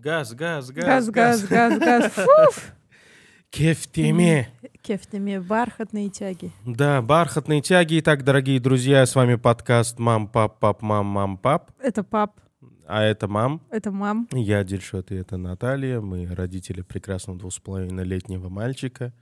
Газ, 0.00 0.32
газ, 0.32 0.70
Газ, 0.70 1.10
газ, 1.10 1.42
газ, 1.42 1.48
газ, 1.48 1.78
газ. 1.80 2.12
Фуф. 2.14 2.72
Кеф 3.50 3.80
в 3.80 3.90
теме. 3.90 4.48
Кефтами 4.80 5.38
бархатные 5.38 6.08
тяги. 6.08 6.52
Да, 6.64 7.02
бархатные 7.02 7.62
тяги. 7.62 7.98
Итак, 7.98 8.22
дорогие 8.22 8.60
друзья, 8.60 9.04
с 9.04 9.16
вами 9.16 9.34
подкаст 9.34 9.98
«Мам, 9.98 10.28
пап, 10.28 10.60
пап, 10.60 10.82
мам, 10.82 11.04
мам, 11.06 11.36
пап». 11.36 11.72
Это 11.82 12.04
пап, 12.04 12.40
А 12.86 13.02
это 13.02 13.26
мам. 13.26 13.60
это 13.70 13.90
мам. 13.90 14.28
Я 14.30 14.62
Дильшот, 14.62 15.10
и 15.10 15.16
это 15.16 15.36
Наталья. 15.36 16.00
Мы 16.00 16.32
родители 16.32 16.82
прекрасного 16.82 17.36
двух 17.36 17.52
с 17.52 17.58
половиной 17.58 18.04
летнего 18.04 18.48
мальчика. 18.48 19.12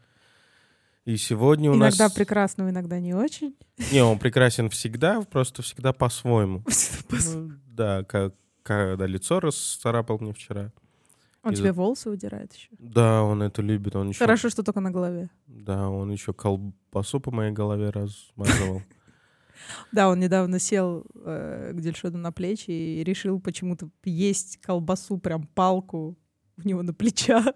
И 1.07 1.17
сегодня 1.17 1.71
у 1.71 1.75
Иногда 1.77 2.05
нас... 2.05 2.13
прекрасного, 2.13 2.69
иногда 2.69 3.01
не 3.01 3.15
очень. 3.15 3.57
Не, 3.93 4.03
он 4.03 4.19
прекрасен 4.19 4.69
всегда, 4.69 5.23
просто 5.23 5.63
всегда 5.63 5.95
по-своему. 5.95 6.63
Ну, 7.11 7.53
Да, 7.67 8.05
как 8.05 8.35
когда 8.67 9.07
лицо 9.07 9.41
расцарапал 9.41 10.19
мне 10.20 10.33
вчера. 10.33 10.73
Он 11.43 11.55
тебе 11.55 11.70
волосы 11.70 12.11
выдирает 12.11 12.52
еще. 12.52 12.69
Да, 12.79 13.23
он 13.23 13.41
это 13.41 13.62
любит. 13.62 13.95
Он 13.95 14.09
еще, 14.09 14.19
Хорошо, 14.19 14.51
что 14.51 14.65
только 14.65 14.80
на 14.80 14.91
голове. 14.91 15.30
Да, 15.47 15.89
он 15.89 16.11
еще 16.11 16.33
колбасу 16.33 17.20
по 17.20 17.30
моей 17.30 17.52
голове 17.52 17.91
размазывал. 17.91 18.83
Да, 19.91 20.11
он 20.11 20.20
недавно 20.20 20.59
сел 20.59 21.06
э, 21.15 21.73
к 21.75 21.80
Дельшоду 21.80 22.19
на 22.19 22.30
плечи 22.30 22.70
и 22.70 23.02
решил 23.02 23.41
почему-то 23.41 23.89
есть 24.05 24.59
колбасу, 24.59 25.19
прям 25.19 25.45
палку 25.45 26.17
у 26.59 26.69
него 26.69 26.83
на 26.83 26.92
плечах. 26.92 27.47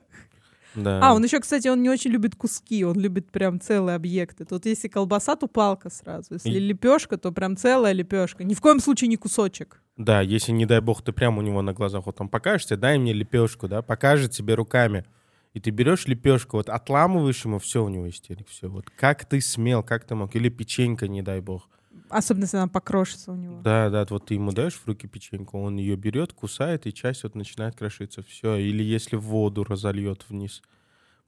Да. 0.75 1.01
А, 1.03 1.15
он 1.15 1.25
еще, 1.25 1.41
кстати, 1.41 1.69
он 1.69 1.83
не 1.83 1.91
очень 1.91 2.11
любит 2.11 2.37
куски, 2.37 2.85
он 2.85 2.99
любит 2.99 3.31
прям 3.31 3.61
целые 3.61 3.97
объекты. 3.97 4.45
Тут 4.45 4.67
если 4.67 4.89
колбаса, 4.89 5.37
то 5.37 5.47
палка 5.49 5.91
сразу. 5.91 6.35
Если 6.35 6.51
И- 6.51 6.59
лепешка, 6.61 7.17
то 7.17 7.33
прям 7.33 7.57
целая 7.57 7.93
лепешка. 7.93 8.45
Ни 8.45 8.55
в 8.55 8.61
коем 8.61 8.81
случае 8.81 9.09
не 9.09 9.17
кусочек. 9.17 9.83
Да, 9.97 10.21
если, 10.21 10.53
не 10.53 10.67
дай 10.67 10.81
бог, 10.81 11.03
ты 11.03 11.13
прямо 11.13 11.39
у 11.41 11.43
него 11.43 11.61
на 11.63 11.73
глазах 11.73 12.07
вот 12.07 12.17
там 12.17 12.29
покажешься, 12.29 12.77
дай 12.77 12.99
мне 12.99 13.13
лепешку, 13.13 13.69
да, 13.69 13.83
покажет 13.83 14.31
тебе 14.31 14.55
руками. 14.55 15.05
И 15.53 15.59
ты 15.61 15.71
берешь 15.71 16.07
лепешку, 16.07 16.59
вот 16.59 16.69
отламываешь 16.69 17.45
ему, 17.45 17.59
все 17.59 17.83
у 17.85 17.89
него 17.89 18.09
истерик, 18.09 18.49
все. 18.49 18.69
Вот 18.69 18.89
как 18.97 19.25
ты 19.25 19.41
смел, 19.41 19.83
как 19.83 20.05
ты 20.05 20.15
мог? 20.15 20.35
Или 20.37 20.49
печенька, 20.49 21.09
не 21.09 21.23
дай 21.23 21.41
бог. 21.41 21.69
Особенно, 22.11 22.45
если 22.45 22.57
она 22.59 22.69
покрошится 22.69 23.33
у 23.33 23.37
него. 23.37 23.61
Да, 23.63 23.89
да, 23.91 24.05
вот 24.11 24.27
ты 24.27 24.35
ему 24.35 24.53
даешь 24.53 24.75
в 24.75 24.87
руки 24.87 25.07
печеньку, 25.07 25.59
он 25.61 25.77
ее 25.77 25.97
берет, 25.97 26.33
кусает, 26.33 26.87
и 26.87 26.93
часть 26.93 27.23
вот 27.23 27.35
начинает 27.35 27.77
крошиться. 27.77 28.23
Все. 28.23 28.57
Или 28.57 28.83
если 28.83 29.17
воду 29.17 29.65
разольет 29.65 30.29
вниз. 30.29 30.63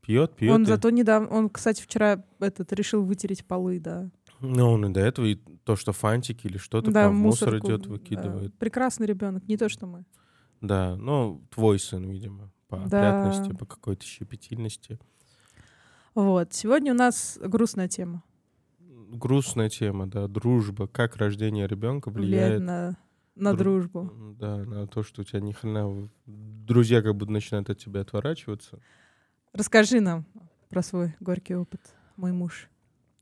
Пьет, 0.01 0.35
пьет. 0.35 0.53
он 0.53 0.63
и- 0.65 0.67
зато 0.67 0.91
недавно, 0.91 1.29
он, 1.29 1.49
кстати, 1.49 1.81
вчера 1.81 2.25
этот 2.41 2.73
решил 2.73 3.05
вытереть 3.05 3.45
полы, 3.47 3.79
да. 3.79 4.11
Ну, 4.41 4.73
он 4.73 4.85
и 4.87 4.93
до 4.93 4.99
этого, 4.99 5.27
и 5.27 5.37
то, 5.37 5.77
что 5.77 5.93
фантики 5.93 6.49
или 6.49 6.59
что-то 6.59 6.91
да, 6.91 7.03
прям 7.05 7.15
мусор 7.17 7.57
идет, 7.59 7.83
да. 7.83 7.89
выкидывает. 7.91 8.53
Прекрасный 8.59 9.07
ребенок, 9.07 9.47
не 9.47 9.57
то, 9.57 9.69
что 9.69 9.87
мы. 9.87 10.05
Да, 10.61 10.97
ну, 10.97 11.47
твой 11.55 11.79
сын, 11.79 12.09
видимо, 12.11 12.51
по 12.67 12.79
Да. 12.79 13.21
опрятности, 13.23 13.57
по 13.57 13.65
какой-то 13.65 14.05
щепетильности. 14.05 14.99
Вот. 16.15 16.53
Сегодня 16.53 16.93
у 16.93 16.97
нас 16.97 17.39
грустная 17.41 17.87
тема. 17.89 18.23
Грустная 19.13 19.69
тема, 19.69 20.07
да, 20.07 20.27
дружба. 20.27 20.87
Как 20.87 21.17
рождение 21.17 21.67
ребенка 21.67 22.09
Влияет 22.11 22.61
влияет 22.61 22.63
на, 22.63 22.97
на 23.35 23.53
дру- 23.53 23.57
дружбу. 23.59 24.11
да, 24.39 24.57
на 24.57 24.87
то, 24.87 25.03
что 25.03 25.21
у 25.21 25.25
тебя 25.25 25.41
ни 25.41 25.53
хрена 25.53 26.09
друзья 26.27 27.03
как 27.03 27.15
будто 27.15 27.31
начинают 27.31 27.69
от 27.69 27.79
тебя 27.79 28.01
отворачиваться. 28.01 28.79
Расскажи 29.53 30.01
нам 30.01 30.25
про 30.71 30.83
свой 30.83 31.15
горький 31.21 31.55
опыт, 31.57 31.81
мой 32.17 32.33
муж. 32.33 32.71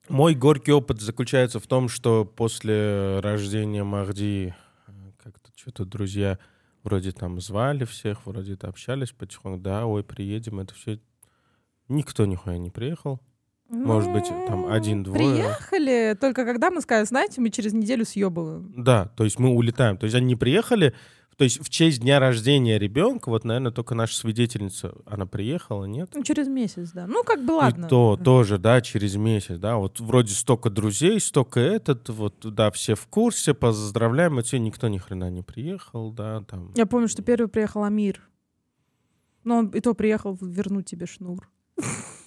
Мой 0.09 0.37
горький 0.37 0.71
опыт 0.73 1.01
заключается 1.01 1.59
в 1.59 1.67
том, 1.67 1.89
что 1.89 2.25
после 2.25 3.19
рождения 3.19 3.83
Махди 3.83 4.55
э, 4.87 4.93
как-то 5.19 5.51
что-то 5.57 5.85
друзья 5.85 6.39
вроде 6.85 7.11
там 7.11 7.41
звали 7.41 7.85
всех, 7.85 8.27
вроде 8.27 8.57
то 8.57 8.69
общались 8.69 9.11
потихоньку, 9.11 9.61
да, 9.61 9.87
ой, 9.87 10.05
приедем, 10.05 10.61
это 10.61 10.73
все. 10.75 11.01
Никто 11.89 12.27
нихуя 12.27 12.59
не 12.59 12.71
приехал. 12.71 13.21
Может 13.71 14.13
быть, 14.13 14.27
там 14.47 14.63
Ну, 14.63 14.73
один-двое. 14.73 15.19
Приехали, 15.19 16.17
только 16.21 16.45
когда 16.45 16.71
мы 16.71 16.81
сказали, 16.81 17.07
знаете, 17.07 17.41
мы 17.41 17.51
через 17.51 17.73
неделю 17.73 18.05
съебываем. 18.05 18.73
Да, 18.77 19.07
то 19.17 19.25
есть 19.25 19.39
мы 19.39 19.51
улетаем. 19.51 19.97
То 19.97 20.05
есть 20.05 20.17
они 20.17 20.27
не 20.27 20.37
приехали, 20.37 20.95
то 21.37 21.45
есть 21.45 21.65
в 21.65 21.71
честь 21.71 22.01
дня 22.03 22.19
рождения 22.19 22.79
ребенка, 22.79 23.31
вот, 23.31 23.45
наверное, 23.45 23.73
только 23.73 23.95
наша 23.95 24.15
свидетельница, 24.15 24.93
она 25.07 25.25
приехала, 25.25 25.87
нет? 25.87 26.11
Ну, 26.15 26.23
через 26.23 26.49
месяц, 26.49 26.91
да. 26.91 27.07
Ну, 27.07 27.23
как 27.23 27.45
бы 27.45 27.53
ладно. 27.53 27.87
И 27.87 27.89
то 27.89 28.19
тоже, 28.23 28.59
да, 28.59 28.81
через 28.83 29.17
месяц, 29.17 29.57
да, 29.57 29.77
вот 29.77 30.01
вроде 30.01 30.35
столько 30.35 30.69
друзей, 30.69 31.19
столько 31.21 31.61
этот, 31.61 32.09
вот, 32.11 32.35
да, 32.43 32.71
все 32.73 32.95
в 32.95 33.07
курсе, 33.07 33.55
поздравляем, 33.55 34.39
и 34.39 34.43
все, 34.43 34.59
никто 34.59 34.89
ни 34.89 34.99
хрена 34.99 35.31
не 35.31 35.43
приехал, 35.43 36.13
да, 36.13 36.43
там. 36.43 36.73
Я 36.75 36.85
помню, 36.87 37.09
что 37.09 37.23
первый 37.23 37.49
приехал 37.49 37.85
Амир. 37.85 38.21
Но 39.45 39.59
он 39.59 39.69
и 39.69 39.81
то 39.81 39.95
приехал 39.95 40.37
вернуть 40.43 40.87
тебе 40.87 41.07
шнур. 41.07 41.49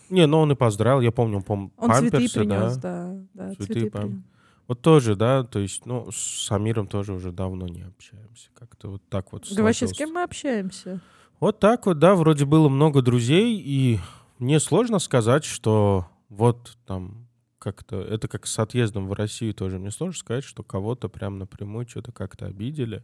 Не, 0.10 0.28
ну 0.28 0.40
он 0.40 0.52
и 0.52 0.56
поздравил, 0.56 1.02
я 1.02 1.12
помню, 1.12 1.38
он, 1.38 1.44
пом- 1.44 1.72
Он 1.78 1.94
цветы 1.94 2.12
памперсы, 2.12 2.40
принес, 2.40 2.78
да. 2.78 3.08
да. 3.08 3.26
да, 3.34 3.56
Цветы, 3.56 3.74
цветы 3.74 3.90
пам-. 3.90 4.24
Вот 4.68 4.82
тоже, 4.82 5.16
да, 5.16 5.44
то 5.44 5.60
есть, 5.60 5.86
ну, 5.86 6.10
с 6.12 6.52
Амиром 6.52 6.88
тоже 6.88 7.14
уже 7.14 7.32
давно 7.32 7.68
не 7.68 7.82
общаемся, 7.82 8.50
как-то 8.54 8.90
вот 8.90 9.02
так 9.10 9.32
вот 9.34 9.46
Да 9.54 9.64
вообще, 9.64 9.88
с 9.88 9.94
кем 9.94 10.14
мы 10.14 10.24
общаемся? 10.24 11.02
Вот 11.40 11.60
так 11.60 11.86
вот, 11.86 12.00
да, 12.00 12.16
вроде 12.16 12.46
было 12.46 12.70
много 12.70 13.02
друзей, 13.02 13.60
и 13.60 14.00
мне 14.40 14.60
сложно 14.60 15.00
сказать, 15.00 15.44
что 15.44 16.08
вот 16.30 16.78
там 16.86 17.28
как-то, 17.60 18.02
это 18.02 18.28
как 18.28 18.48
с 18.48 18.60
отъездом 18.60 19.08
в 19.08 19.14
Россию 19.14 19.54
тоже, 19.54 19.80
мне 19.80 19.92
сложно 19.92 20.18
сказать, 20.18 20.44
что 20.44 20.64
кого-то 20.64 21.10
прям 21.10 21.40
напрямую 21.40 21.88
что-то 21.88 22.12
как-то 22.12 22.46
обидели, 22.46 23.04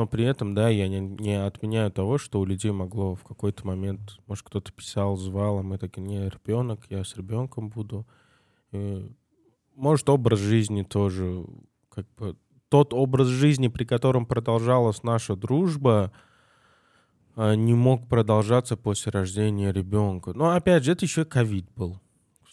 но 0.00 0.06
при 0.06 0.24
этом, 0.24 0.54
да, 0.54 0.70
я 0.70 0.88
не, 0.88 1.00
не 1.00 1.34
отменяю 1.44 1.92
того, 1.92 2.16
что 2.16 2.40
у 2.40 2.46
людей 2.46 2.70
могло 2.70 3.14
в 3.14 3.22
какой-то 3.22 3.66
момент, 3.66 4.16
может, 4.26 4.46
кто-то 4.46 4.72
писал, 4.72 5.18
звал, 5.18 5.58
а 5.58 5.62
мы 5.62 5.76
такие, 5.76 6.00
не, 6.00 6.26
ребенок, 6.26 6.86
я 6.88 7.04
с 7.04 7.18
ребенком 7.18 7.68
буду. 7.68 8.06
И, 8.72 9.06
может, 9.76 10.08
образ 10.08 10.38
жизни 10.38 10.84
тоже, 10.84 11.44
как 11.90 12.06
бы, 12.16 12.34
тот 12.70 12.94
образ 12.94 13.26
жизни, 13.26 13.68
при 13.68 13.84
котором 13.84 14.24
продолжалась 14.24 15.02
наша 15.02 15.36
дружба, 15.36 16.12
а, 17.36 17.54
не 17.54 17.74
мог 17.74 18.08
продолжаться 18.08 18.78
после 18.78 19.12
рождения 19.12 19.70
ребенка. 19.70 20.32
Но 20.32 20.52
опять 20.52 20.84
же, 20.84 20.92
это 20.92 21.04
еще 21.04 21.26
ковид 21.26 21.66
был, 21.76 22.00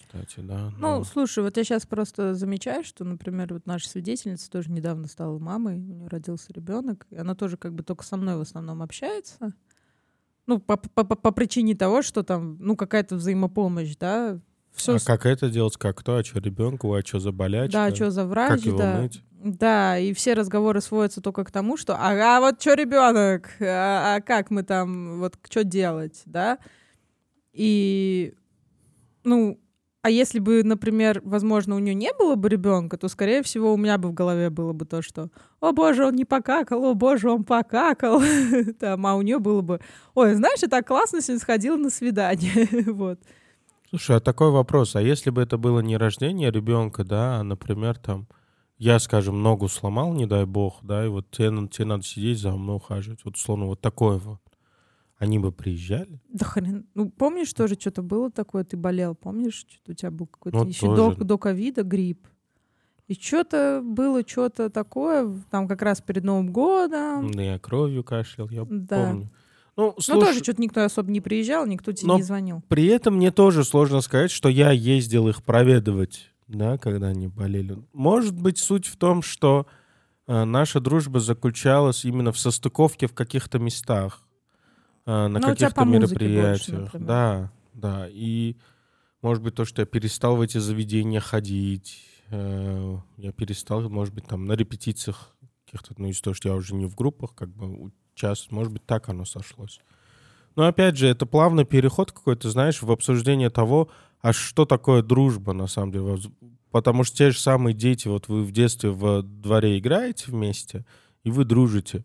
кстати, 0.07 0.39
да. 0.39 0.71
Ну, 0.77 0.99
но- 0.99 1.03
слушай, 1.03 1.43
вот 1.43 1.57
я 1.57 1.63
сейчас 1.63 1.85
просто 1.85 2.33
замечаю, 2.33 2.83
что, 2.83 3.03
например, 3.03 3.53
вот 3.53 3.65
наша 3.65 3.89
свидетельница 3.89 4.49
тоже 4.49 4.71
недавно 4.71 5.07
стала 5.07 5.37
мамой, 5.37 5.75
у 5.75 5.79
нее 5.81 6.07
родился 6.07 6.53
ребенок, 6.53 7.05
и 7.09 7.17
она 7.17 7.35
тоже 7.35 7.57
как 7.57 7.73
бы 7.73 7.83
только 7.83 8.03
со 8.03 8.17
мной 8.17 8.37
в 8.37 8.41
основном 8.41 8.81
общается. 8.81 9.53
Ну, 10.45 10.59
по, 10.59 10.77
по, 10.77 11.03
по- 11.03 11.15
по 11.15 11.31
причине 11.31 11.75
того, 11.75 12.01
что 12.01 12.23
там, 12.23 12.57
ну, 12.59 12.77
какая-то 12.77 13.15
взаимопомощь, 13.15 13.95
да. 13.97 14.39
Все, 14.71 14.95
а 14.95 14.99
как 14.99 15.25
это 15.25 15.49
делать, 15.49 15.75
как 15.75 16.01
то, 16.03 16.17
а 16.17 16.23
что 16.23 16.39
ребенку, 16.39 16.93
а 16.93 17.01
что 17.01 17.19
за 17.19 17.31
болячка? 17.31 17.89
да, 17.89 17.95
что 17.95 18.11
за 18.11 18.25
врач, 18.25 18.49
как 18.49 18.65
его 18.65 18.77
да. 18.77 19.01
мыть? 19.01 19.21
Да, 19.31 19.97
и 19.97 20.13
все 20.13 20.33
разговоры 20.33 20.81
сводятся 20.81 21.21
только 21.21 21.43
к 21.43 21.51
тому, 21.51 21.77
что 21.77 21.95
а, 21.95 22.37
а 22.37 22.39
вот 22.39 22.61
что 22.61 22.73
ребенок, 22.73 23.49
а, 23.59 24.15
а 24.15 24.21
как 24.21 24.51
мы 24.51 24.63
там, 24.63 25.19
вот 25.19 25.37
что 25.49 25.63
делать, 25.63 26.21
да? 26.25 26.59
И, 27.51 28.33
ну, 29.23 29.59
а 30.07 30.09
если 30.09 30.39
бы, 30.39 30.63
например, 30.63 31.21
возможно, 31.25 31.75
у 31.75 31.79
нее 31.79 31.93
не 31.93 32.13
было 32.13 32.35
бы 32.35 32.47
ребенка, 32.47 32.97
то, 32.97 33.09
скорее 33.09 33.43
всего, 33.43 33.73
у 33.73 33.77
меня 33.77 33.97
бы 33.97 34.07
в 34.07 34.13
голове 34.13 34.49
было 34.49 34.71
бы 34.71 34.85
то, 34.85 35.01
что 35.01 35.27
«О, 35.59 35.73
боже, 35.73 36.05
он 36.05 36.15
не 36.15 36.23
покакал, 36.23 36.85
о, 36.85 36.93
боже, 36.93 37.29
он 37.29 37.43
покакал». 37.43 38.21
Там, 38.79 39.05
а 39.05 39.15
у 39.15 39.21
нее 39.21 39.39
было 39.39 39.59
бы 39.59 39.81
«Ой, 40.15 40.33
знаешь, 40.33 40.59
я 40.61 40.69
так 40.69 40.87
классно 40.87 41.19
сегодня 41.19 41.41
сходила 41.41 41.75
на 41.75 41.89
свидание». 41.89 42.69
Вот. 42.93 43.19
Слушай, 43.89 44.15
а 44.15 44.19
такой 44.21 44.49
вопрос, 44.51 44.95
а 44.95 45.01
если 45.01 45.29
бы 45.29 45.41
это 45.41 45.57
было 45.57 45.81
не 45.81 45.97
рождение 45.97 46.51
ребенка, 46.51 47.03
да, 47.03 47.41
а, 47.41 47.43
например, 47.43 47.97
там, 47.97 48.27
я, 48.77 48.99
скажем, 48.99 49.43
ногу 49.43 49.67
сломал, 49.67 50.13
не 50.13 50.25
дай 50.25 50.45
бог, 50.45 50.79
да, 50.83 51.03
и 51.03 51.09
вот 51.09 51.29
тебе, 51.31 51.49
тебе 51.67 51.83
надо 51.83 52.03
сидеть 52.03 52.39
за 52.39 52.51
мной 52.51 52.77
ухаживать, 52.77 53.25
вот, 53.25 53.35
условно, 53.35 53.65
вот 53.65 53.81
такое. 53.81 54.21
Они 55.17 55.39
бы 55.39 55.51
приезжали? 55.51 56.21
Да 56.29 56.45
хрен. 56.45 56.85
Ну, 56.93 57.09
помнишь, 57.09 57.51
тоже 57.53 57.75
что-то 57.79 58.03
было 58.03 58.29
такое, 58.29 58.63
ты 58.63 58.77
болел, 58.77 59.15
помнишь, 59.15 59.65
что-то 59.67 59.91
у 59.91 59.95
тебя 59.95 60.11
был 60.11 60.27
какой-то 60.27 60.59
Ну, 60.59 60.67
еще 60.67 60.95
тоже. 60.95 61.17
до 61.17 61.37
ковида 61.37 61.83
грипп. 61.83 62.27
И 63.07 63.13
что-то 63.15 63.81
было, 63.83 64.21
что-то 64.27 64.69
такое, 64.69 65.33
там 65.49 65.67
как 65.67 65.81
раз 65.81 66.01
перед 66.01 66.23
Новым 66.23 66.51
годом. 66.51 67.31
Да 67.31 67.41
я 67.41 67.57
кровью 67.57 68.03
кашлял, 68.03 68.49
я 68.49 68.65
Да. 68.69 68.95
помню. 68.95 69.31
Ну, 69.75 69.93
Ну, 69.95 70.01
слушай, 70.01 70.19
тоже 70.25 70.39
что-то 70.43 70.61
никто 70.61 70.83
особо 70.83 71.09
не 71.11 71.21
приезжал, 71.21 71.65
никто 71.65 71.91
тебе 71.93 72.07
Но 72.07 72.17
не 72.17 72.23
звонил. 72.23 72.61
При 72.67 72.85
этом 72.87 73.15
мне 73.15 73.31
тоже 73.31 73.63
сложно 73.63 74.01
сказать, 74.01 74.29
что 74.31 74.49
я 74.49 74.71
ездил 74.71 75.27
их 75.29 75.41
проведывать, 75.43 76.31
да, 76.47 76.77
когда 76.77 77.07
они 77.07 77.27
болели. 77.27 77.77
Может 77.93 78.39
быть, 78.39 78.57
суть 78.57 78.87
в 78.87 78.97
том, 78.97 79.21
что 79.21 79.67
э, 80.27 80.43
наша 80.43 80.79
дружба 80.79 81.19
заключалась 81.19 82.05
именно 82.05 82.31
в 82.31 82.39
состыковке 82.39 83.07
в 83.07 83.13
каких-то 83.13 83.59
местах, 83.59 84.26
э, 85.07 85.27
на 85.27 85.39
Ну, 85.39 85.41
каких-то 85.41 85.83
больше, 85.85 85.99
мероприятиях. 85.99 86.79
например. 86.93 87.07
да, 87.07 87.51
да. 87.73 88.07
И, 88.11 88.55
может 89.23 89.41
быть, 89.41 89.55
то, 89.55 89.65
что 89.65 89.81
я 89.81 89.85
перестал 89.87 90.35
в 90.35 90.41
эти 90.41 90.59
заведения 90.59 91.19
ходить, 91.19 92.03
э, 92.29 92.97
я 93.17 93.31
перестал, 93.31 93.89
может 93.89 94.13
быть, 94.13 94.25
там 94.27 94.45
на 94.45 94.53
репетициях 94.53 95.35
каких-то, 95.65 95.95
ну, 95.97 96.07
из-за 96.09 96.21
того, 96.23 96.33
что 96.35 96.49
я 96.49 96.55
уже 96.55 96.75
не 96.75 96.85
в 96.85 96.95
группах, 96.95 97.33
как 97.33 97.49
бы 97.49 97.91
сейчас, 98.15 98.51
может 98.51 98.71
быть, 98.71 98.85
так 98.85 99.09
оно 99.09 99.25
сошлось. 99.25 99.79
Но 100.55 100.65
опять 100.65 100.97
же, 100.97 101.07
это 101.07 101.25
плавный 101.25 101.65
переход 101.65 102.11
какой-то, 102.11 102.49
знаешь, 102.49 102.81
в 102.81 102.91
обсуждение 102.91 103.49
того, 103.49 103.89
а 104.21 104.33
что 104.33 104.65
такое 104.65 105.03
дружба, 105.03 105.53
на 105.53 105.67
самом 105.67 105.91
деле. 105.91 106.17
Потому 106.71 107.03
что 107.03 107.15
те 107.17 107.31
же 107.31 107.39
самые 107.39 107.73
дети, 107.73 108.07
вот 108.07 108.27
вы 108.27 108.43
в 108.43 108.51
детстве 108.51 108.89
в 108.89 109.21
дворе 109.21 109.77
играете 109.77 110.25
вместе, 110.27 110.85
и 111.23 111.29
вы 111.29 111.45
дружите. 111.45 112.03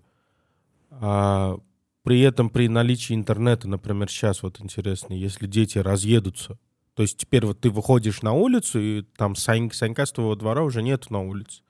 А 0.90 1.58
при 2.02 2.20
этом 2.20 2.50
при 2.50 2.68
наличии 2.68 3.14
интернета, 3.14 3.68
например, 3.68 4.10
сейчас 4.10 4.42
вот 4.42 4.60
интересно, 4.60 5.14
если 5.14 5.46
дети 5.46 5.78
разъедутся, 5.78 6.58
то 6.94 7.02
есть 7.02 7.16
теперь 7.16 7.46
вот 7.46 7.60
ты 7.60 7.70
выходишь 7.70 8.22
на 8.22 8.32
улицу, 8.32 8.80
и 8.80 9.02
там 9.02 9.34
Сань, 9.34 9.70
Санька 9.72 10.04
с 10.04 10.12
твоего 10.12 10.34
двора 10.34 10.62
уже 10.62 10.82
нет 10.82 11.10
на 11.10 11.20
улице. 11.20 11.62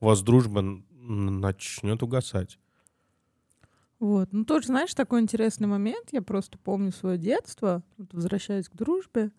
У 0.00 0.06
вас 0.06 0.22
дружба 0.22 0.62
начнет 0.90 2.02
угасать. 2.02 2.58
Вот. 3.98 4.32
Ну, 4.32 4.44
тоже, 4.44 4.66
знаешь, 4.66 4.92
такой 4.94 5.20
интересный 5.20 5.68
момент. 5.68 6.08
Я 6.12 6.20
просто 6.20 6.58
помню 6.58 6.92
свое 6.92 7.16
детство, 7.16 7.82
вот, 7.96 8.12
возвращаясь 8.12 8.68
к 8.68 8.74
дружбе. 8.74 9.30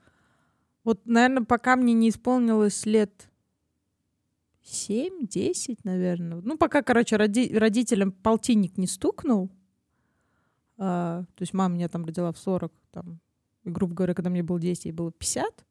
Вот, 0.83 1.05
наверное, 1.05 1.43
пока 1.43 1.75
мне 1.75 1.93
не 1.93 2.09
исполнилось 2.09 2.85
лет 2.85 3.29
7-10, 4.63 5.79
наверное. 5.83 6.41
Ну, 6.41 6.57
пока, 6.57 6.81
короче, 6.81 7.17
роди 7.17 7.55
родителям 7.55 8.11
полтинник 8.11 8.77
не 8.77 8.87
стукнул. 8.87 9.51
А, 10.77 11.23
то 11.35 11.41
есть 11.41 11.53
мама 11.53 11.75
меня 11.75 11.89
там 11.89 12.05
родила 12.05 12.31
в 12.31 12.37
40, 12.37 12.71
там, 12.91 13.19
и, 13.63 13.69
грубо 13.69 13.95
говоря, 13.95 14.13
когда 14.13 14.29
мне 14.29 14.43
было 14.43 14.59
10, 14.59 14.85
ей 14.85 14.91
было 14.91 15.11
50. 15.11 15.65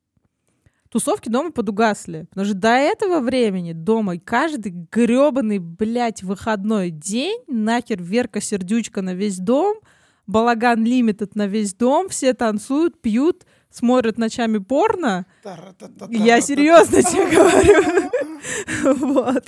Тусовки 0.90 1.28
дома 1.28 1.50
подугасли. 1.50 2.26
Потому 2.30 2.46
что 2.46 2.54
до 2.54 2.68
этого 2.68 3.20
времени 3.20 3.72
дома 3.72 4.18
каждый 4.18 4.72
гребаный, 4.90 5.58
блядь, 5.58 6.22
выходной 6.22 6.90
день 6.90 7.42
нахер 7.48 8.02
Верка 8.02 8.40
Сердючка 8.40 9.02
на 9.02 9.14
весь 9.14 9.38
дом, 9.38 9.78
балаган 10.26 10.84
лимитед 10.84 11.34
на 11.34 11.46
весь 11.46 11.74
дом, 11.74 12.08
все 12.08 12.34
танцуют, 12.34 13.00
пьют, 13.00 13.44
смотрят 13.70 14.18
ночами 14.18 14.58
порно. 14.58 15.26
Я 16.10 16.40
серьезно 16.40 17.02
тебе 17.02 17.30
говорю. 17.30 18.10
Вот. 18.84 19.44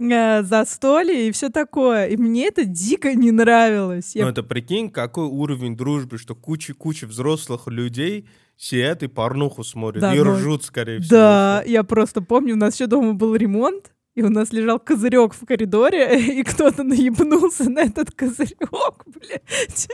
Э, 0.00 0.42
застолье 0.42 1.28
и 1.28 1.32
все 1.32 1.50
такое. 1.50 2.06
И 2.06 2.16
мне 2.16 2.46
это 2.46 2.64
дико 2.64 3.14
не 3.14 3.30
нравилось. 3.30 4.12
Ну, 4.14 4.28
это 4.28 4.42
прикинь, 4.42 4.90
какой 4.90 5.26
уровень 5.26 5.76
дружбы, 5.76 6.16
что 6.16 6.34
куча-куча 6.34 7.06
взрослых 7.06 7.66
людей 7.66 8.26
сидят 8.56 9.02
и 9.02 9.08
порнуху 9.08 9.62
смотрят, 9.62 10.00
да, 10.00 10.14
и 10.14 10.18
но... 10.18 10.34
ржут, 10.34 10.64
скорее 10.64 11.00
всего. 11.00 11.16
Да, 11.16 11.62
я 11.66 11.82
просто 11.82 12.22
помню, 12.22 12.54
у 12.54 12.58
нас 12.58 12.74
еще 12.74 12.86
дома 12.86 13.12
был 13.12 13.34
ремонт, 13.34 13.92
и 14.14 14.22
у 14.22 14.30
нас 14.30 14.52
лежал 14.52 14.78
козырек 14.78 15.34
в 15.34 15.44
коридоре, 15.46 16.18
и 16.40 16.42
кто-то 16.44 16.82
наебнулся 16.82 17.68
на 17.68 17.80
этот 17.80 18.10
козырек, 18.12 18.70
блядь. 19.06 19.88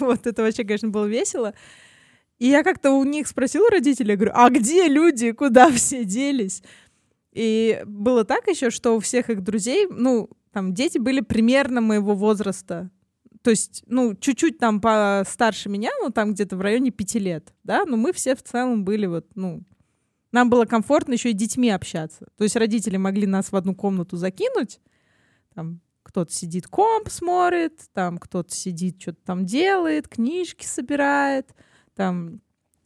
Вот 0.00 0.26
это 0.26 0.42
вообще, 0.42 0.64
конечно, 0.64 0.88
было 0.88 1.04
весело. 1.04 1.54
И 2.38 2.48
я 2.48 2.62
как-то 2.62 2.92
у 2.92 3.04
них 3.04 3.26
спросила 3.28 3.70
родителей, 3.70 4.14
говорю, 4.16 4.32
а 4.34 4.50
где 4.50 4.88
люди, 4.88 5.32
куда 5.32 5.70
все 5.70 6.04
делись? 6.04 6.62
И 7.36 7.82
было 7.84 8.24
так 8.24 8.46
еще, 8.46 8.70
что 8.70 8.96
у 8.96 9.00
всех 9.00 9.28
их 9.28 9.42
друзей, 9.42 9.86
ну, 9.90 10.30
там, 10.52 10.72
дети 10.72 10.96
были 10.96 11.20
примерно 11.20 11.82
моего 11.82 12.14
возраста. 12.14 12.90
То 13.42 13.50
есть, 13.50 13.84
ну, 13.86 14.14
чуть-чуть 14.14 14.58
там 14.58 14.80
постарше 14.80 15.68
меня, 15.68 15.90
ну, 16.00 16.08
там 16.08 16.32
где-то 16.32 16.56
в 16.56 16.62
районе 16.62 16.90
пяти 16.92 17.18
лет, 17.18 17.52
да, 17.62 17.84
но 17.84 17.98
мы 17.98 18.14
все 18.14 18.34
в 18.34 18.42
целом 18.42 18.86
были 18.86 19.04
вот, 19.04 19.26
ну, 19.34 19.62
нам 20.32 20.48
было 20.48 20.64
комфортно 20.64 21.12
еще 21.12 21.30
и 21.30 21.34
детьми 21.34 21.68
общаться. 21.68 22.26
То 22.38 22.44
есть 22.44 22.56
родители 22.56 22.96
могли 22.96 23.26
нас 23.26 23.52
в 23.52 23.56
одну 23.56 23.74
комнату 23.74 24.16
закинуть, 24.16 24.80
там 25.54 25.82
кто-то 26.02 26.32
сидит 26.32 26.68
комп 26.68 27.10
смотрит, 27.10 27.82
там 27.92 28.16
кто-то 28.16 28.54
сидит, 28.54 28.98
что-то 28.98 29.20
там 29.26 29.44
делает, 29.44 30.08
книжки 30.08 30.64
собирает, 30.64 31.54
там 31.94 32.40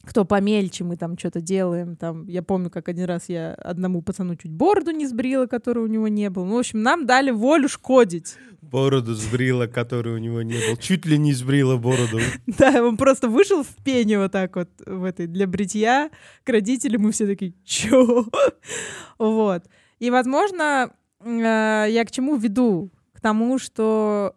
кто 0.05 0.25
помельче, 0.25 0.85
мы 0.85 0.97
там 0.97 1.19
что-то 1.19 1.41
делаем. 1.41 1.95
Там, 1.95 2.27
я 2.27 2.43
помню, 2.43 2.71
как 2.71 2.89
один 2.89 3.05
раз 3.05 3.29
я 3.29 3.53
одному 3.55 4.01
пацану 4.01 4.35
чуть 4.35 4.51
бороду 4.51 4.93
не 4.93 5.07
сбрила, 5.07 5.47
которой 5.47 5.81
у 5.81 5.89
него 5.89 6.09
не 6.09 6.31
было. 6.31 6.45
Ну, 6.45 6.57
в 6.57 6.59
общем, 6.59 6.83
нам 6.83 7.07
дали 7.07 7.31
волю 7.31 7.69
шкодить. 7.69 8.37
Бороду 8.63 9.15
сбрила, 9.15 9.67
которой 9.67 10.15
у 10.15 10.19
него 10.19 10.43
не 10.43 10.55
было. 10.55 10.77
Чуть 10.79 11.05
ли 11.05 11.19
не 11.19 11.35
сбрила 11.35 11.77
бороду. 11.77 12.19
Да, 12.47 12.83
он 12.83 12.97
просто 12.97 13.29
вышел 13.29 13.63
в 13.63 13.75
пене 13.85 14.19
вот 14.19 14.33
так 14.33 14.57
вот 14.57 14.71
в 14.87 15.05
этой 15.05 15.27
для 15.27 15.47
бритья 15.47 16.11
к 16.45 16.49
родителям, 16.49 17.03
мы 17.03 17.13
все 17.13 17.27
такие, 17.27 17.53
чё? 17.65 18.27
Вот. 19.19 19.65
И, 19.99 20.11
возможно, 20.11 20.93
э, 21.21 21.87
я 21.91 22.05
к 22.07 22.11
чему 22.11 22.37
веду? 22.37 22.91
К 23.13 23.21
тому, 23.21 23.59
что 23.59 24.35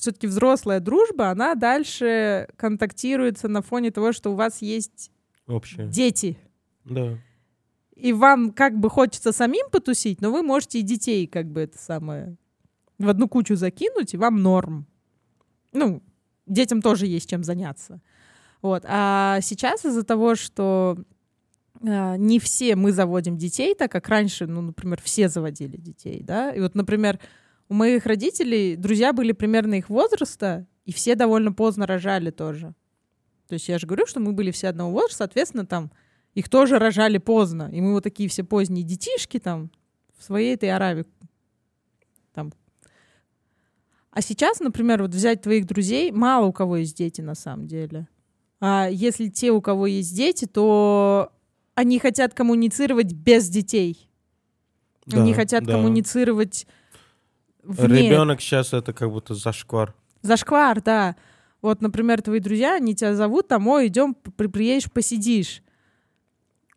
все-таки 0.00 0.26
взрослая 0.26 0.80
дружба, 0.80 1.30
она 1.30 1.54
дальше 1.54 2.48
контактируется 2.56 3.48
на 3.48 3.62
фоне 3.62 3.90
того, 3.90 4.12
что 4.12 4.30
у 4.32 4.34
вас 4.34 4.62
есть 4.62 5.10
Общее. 5.46 5.88
дети. 5.88 6.38
Да. 6.84 7.18
И 7.94 8.12
вам 8.12 8.52
как 8.52 8.78
бы 8.78 8.88
хочется 8.88 9.32
самим 9.32 9.68
потусить, 9.70 10.20
но 10.20 10.32
вы 10.32 10.42
можете 10.42 10.80
и 10.80 10.82
детей 10.82 11.26
как 11.26 11.46
бы 11.46 11.60
это 11.60 11.78
самое 11.78 12.36
в 12.98 13.08
одну 13.08 13.28
кучу 13.28 13.56
закинуть, 13.56 14.14
и 14.14 14.18
вам 14.18 14.42
норм. 14.42 14.86
Ну, 15.72 16.02
детям 16.46 16.82
тоже 16.82 17.06
есть 17.06 17.28
чем 17.28 17.44
заняться. 17.44 18.00
Вот. 18.62 18.84
А 18.86 19.40
сейчас 19.42 19.84
из-за 19.84 20.02
того, 20.02 20.34
что 20.34 20.98
э, 21.82 22.16
не 22.16 22.38
все 22.38 22.76
мы 22.76 22.92
заводим 22.92 23.38
детей, 23.38 23.74
так 23.74 23.90
как 23.90 24.08
раньше, 24.08 24.46
ну, 24.46 24.60
например, 24.60 25.00
все 25.02 25.28
заводили 25.28 25.76
детей, 25.76 26.22
да, 26.22 26.52
и 26.52 26.60
вот, 26.60 26.74
например, 26.74 27.18
у 27.70 27.74
моих 27.74 28.04
родителей 28.04 28.74
друзья 28.74 29.12
были 29.12 29.30
примерно 29.30 29.76
их 29.76 29.88
возраста, 29.88 30.66
и 30.84 30.92
все 30.92 31.14
довольно 31.14 31.52
поздно 31.52 31.86
рожали 31.86 32.30
тоже. 32.30 32.74
То 33.46 33.54
есть 33.54 33.68
я 33.68 33.78
же 33.78 33.86
говорю, 33.86 34.06
что 34.06 34.18
мы 34.18 34.32
были 34.32 34.50
все 34.50 34.68
одного 34.68 34.90
возраста, 34.90 35.18
соответственно, 35.18 35.64
там 35.64 35.92
их 36.34 36.48
тоже 36.48 36.80
рожали 36.80 37.18
поздно. 37.18 37.70
И 37.72 37.80
мы 37.80 37.92
вот 37.92 38.02
такие 38.02 38.28
все 38.28 38.42
поздние 38.42 38.84
детишки 38.84 39.38
там 39.38 39.70
в 40.18 40.24
своей 40.24 40.54
этой 40.54 40.70
Аравии. 40.70 41.06
Там. 42.34 42.52
А 44.10 44.20
сейчас, 44.20 44.58
например, 44.58 45.02
вот 45.02 45.14
взять 45.14 45.42
твоих 45.42 45.64
друзей, 45.66 46.10
мало 46.10 46.46
у 46.46 46.52
кого 46.52 46.78
есть 46.78 46.96
дети 46.96 47.20
на 47.20 47.36
самом 47.36 47.68
деле. 47.68 48.08
А 48.58 48.88
если 48.90 49.28
те, 49.28 49.52
у 49.52 49.60
кого 49.60 49.86
есть 49.86 50.14
дети, 50.14 50.46
то 50.46 51.32
они 51.76 52.00
хотят 52.00 52.34
коммуницировать 52.34 53.12
без 53.12 53.48
детей. 53.48 54.10
Да, 55.06 55.22
они 55.22 55.34
хотят 55.34 55.64
да. 55.64 55.74
коммуницировать 55.74 56.66
вне... 57.62 58.08
Ребенок 58.08 58.40
сейчас 58.40 58.72
это 58.72 58.92
как 58.92 59.10
будто 59.10 59.34
зашквар. 59.34 59.94
Зашквар, 60.22 60.82
да. 60.82 61.16
Вот, 61.62 61.82
например, 61.82 62.22
твои 62.22 62.40
друзья, 62.40 62.76
они 62.76 62.94
тебя 62.94 63.14
зовут, 63.14 63.48
там, 63.48 63.68
ой, 63.68 63.88
идем, 63.88 64.14
при, 64.14 64.46
приедешь, 64.46 64.90
посидишь. 64.90 65.62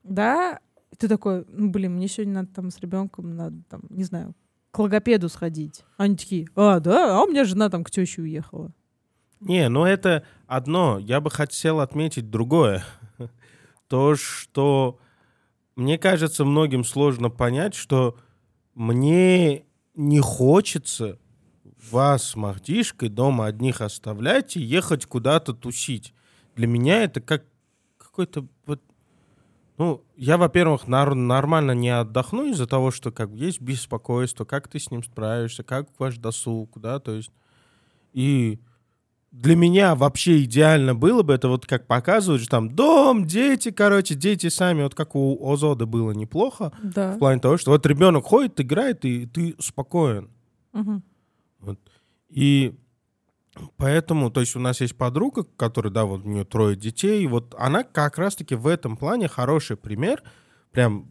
Да? 0.03 0.59
И 0.91 0.95
ты 0.95 1.07
такой, 1.07 1.45
ну, 1.47 1.69
блин, 1.69 1.95
мне 1.95 2.07
сегодня 2.07 2.33
надо 2.33 2.49
там 2.53 2.69
с 2.69 2.79
ребенком, 2.79 3.35
надо 3.35 3.57
там, 3.69 3.81
не 3.89 4.03
знаю, 4.03 4.35
к 4.71 4.79
логопеду 4.79 5.29
сходить. 5.29 5.85
Они 5.97 6.15
такие, 6.15 6.47
а, 6.55 6.79
да, 6.79 7.17
а 7.17 7.23
у 7.23 7.27
меня 7.27 7.45
жена 7.45 7.69
там 7.69 7.83
к 7.83 7.91
теще 7.91 8.21
уехала. 8.21 8.71
Не, 9.39 9.69
ну 9.69 9.85
это 9.85 10.23
одно. 10.47 10.99
Я 10.99 11.19
бы 11.21 11.29
хотел 11.29 11.79
отметить 11.79 12.29
другое. 12.29 12.83
То, 13.87 14.15
что 14.15 14.99
мне 15.75 15.97
кажется, 15.97 16.45
многим 16.45 16.83
сложно 16.83 17.29
понять, 17.29 17.75
что 17.75 18.17
мне 18.73 19.65
не 19.95 20.19
хочется 20.19 21.19
вас 21.91 22.29
с 22.29 22.35
Магдишкой 22.35 23.09
дома 23.09 23.45
одних 23.45 23.81
оставлять 23.81 24.55
и 24.57 24.61
ехать 24.61 25.05
куда-то 25.05 25.53
тусить. 25.53 26.13
Для 26.55 26.67
меня 26.67 27.03
это 27.03 27.21
как 27.21 27.45
какой-то 27.97 28.47
вот 28.65 28.81
ну, 29.77 30.03
я, 30.15 30.37
во-первых, 30.37 30.87
нормально 30.87 31.71
не 31.71 31.89
отдохну 31.89 32.45
из-за 32.51 32.67
того, 32.67 32.91
что 32.91 33.11
как 33.11 33.31
есть 33.31 33.59
беспокойство, 33.59 34.45
как 34.45 34.67
ты 34.67 34.79
с 34.79 34.91
ним 34.91 35.03
справишься, 35.03 35.63
как 35.63 35.89
ваш 35.97 36.17
досуг, 36.17 36.79
да, 36.79 36.99
то 36.99 37.11
есть 37.11 37.31
и 38.13 38.59
для 39.33 39.55
меня 39.55 39.95
вообще 39.95 40.43
идеально 40.43 40.93
было 40.93 41.23
бы, 41.23 41.33
это 41.33 41.49
вот 41.49 41.65
как 41.65 41.87
показывают, 41.87 42.43
что 42.43 42.51
там 42.51 42.75
дом, 42.75 43.25
дети, 43.25 43.71
короче, 43.71 44.13
дети 44.13 44.47
сами, 44.47 44.83
вот 44.83 44.93
как 44.93 45.15
у 45.15 45.51
Озода 45.51 45.87
было 45.87 46.11
неплохо, 46.11 46.71
да. 46.83 47.15
в 47.15 47.17
плане 47.17 47.41
того, 47.41 47.57
что 47.57 47.71
вот 47.71 47.83
ребенок 47.87 48.25
ходит, 48.25 48.61
играет, 48.61 49.03
и 49.05 49.25
ты 49.25 49.55
спокоен. 49.59 50.29
Угу. 50.73 51.01
Вот. 51.61 51.79
И 52.29 52.75
поэтому, 53.75 54.29
то 54.29 54.39
есть 54.39 54.55
у 54.55 54.59
нас 54.59 54.81
есть 54.81 54.95
подруга, 54.95 55.45
которая, 55.57 55.91
да, 55.91 56.05
вот 56.05 56.23
у 56.23 56.29
нее 56.29 56.45
трое 56.45 56.75
детей, 56.75 57.25
вот 57.25 57.55
она 57.57 57.83
как 57.83 58.19
раз-таки 58.19 58.53
в 58.53 58.67
этом 58.67 58.95
плане 58.97 59.27
хороший 59.27 59.77
пример, 59.77 60.21
прям 60.71 61.07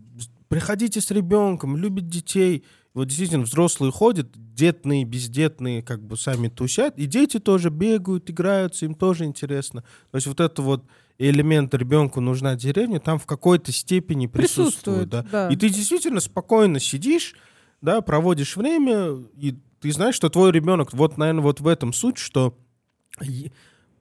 приходите 0.47 1.01
с 1.01 1.11
ребенком, 1.11 1.77
любит 1.77 2.07
детей, 2.07 2.65
вот 2.95 3.09
действительно 3.09 3.45
взрослые 3.45 3.91
ходят, 3.91 4.29
детные, 4.55 5.05
бездетные 5.05 5.83
как 5.83 6.03
бы 6.05 6.17
сами 6.17 6.49
тусят, 6.49 6.99
и 6.99 7.07
дети 7.07 7.39
тоже 7.39 7.71
бегают, 7.71 8.29
играются, 8.29 8.85
им 8.85 8.95
тоже 8.95 9.25
интересно. 9.25 9.83
То 10.11 10.17
есть 10.17 10.27
вот 10.27 10.41
это 10.41 10.61
вот 10.61 10.85
элемент 11.19 11.75
ребенку 11.75 12.21
нужна 12.21 12.55
деревня, 12.55 13.01
там 13.01 13.19
в 13.19 13.27
какой-то 13.27 13.73
степени 13.73 14.27
присутствует. 14.27 15.11
присутствует 15.11 15.31
да. 15.31 15.49
Да. 15.49 15.53
И 15.53 15.57
ты 15.57 15.69
действительно 15.71 16.21
спокойно 16.21 16.81
сидишь, 16.81 17.35
да, 17.81 18.01
проводишь 18.01 18.57
время, 18.57 19.25
и 19.37 19.57
ты 19.81 19.91
знаешь, 19.93 20.15
что 20.15 20.29
твой 20.29 20.53
ребенок, 20.53 20.93
вот, 20.93 21.17
наверное, 21.17 21.43
вот 21.43 21.61
в 21.61 21.67
этом 21.67 21.93
суть, 21.93 22.19
что 22.19 22.57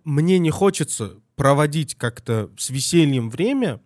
мне 0.04 0.40
не 0.40 0.50
хочется 0.50 1.16
проводить 1.36 1.96
как-то 1.96 2.52
с 2.58 2.70
весельем 2.70 3.30
время, 3.30 3.82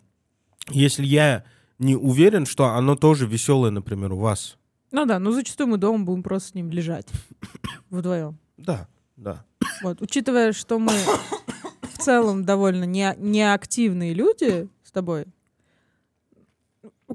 если 0.70 1.06
я 1.06 1.44
не 1.78 1.94
уверен, 1.94 2.44
что 2.44 2.70
оно 2.70 2.96
тоже 2.96 3.26
веселое, 3.26 3.70
например, 3.70 4.12
у 4.12 4.18
вас. 4.18 4.56
Ну 4.92 5.04
да, 5.04 5.18
но 5.18 5.32
зачастую 5.32 5.68
мы 5.68 5.78
дома 5.78 6.04
будем 6.04 6.22
просто 6.22 6.50
с 6.50 6.54
ним 6.54 6.70
лежать 6.70 7.08
вдвоем. 7.90 8.38
Да, 8.56 8.88
да. 9.16 9.44
Вот, 9.82 10.00
учитывая, 10.00 10.52
что 10.52 10.78
мы 10.78 10.92
в 11.82 11.98
целом 11.98 12.44
довольно 12.44 12.84
не, 12.84 13.14
неактивные 13.18 14.14
люди 14.14 14.68
с 14.84 14.92
тобой, 14.92 15.26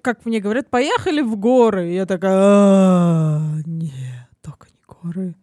как 0.01 0.25
мне 0.25 0.40
говорят, 0.40 0.70
поехали 0.70 1.22
в 1.22 1.36
горы. 1.36 1.92
И 1.92 1.96
я 1.96 2.06
такая, 2.06 2.34
«А, 2.34 3.58
нет, 3.66 4.30
только 4.42 4.68
не 4.70 4.80
горы. 4.88 5.36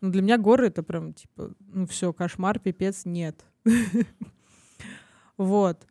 Ну, 0.00 0.10
для 0.10 0.22
меня 0.22 0.38
горы 0.38 0.66
это 0.68 0.82
прям, 0.82 1.14
типа, 1.14 1.52
ну 1.60 1.86
все, 1.86 2.12
кошмар, 2.12 2.58
пипец, 2.58 3.04
нет. 3.04 3.44
Вот. 5.36 5.88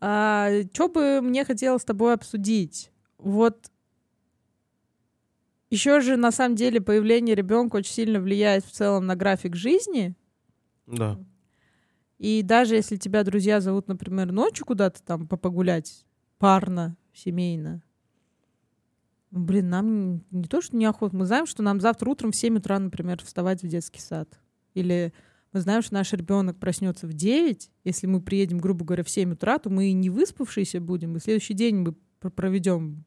А, 0.00 0.50
что 0.72 0.88
бы 0.88 1.20
мне 1.20 1.44
хотелось 1.44 1.82
с 1.82 1.84
тобой 1.84 2.14
обсудить? 2.14 2.90
Вот 3.18 3.70
еще 5.72 6.02
же, 6.02 6.16
на 6.16 6.30
самом 6.32 6.54
деле, 6.54 6.82
появление 6.82 7.34
ребенка 7.34 7.76
очень 7.76 7.94
сильно 7.94 8.20
влияет 8.20 8.62
в 8.62 8.70
целом 8.72 9.06
на 9.06 9.16
график 9.16 9.56
жизни. 9.56 10.14
Да. 10.86 11.18
И 12.18 12.42
даже 12.42 12.74
если 12.74 12.96
тебя 12.96 13.24
друзья 13.24 13.58
зовут, 13.62 13.88
например, 13.88 14.32
ночью 14.32 14.66
куда-то 14.66 15.02
там 15.02 15.26
по- 15.26 15.38
погулять, 15.38 16.04
парно, 16.36 16.94
семейно, 17.14 17.82
блин, 19.30 19.70
нам 19.70 20.24
не 20.30 20.44
то, 20.44 20.60
что 20.60 20.76
неохота. 20.76 21.16
Мы 21.16 21.24
знаем, 21.24 21.46
что 21.46 21.62
нам 21.62 21.80
завтра 21.80 22.10
утром 22.10 22.32
в 22.32 22.36
7 22.36 22.58
утра, 22.58 22.78
например, 22.78 23.24
вставать 23.24 23.62
в 23.62 23.66
детский 23.66 24.00
сад. 24.00 24.28
Или 24.74 25.14
мы 25.54 25.60
знаем, 25.60 25.80
что 25.80 25.94
наш 25.94 26.12
ребенок 26.12 26.58
проснется 26.58 27.06
в 27.06 27.14
9. 27.14 27.70
Если 27.84 28.06
мы 28.06 28.20
приедем, 28.20 28.58
грубо 28.58 28.84
говоря, 28.84 29.04
в 29.04 29.08
7 29.08 29.32
утра, 29.32 29.58
то 29.58 29.70
мы 29.70 29.88
и 29.88 29.94
не 29.94 30.10
выспавшиеся 30.10 30.82
будем. 30.82 31.16
И 31.16 31.20
следующий 31.20 31.54
день 31.54 31.76
мы 31.76 31.94
пр- 32.20 32.30
проведем 32.30 33.06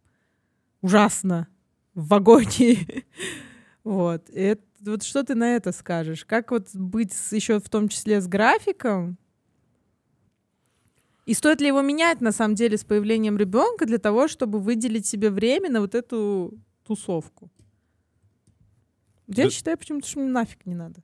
ужасно 0.82 1.48
в 1.96 2.08
вагоне. 2.08 3.04
Вот. 3.84 4.30
И 4.32 4.40
это- 4.40 4.64
вот 4.82 5.04
что 5.04 5.24
ты 5.24 5.36
на 5.36 5.56
это 5.56 5.72
скажешь? 5.72 6.26
Как 6.26 6.50
вот 6.52 6.70
быть 6.74 7.14
еще 7.32 7.60
в 7.60 7.70
том 7.70 7.88
числе 7.88 8.20
с 8.20 8.28
графиком? 8.28 9.18
И 11.28 11.34
стоит 11.36 11.62
ли 11.62 11.68
его 11.68 11.82
менять, 11.82 12.20
на 12.22 12.32
самом 12.32 12.56
деле, 12.56 12.78
с 12.78 12.84
появлением 12.84 13.38
ребенка 13.38 13.86
для 13.86 13.98
того, 14.00 14.28
чтобы 14.28 14.60
выделить 14.60 15.06
себе 15.06 15.30
время 15.30 15.70
на 15.70 15.82
вот 15.82 15.94
эту 15.96 16.54
тусовку? 16.84 17.50
Я 19.28 19.46
Да- 19.46 19.50
считаю 19.50 19.78
почему-то, 19.78 20.08
что 20.08 20.20
мне 20.20 20.30
нафиг 20.30 20.66
не 20.66 20.76
надо. 20.76 21.02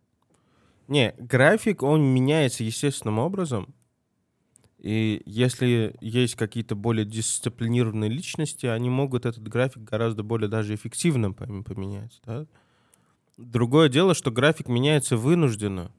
Не, 0.87 1.13
график, 1.19 1.83
он 1.83 2.01
меняется 2.03 2.63
естественным 2.63 3.17
образом. 3.19 3.73
И 4.81 5.21
если 5.27 5.95
есть 6.01 6.33
какие-то 6.35 6.73
более 6.75 7.05
дисциплинированные 7.05 8.09
личности, 8.09 8.65
они 8.65 8.89
могут 8.89 9.27
этот 9.27 9.47
график 9.47 9.83
гораздо 9.83 10.23
более 10.23 10.49
даже 10.49 10.73
эффективно 10.73 11.27
пом- 11.27 11.63
поменять. 11.63 12.19
да. 12.25 12.47
Другое 13.37 13.89
дело, 13.89 14.13
что 14.15 14.31
график 14.31 14.67
меняется 14.67 15.17
вынужденно. 15.17 15.91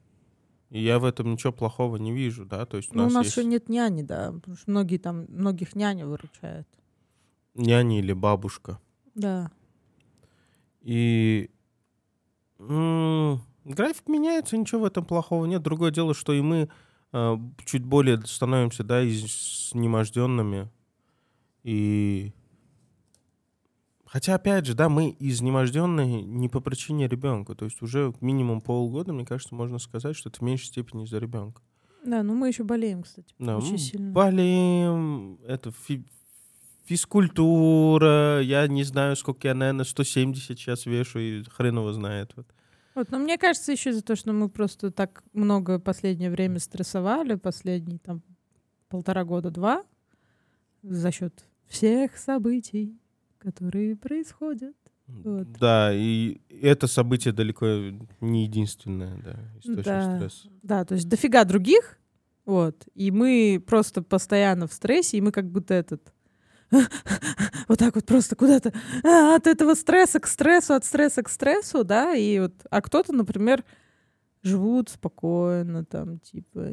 И 0.70 0.82
я 0.82 0.98
в 0.98 1.04
этом 1.04 1.32
ничего 1.32 1.52
плохого 1.52 1.96
не 1.96 2.12
вижу, 2.12 2.44
да. 2.44 2.66
То 2.66 2.76
есть 2.78 2.90
у 2.92 2.96
Ну, 2.96 3.02
у 3.02 3.04
нас, 3.04 3.14
нас 3.14 3.24
есть 3.26 3.36
еще 3.36 3.46
нет 3.46 3.68
няни, 3.68 4.02
да, 4.02 4.32
потому 4.32 4.56
что 4.56 4.70
многие 4.70 4.98
там, 4.98 5.26
многих 5.28 5.76
няня 5.76 6.06
выручают. 6.06 6.66
няня 7.54 7.98
или 8.00 8.12
бабушка. 8.12 8.80
Да. 9.14 9.50
И 10.80 11.50
м, 12.58 13.40
график 13.64 14.08
меняется, 14.08 14.56
ничего 14.56 14.82
в 14.82 14.84
этом 14.86 15.04
плохого 15.04 15.44
нет. 15.46 15.62
Другое 15.62 15.90
дело, 15.90 16.14
что 16.14 16.32
и 16.32 16.40
мы 16.40 16.68
чуть 17.66 17.84
более 17.84 18.20
становимся, 18.26 18.84
да, 18.84 19.06
изнеможденными. 19.06 20.68
И 21.62 22.32
хотя, 24.06 24.34
опять 24.34 24.66
же, 24.66 24.74
да, 24.74 24.88
мы 24.88 25.14
изнеможденные 25.18 26.22
не 26.22 26.48
по 26.48 26.60
причине 26.60 27.08
ребенка. 27.08 27.54
То 27.54 27.64
есть 27.66 27.82
уже 27.82 28.12
минимум 28.20 28.60
полгода, 28.60 29.12
мне 29.12 29.24
кажется, 29.26 29.54
можно 29.54 29.78
сказать, 29.78 30.16
что 30.16 30.28
это 30.28 30.38
в 30.38 30.42
меньшей 30.42 30.66
степени 30.66 31.04
из-за 31.04 31.18
ребенка. 31.18 31.62
Да, 32.04 32.22
ну 32.22 32.34
мы 32.34 32.48
еще 32.48 32.64
болеем, 32.64 33.02
кстати, 33.04 33.32
Да, 33.38 33.58
очень 33.58 33.78
сильно. 33.78 34.10
болеем, 34.12 35.38
это 35.46 35.70
фи- 35.70 36.04
физкультура, 36.84 38.40
я 38.42 38.66
не 38.66 38.82
знаю, 38.82 39.14
сколько 39.16 39.46
я, 39.48 39.54
наверное, 39.54 39.84
170 39.84 40.58
сейчас 40.58 40.86
вешу, 40.86 41.18
и 41.20 41.42
хрен 41.44 41.76
его 41.78 41.92
знает. 41.92 42.32
Вот. 42.36 42.46
Вот, 42.94 43.10
но 43.10 43.18
мне 43.18 43.38
кажется, 43.38 43.72
еще 43.72 43.90
из-за 43.90 44.02
того, 44.02 44.16
что 44.16 44.32
мы 44.32 44.48
просто 44.48 44.90
так 44.90 45.22
много 45.32 45.78
последнее 45.78 46.30
время 46.30 46.58
стрессовали, 46.58 47.34
последние 47.36 47.98
там 47.98 48.22
полтора 48.88 49.24
года-два, 49.24 49.82
за 50.82 51.10
счет 51.10 51.44
всех 51.68 52.18
событий, 52.18 52.98
которые 53.38 53.96
происходят. 53.96 54.76
Вот. 55.06 55.50
Да, 55.52 55.90
и 55.92 56.40
это 56.48 56.86
событие 56.86 57.32
далеко 57.32 57.66
не 58.20 58.44
единственное, 58.44 59.16
да, 59.22 59.36
источник 59.58 59.84
Да. 59.84 60.16
стресса. 60.16 60.48
Да, 60.62 60.84
то 60.84 60.94
есть 60.94 61.08
дофига 61.08 61.44
других, 61.44 61.98
вот, 62.44 62.86
и 62.94 63.10
мы 63.10 63.62
просто 63.66 64.02
постоянно 64.02 64.66
в 64.66 64.72
стрессе, 64.72 65.18
и 65.18 65.20
мы 65.20 65.32
как 65.32 65.50
будто 65.50 65.74
этот 65.74 66.12
вот 67.68 67.78
так 67.78 67.94
вот 67.94 68.04
просто 68.06 68.36
куда-то 68.36 68.72
а, 69.04 69.36
от 69.36 69.46
этого 69.46 69.74
стресса 69.74 70.20
к 70.20 70.26
стрессу, 70.26 70.74
от 70.74 70.84
стресса 70.84 71.22
к 71.22 71.28
стрессу, 71.28 71.84
да, 71.84 72.14
и 72.14 72.38
вот, 72.40 72.52
а 72.70 72.80
кто-то, 72.80 73.12
например, 73.12 73.64
живут 74.42 74.88
спокойно, 74.88 75.84
там, 75.84 76.18
типа, 76.18 76.66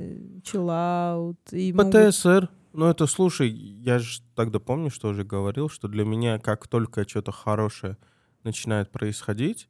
чиллаут, 0.44 1.38
и 1.52 1.72
могут- 1.74 1.94
ПТСР, 1.94 2.50
ну 2.74 2.86
это, 2.88 3.08
слушай, 3.08 3.50
я 3.50 4.00
же 4.00 4.22
тогда 4.36 4.60
помню, 4.60 4.90
что 4.90 5.10
уже 5.10 5.24
говорил, 5.24 5.70
что 5.70 5.88
для 5.88 6.06
меня, 6.06 6.40
как 6.40 6.68
только 6.68 7.08
что-то 7.08 7.32
хорошее 7.32 7.98
начинает 8.44 8.92
происходить, 8.92 9.70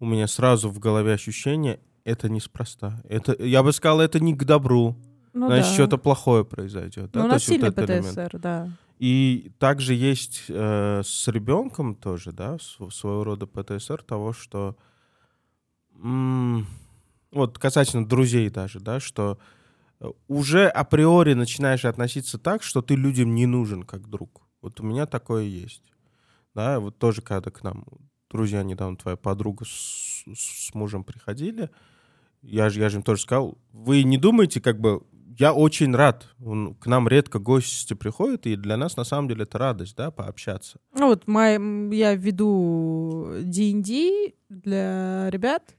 у 0.00 0.06
меня 0.06 0.26
сразу 0.26 0.68
в 0.70 0.78
голове 0.78 1.12
ощущение, 1.14 1.80
это 2.04 2.28
неспроста. 2.28 3.00
Это, 3.08 3.34
я 3.42 3.62
бы 3.62 3.72
сказал, 3.72 4.00
это 4.00 4.20
не 4.20 4.34
к 4.34 4.44
добру. 4.44 4.96
ну, 5.32 5.46
Значит, 5.46 5.68
да. 5.68 5.72
что-то 5.74 5.98
плохое 5.98 6.44
произойдет. 6.44 7.10
да, 7.12 7.20
Ну, 7.20 7.24
у 7.26 7.28
то 7.28 7.34
нас 7.34 7.48
есть 7.48 7.48
вот 7.48 7.54
сильный 7.54 7.68
этот 7.70 7.90
элемент. 7.90 8.06
ПТСР, 8.14 8.38
да. 8.38 8.68
И 8.98 9.52
также 9.58 9.94
есть 9.94 10.44
э, 10.48 11.02
с 11.04 11.28
ребенком 11.28 11.94
тоже, 11.96 12.32
да, 12.32 12.58
св- 12.58 12.94
своего 12.94 13.24
рода 13.24 13.46
ПТСР 13.46 14.02
того, 14.02 14.32
что 14.32 14.76
м, 16.02 16.66
вот 17.32 17.58
касательно 17.58 18.06
друзей 18.06 18.48
даже, 18.50 18.80
да, 18.80 19.00
что 19.00 19.38
э, 20.00 20.06
уже 20.28 20.68
априори 20.68 21.34
начинаешь 21.34 21.84
относиться 21.84 22.38
так, 22.38 22.62
что 22.62 22.82
ты 22.82 22.96
людям 22.96 23.34
не 23.34 23.46
нужен 23.46 23.82
как 23.84 24.08
друг. 24.08 24.42
Вот 24.62 24.80
у 24.80 24.84
меня 24.84 25.06
такое 25.06 25.44
есть. 25.44 25.82
Да, 26.54 26.80
вот 26.80 26.98
тоже 26.98 27.22
когда 27.22 27.50
к 27.50 27.62
нам 27.64 27.86
друзья 28.30 28.62
недавно, 28.64 28.96
твоя 28.96 29.16
подруга 29.16 29.64
с, 29.66 30.24
с 30.34 30.74
мужем 30.74 31.04
приходили, 31.04 31.70
я 32.42 32.70
же, 32.70 32.80
я 32.80 32.88
же 32.90 32.98
им 32.98 33.02
тоже 33.02 33.22
сказал, 33.22 33.58
вы 33.72 34.02
не 34.04 34.18
думаете, 34.18 34.60
как 34.60 34.80
бы, 34.80 35.02
я 35.38 35.52
очень 35.52 35.94
рад. 35.94 36.28
Он- 36.44 36.74
К 36.74 36.86
нам 36.86 37.08
редко 37.08 37.38
гости 37.38 37.94
приходят, 37.94 38.46
и 38.46 38.56
для 38.56 38.76
нас 38.76 38.96
на 38.96 39.04
самом 39.04 39.28
деле 39.28 39.42
это 39.44 39.58
радость, 39.58 39.96
да, 39.96 40.10
пообщаться. 40.10 40.78
Ну 40.94 41.08
вот 41.08 41.26
мой, 41.28 41.54
м, 41.56 41.90
я 41.90 42.14
веду 42.14 43.28
D&D 43.42 44.34
для 44.48 45.28
ребят. 45.30 45.76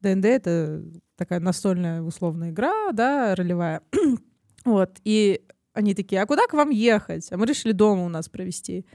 ДНД— 0.00 0.24
это 0.26 0.84
такая 1.16 1.40
настольная 1.40 2.02
условная 2.02 2.50
игра, 2.50 2.92
да, 2.92 3.34
ролевая. 3.34 3.80
вот, 4.64 4.98
и 5.04 5.40
они 5.72 5.94
такие, 5.94 6.22
а 6.22 6.26
куда 6.26 6.46
к 6.46 6.52
вам 6.54 6.70
ехать? 6.70 7.30
А 7.32 7.36
мы 7.36 7.46
решили 7.46 7.72
дома 7.72 8.04
у 8.04 8.08
нас 8.08 8.28
провести. 8.28 8.86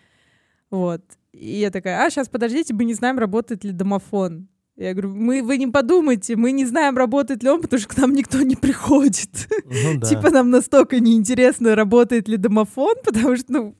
Вот. 0.70 1.02
И 1.34 1.60
я 1.60 1.72
такая, 1.72 2.04
а, 2.06 2.10
сейчас 2.10 2.30
подождите, 2.30 2.74
мы 2.74 2.86
не 2.86 2.94
знаем, 2.94 3.20
работает 3.20 3.64
ли 3.64 3.72
домофон. 3.72 4.48
Я 4.76 4.94
говорю, 4.94 5.14
мы, 5.14 5.44
вы 5.44 5.58
не 5.58 5.68
подумайте, 5.68 6.36
мы 6.36 6.52
не 6.52 6.66
знаем, 6.66 6.98
работает 6.98 7.44
ли 7.44 7.50
он, 7.50 7.62
потому 7.62 7.80
что 7.80 7.90
к 7.90 7.98
нам 7.98 8.14
никто 8.14 8.42
не 8.42 8.56
приходит. 8.56 9.48
Ну 9.66 10.00
да. 10.00 10.08
Типа 10.08 10.32
нам 10.32 10.50
настолько 10.50 11.00
неинтересно, 11.00 11.76
работает 11.76 12.28
ли 12.28 12.38
домофон, 12.38 12.96
потому 13.06 13.36
что, 13.38 13.46
ну, 13.50 13.76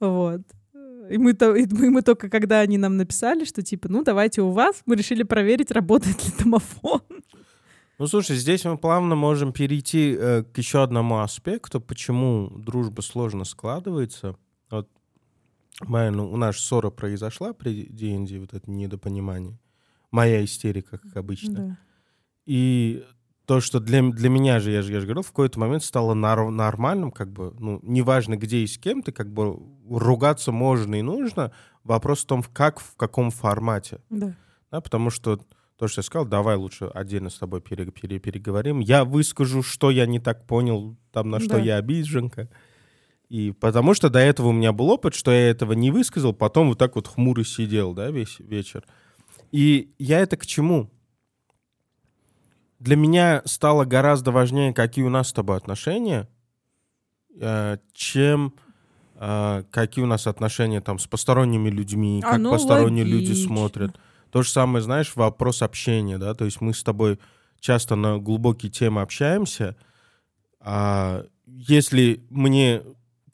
вот. 0.00 0.42
И 1.08 1.18
мы, 1.18 1.34
то, 1.34 1.54
и 1.54 1.66
мы, 1.70 1.90
мы 1.90 2.02
только 2.02 2.28
когда 2.28 2.58
они 2.58 2.78
нам 2.78 2.96
написали, 2.96 3.44
что 3.44 3.62
типа, 3.62 3.88
ну 3.88 4.02
давайте 4.02 4.42
у 4.42 4.50
вас, 4.50 4.82
мы 4.86 4.96
решили 4.96 5.22
проверить, 5.22 5.70
работает 5.70 6.24
ли 6.24 6.32
домофон. 6.38 7.02
Ну, 7.98 8.06
слушай, 8.08 8.36
здесь 8.36 8.64
мы 8.64 8.76
плавно 8.76 9.14
можем 9.14 9.52
перейти 9.52 10.16
э, 10.18 10.42
к 10.42 10.58
еще 10.58 10.82
одному 10.82 11.20
аспекту, 11.20 11.80
почему 11.80 12.50
дружба 12.50 13.00
сложно 13.00 13.44
складывается. 13.44 14.36
Моя, 15.82 16.10
ну, 16.10 16.30
у 16.30 16.36
нас 16.36 16.56
ссора 16.56 16.90
произошла 16.90 17.52
при 17.52 17.86
D&D, 17.86 18.38
вот 18.38 18.54
это 18.54 18.70
недопонимание. 18.70 19.58
Моя 20.10 20.44
истерика, 20.44 20.98
как 20.98 21.16
обычно. 21.16 21.54
Да. 21.54 21.78
И 22.46 23.04
то, 23.44 23.60
что 23.60 23.78
для, 23.78 24.02
для 24.02 24.28
меня 24.30 24.58
же, 24.60 24.70
я 24.70 24.82
же, 24.82 24.92
я 24.92 25.00
же 25.00 25.06
говорил, 25.06 25.22
в 25.22 25.28
какой-то 25.28 25.60
момент 25.60 25.84
стало 25.84 26.14
нар- 26.14 26.50
нормальным, 26.50 27.10
как 27.12 27.30
бы, 27.30 27.54
ну, 27.58 27.78
неважно, 27.82 28.36
где 28.36 28.58
и 28.58 28.66
с 28.66 28.78
кем 28.78 29.02
ты, 29.02 29.12
как 29.12 29.30
бы, 29.32 29.58
ругаться 29.90 30.50
можно 30.50 30.94
и 30.96 31.02
нужно. 31.02 31.52
Вопрос 31.84 32.24
в 32.24 32.26
том, 32.26 32.42
как, 32.42 32.80
в 32.80 32.96
каком 32.96 33.30
формате. 33.30 34.00
Да. 34.10 34.34
Да, 34.72 34.80
потому 34.80 35.10
что 35.10 35.40
то, 35.76 35.88
что 35.88 36.00
я 36.00 36.02
сказал, 36.04 36.26
давай 36.26 36.56
лучше 36.56 36.86
отдельно 36.86 37.28
с 37.30 37.38
тобой 37.38 37.60
пере, 37.60 37.84
пере, 37.90 38.18
переговорим. 38.18 38.80
Я 38.80 39.04
выскажу, 39.04 39.62
что 39.62 39.90
я 39.90 40.06
не 40.06 40.18
так 40.18 40.46
понял, 40.46 40.96
там, 41.12 41.30
на 41.30 41.38
что 41.38 41.50
Да. 41.50 41.58
я 41.60 41.76
обиженка. 41.76 42.48
И 43.28 43.52
потому 43.52 43.94
что 43.94 44.08
до 44.08 44.20
этого 44.20 44.48
у 44.48 44.52
меня 44.52 44.72
был 44.72 44.88
опыт, 44.90 45.14
что 45.14 45.32
я 45.32 45.50
этого 45.50 45.72
не 45.72 45.90
высказал, 45.90 46.32
потом 46.32 46.68
вот 46.68 46.78
так 46.78 46.94
вот 46.94 47.08
хмурый 47.08 47.44
сидел, 47.44 47.92
да, 47.92 48.10
весь 48.10 48.38
вечер. 48.38 48.84
И 49.50 49.90
я 49.98 50.20
это 50.20 50.36
к 50.36 50.46
чему? 50.46 50.90
Для 52.78 52.94
меня 52.96 53.42
стало 53.44 53.84
гораздо 53.84 54.30
важнее, 54.30 54.72
какие 54.72 55.04
у 55.04 55.08
нас 55.08 55.28
с 55.28 55.32
тобой 55.32 55.56
отношения, 55.56 56.28
э, 57.40 57.78
чем 57.92 58.54
э, 59.14 59.64
какие 59.70 60.04
у 60.04 60.08
нас 60.08 60.26
отношения 60.26 60.80
там 60.80 60.98
с 60.98 61.06
посторонними 61.06 61.70
людьми, 61.70 62.22
А, 62.24 62.32
как 62.32 62.40
ну, 62.40 62.50
посторонние 62.50 63.04
люди 63.04 63.30
логично. 63.30 63.46
смотрят. 63.46 64.00
То 64.30 64.42
же 64.42 64.50
самое, 64.50 64.82
знаешь, 64.82 65.16
вопрос 65.16 65.62
общения, 65.62 66.18
да, 66.18 66.34
то 66.34 66.44
есть 66.44 66.60
мы 66.60 66.74
с 66.74 66.82
тобой 66.82 67.18
часто 67.58 67.96
на 67.96 68.18
глубокие 68.18 68.70
темы 68.70 69.00
общаемся, 69.00 69.76
а 70.60 71.24
если 71.46 72.24
мне 72.28 72.82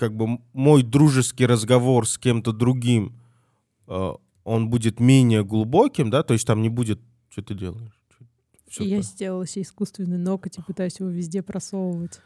как 0.02 0.16
бы 0.16 0.40
мой 0.52 0.82
дружеский 0.82 1.47
разговор 1.47 2.09
с 2.09 2.18
кем-то 2.18 2.52
другим, 2.52 3.16
э, 3.87 4.12
он 4.42 4.68
будет 4.68 4.99
менее 4.99 5.44
глубоким, 5.44 6.11
да, 6.11 6.25
то 6.25 6.35
есть 6.35 6.44
там 6.44 6.61
не 6.61 6.68
будет, 6.68 6.99
что 7.30 7.42
ты 7.42 7.54
делаешь? 7.54 7.92
И 8.80 8.85
я 8.85 9.00
сделала 9.02 9.47
себе 9.47 9.62
искусственный 9.62 10.18
ноготь 10.18 10.59
и 10.59 10.62
пытаюсь 10.62 10.99
его 10.99 11.09
везде 11.09 11.40
просовывать. 11.40 12.21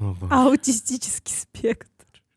О. 0.00 0.14
Аутистический 0.28 1.34
спектр. 1.34 1.88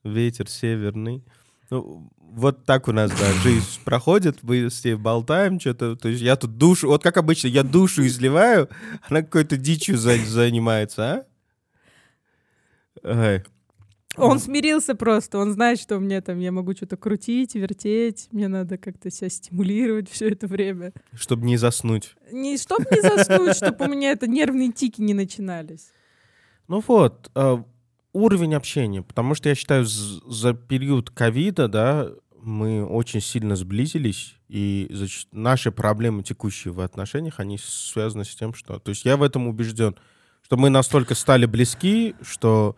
Ветер 0.05 0.47
северный. 0.49 1.25
Ну, 1.69 2.09
вот 2.17 2.63
так 2.63 2.87
у 2.87 2.93
нас, 2.93 3.11
да, 3.11 3.33
жизнь 3.43 3.65
проходит, 3.83 4.41
мы 4.41 4.69
с 4.69 4.85
ней 4.85 4.95
болтаем 4.95 5.59
что-то, 5.59 5.97
то 5.97 6.07
есть 6.07 6.21
я 6.21 6.37
тут 6.37 6.57
душу, 6.57 6.87
вот 6.87 7.03
как 7.03 7.17
обычно, 7.17 7.49
я 7.49 7.63
душу 7.63 8.05
изливаю, 8.07 8.69
она 9.09 9.21
какой-то 9.21 9.57
дичью 9.57 9.97
за- 9.97 10.23
занимается, 10.23 11.03
а? 11.11 11.25
Ай. 13.03 13.43
Он 14.17 14.39
смирился 14.39 14.95
просто, 14.95 15.37
он 15.37 15.51
знает, 15.51 15.79
что 15.79 15.99
мне 15.99 16.21
там, 16.21 16.39
я 16.39 16.51
могу 16.51 16.73
что-то 16.73 16.97
крутить, 16.97 17.55
вертеть, 17.55 18.27
мне 18.31 18.47
надо 18.47 18.77
как-то 18.77 19.09
себя 19.09 19.29
стимулировать 19.29 20.09
все 20.11 20.29
это 20.29 20.47
время. 20.47 20.93
Чтобы 21.13 21.45
не 21.45 21.57
заснуть. 21.57 22.15
Не 22.31 22.57
чтоб 22.57 22.79
не 22.91 23.01
заснуть, 23.01 23.55
чтобы 23.57 23.85
у 23.85 23.89
меня 23.89 24.11
это 24.11 24.27
нервные 24.27 24.71
тики 24.71 25.01
не 25.01 25.13
начинались. 25.13 25.91
Ну 26.67 26.83
вот, 26.87 27.29
э, 27.35 27.57
уровень 28.13 28.55
общения, 28.55 29.01
потому 29.01 29.35
что 29.35 29.49
я 29.49 29.55
считаю, 29.55 29.85
за 29.85 30.53
период 30.53 31.09
ковида, 31.09 31.67
да, 31.67 32.09
мы 32.41 32.85
очень 32.85 33.21
сильно 33.21 33.55
сблизились, 33.55 34.35
и 34.47 34.89
наши 35.31 35.71
проблемы 35.71 36.23
текущие 36.23 36.73
в 36.73 36.79
отношениях, 36.79 37.39
они 37.39 37.57
связаны 37.57 38.23
с 38.23 38.35
тем, 38.35 38.53
что... 38.53 38.79
То 38.79 38.89
есть 38.89 39.03
я 39.03 39.17
в 39.17 39.23
этом 39.23 39.47
убежден, 39.47 39.95
что 40.43 40.57
мы 40.57 40.69
настолько 40.69 41.15
стали 41.15 41.45
близки, 41.45 42.15
что 42.21 42.75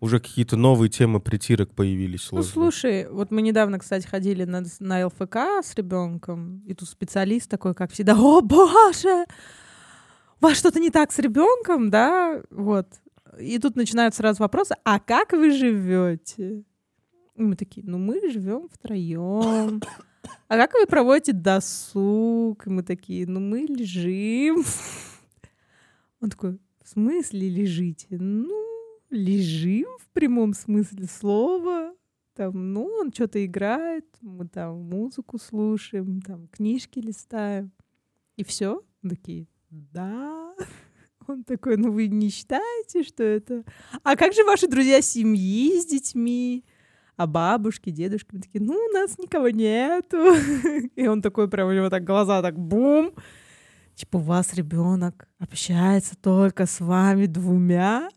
уже 0.00 0.20
какие-то 0.20 0.56
новые 0.56 0.88
темы 0.88 1.20
притирок 1.20 1.74
появились. 1.74 2.28
Ну, 2.30 2.42
сложные. 2.42 2.52
слушай, 2.52 3.08
вот 3.10 3.30
мы 3.30 3.42
недавно, 3.42 3.78
кстати, 3.78 4.06
ходили 4.06 4.44
на, 4.44 4.64
на 4.80 5.06
ЛФК 5.06 5.36
с 5.62 5.74
ребенком, 5.74 6.62
и 6.66 6.74
тут 6.74 6.88
специалист 6.88 7.50
такой, 7.50 7.74
как 7.74 7.92
всегда, 7.92 8.14
о 8.16 8.40
боже, 8.40 9.26
у 10.40 10.46
вас 10.46 10.56
что-то 10.56 10.78
не 10.78 10.90
так 10.90 11.12
с 11.12 11.18
ребенком, 11.18 11.90
да? 11.90 12.42
Вот. 12.50 12.86
И 13.38 13.58
тут 13.58 13.76
начинаются 13.76 14.18
сразу 14.18 14.42
вопросы, 14.42 14.74
а 14.84 14.98
как 15.00 15.32
вы 15.32 15.50
живете? 15.50 16.64
И 17.34 17.42
мы 17.42 17.56
такие, 17.56 17.86
ну 17.86 17.98
мы 17.98 18.30
живем 18.30 18.68
втроем. 18.68 19.82
А 20.48 20.56
как 20.56 20.72
вы 20.74 20.86
проводите 20.86 21.32
досуг? 21.32 22.66
И 22.66 22.70
мы 22.70 22.82
такие, 22.82 23.26
ну 23.26 23.38
мы 23.40 23.60
лежим. 23.60 24.64
Он 26.20 26.30
такой, 26.30 26.58
в 26.82 26.88
смысле 26.88 27.48
лежите? 27.48 28.06
Ну, 28.10 28.67
лежим 29.10 29.86
в 29.98 30.08
прямом 30.12 30.54
смысле 30.54 31.06
слова. 31.06 31.94
Там, 32.34 32.72
ну, 32.72 32.84
он 32.84 33.12
что-то 33.12 33.44
играет, 33.44 34.06
мы 34.20 34.46
там 34.46 34.82
музыку 34.82 35.38
слушаем, 35.38 36.20
там 36.22 36.46
книжки 36.48 37.00
листаем. 37.00 37.72
И 38.36 38.44
все. 38.44 38.82
Такие, 39.02 39.48
да. 39.70 40.54
Он 41.26 41.44
такой, 41.44 41.76
ну 41.76 41.90
вы 41.90 42.06
не 42.06 42.30
считаете, 42.30 43.02
что 43.02 43.22
это... 43.22 43.64
А 44.02 44.16
как 44.16 44.32
же 44.32 44.44
ваши 44.44 44.66
друзья 44.66 45.02
семьи 45.02 45.78
с 45.78 45.84
детьми? 45.84 46.64
А 47.16 47.26
бабушки, 47.26 47.90
дедушки? 47.90 48.28
Мы 48.32 48.40
такие, 48.40 48.64
ну, 48.64 48.74
у 48.74 48.92
нас 48.92 49.18
никого 49.18 49.50
нету. 49.50 50.34
И 50.94 51.06
он 51.06 51.20
такой, 51.20 51.48
прям 51.50 51.68
у 51.68 51.72
него 51.72 51.90
так 51.90 52.04
глаза 52.04 52.40
так 52.40 52.58
бум. 52.58 53.12
Типа, 53.94 54.18
у 54.18 54.20
вас 54.20 54.54
ребенок 54.54 55.28
общается 55.38 56.14
только 56.16 56.66
с 56.66 56.78
вами 56.78 57.26
двумя? 57.26 58.08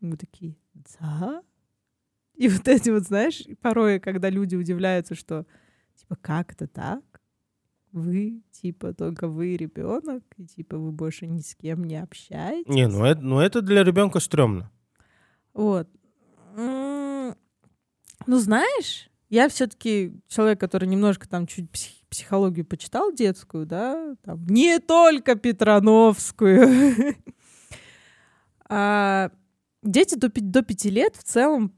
Мы 0.00 0.16
такие, 0.16 0.56
да. 1.00 1.42
И 2.34 2.48
вот 2.48 2.66
эти 2.68 2.90
вот, 2.90 3.02
знаешь, 3.04 3.42
порой, 3.60 4.00
когда 4.00 4.30
люди 4.30 4.56
удивляются, 4.56 5.14
что, 5.14 5.46
типа, 5.96 6.16
как 6.20 6.52
это 6.52 6.66
так? 6.66 7.02
Вы, 7.92 8.42
типа, 8.52 8.94
только 8.94 9.26
вы 9.28 9.56
ребенок, 9.56 10.22
и, 10.36 10.46
типа, 10.46 10.78
вы 10.78 10.92
больше 10.92 11.26
ни 11.26 11.40
с 11.40 11.54
кем 11.54 11.84
не 11.84 11.96
общаетесь. 11.96 12.72
Не, 12.72 12.86
ну 12.86 13.04
это, 13.04 13.20
ну 13.20 13.40
это 13.40 13.60
для 13.62 13.82
ребенка 13.84 14.20
стрёмно. 14.20 14.70
Вот. 15.52 15.88
М, 16.56 17.34
Ну, 18.26 18.38
знаешь, 18.38 19.10
я 19.28 19.48
все-таки 19.48 20.12
человек, 20.28 20.60
который 20.60 20.86
немножко 20.88 21.28
там 21.28 21.46
чуть 21.46 21.70
псих- 21.70 22.04
психологию 22.08 22.64
почитал 22.66 23.12
детскую, 23.12 23.66
да, 23.66 24.14
там, 24.22 24.46
не 24.46 24.78
только 24.78 25.34
Петрановскую. 25.36 26.68
А 28.72 29.30
Дети 29.82 30.14
до 30.14 30.30
до 30.34 30.62
пяти 30.62 30.90
лет 30.90 31.16
в 31.16 31.24
целом, 31.24 31.72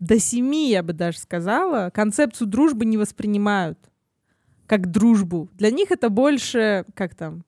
до 0.00 0.18
семи, 0.18 0.70
я 0.70 0.82
бы 0.82 0.92
даже 0.92 1.18
сказала, 1.18 1.90
концепцию 1.90 2.48
дружбы 2.48 2.84
не 2.84 2.96
воспринимают 2.96 3.78
как 4.66 4.90
дружбу. 4.90 5.50
Для 5.52 5.70
них 5.70 5.90
это 5.90 6.08
больше, 6.08 6.84
как 6.94 7.14
там, 7.14 7.44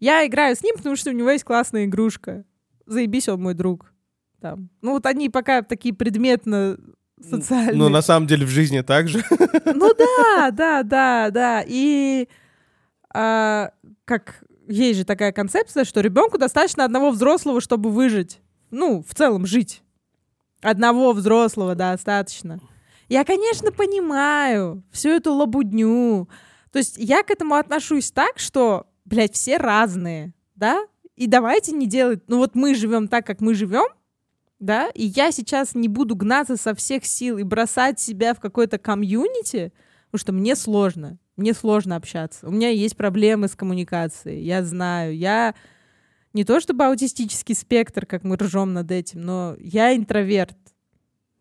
я 0.00 0.26
играю 0.26 0.56
с 0.56 0.62
ним, 0.62 0.76
потому 0.76 0.96
что 0.96 1.10
у 1.10 1.12
него 1.12 1.30
есть 1.30 1.44
классная 1.44 1.84
игрушка. 1.84 2.44
Заебись, 2.86 3.28
он 3.28 3.42
мой 3.42 3.54
друг. 3.54 3.92
Там. 4.40 4.70
Ну 4.80 4.92
вот 4.92 5.06
они 5.06 5.28
пока 5.28 5.62
такие 5.62 5.94
предметно 5.94 6.76
социальные. 7.22 7.76
Ну, 7.76 7.88
на 7.88 8.02
самом 8.02 8.26
деле 8.26 8.44
в 8.44 8.48
жизни 8.48 8.80
так 8.80 9.08
же. 9.08 9.22
Ну 9.64 9.94
да, 9.94 10.50
да, 10.50 10.82
да, 10.82 11.30
да. 11.30 11.64
И 11.66 12.28
а, 13.14 13.70
как 14.04 14.42
есть 14.68 14.98
же 14.98 15.04
такая 15.04 15.32
концепция, 15.32 15.84
что 15.84 16.00
ребенку 16.00 16.38
достаточно 16.38 16.84
одного 16.84 17.10
взрослого, 17.10 17.60
чтобы 17.60 17.90
выжить. 17.90 18.40
Ну, 18.72 19.04
в 19.06 19.14
целом 19.14 19.46
жить. 19.46 19.82
Одного 20.62 21.12
взрослого 21.12 21.74
достаточно. 21.74 22.58
Я, 23.08 23.24
конечно, 23.24 23.70
понимаю 23.70 24.82
всю 24.90 25.10
эту 25.10 25.34
лабудню. 25.34 26.28
То 26.72 26.78
есть 26.78 26.96
я 26.96 27.22
к 27.22 27.30
этому 27.30 27.56
отношусь 27.56 28.10
так, 28.10 28.38
что, 28.38 28.86
блядь, 29.04 29.34
все 29.34 29.58
разные, 29.58 30.32
да? 30.54 30.86
И 31.16 31.26
давайте 31.26 31.72
не 31.72 31.86
делать... 31.86 32.22
Ну 32.28 32.38
вот 32.38 32.54
мы 32.54 32.74
живем 32.74 33.08
так, 33.08 33.26
как 33.26 33.42
мы 33.42 33.54
живем, 33.54 33.86
да? 34.58 34.88
И 34.94 35.04
я 35.04 35.32
сейчас 35.32 35.74
не 35.74 35.88
буду 35.88 36.16
гнаться 36.16 36.56
со 36.56 36.74
всех 36.74 37.04
сил 37.04 37.36
и 37.36 37.42
бросать 37.42 38.00
себя 38.00 38.32
в 38.32 38.40
какое-то 38.40 38.78
комьюнити, 38.78 39.74
потому 40.06 40.20
что 40.20 40.32
мне 40.32 40.56
сложно. 40.56 41.18
Мне 41.36 41.52
сложно 41.52 41.96
общаться. 41.96 42.48
У 42.48 42.50
меня 42.50 42.70
есть 42.70 42.96
проблемы 42.96 43.48
с 43.48 43.54
коммуникацией. 43.54 44.42
Я 44.42 44.64
знаю. 44.64 45.14
Я 45.14 45.54
не 46.32 46.44
то 46.44 46.60
чтобы 46.60 46.84
аутистический 46.84 47.54
спектр, 47.54 48.06
как 48.06 48.24
мы 48.24 48.36
ржем 48.36 48.72
над 48.72 48.90
этим, 48.90 49.20
но 49.22 49.56
я 49.58 49.94
интроверт. 49.94 50.56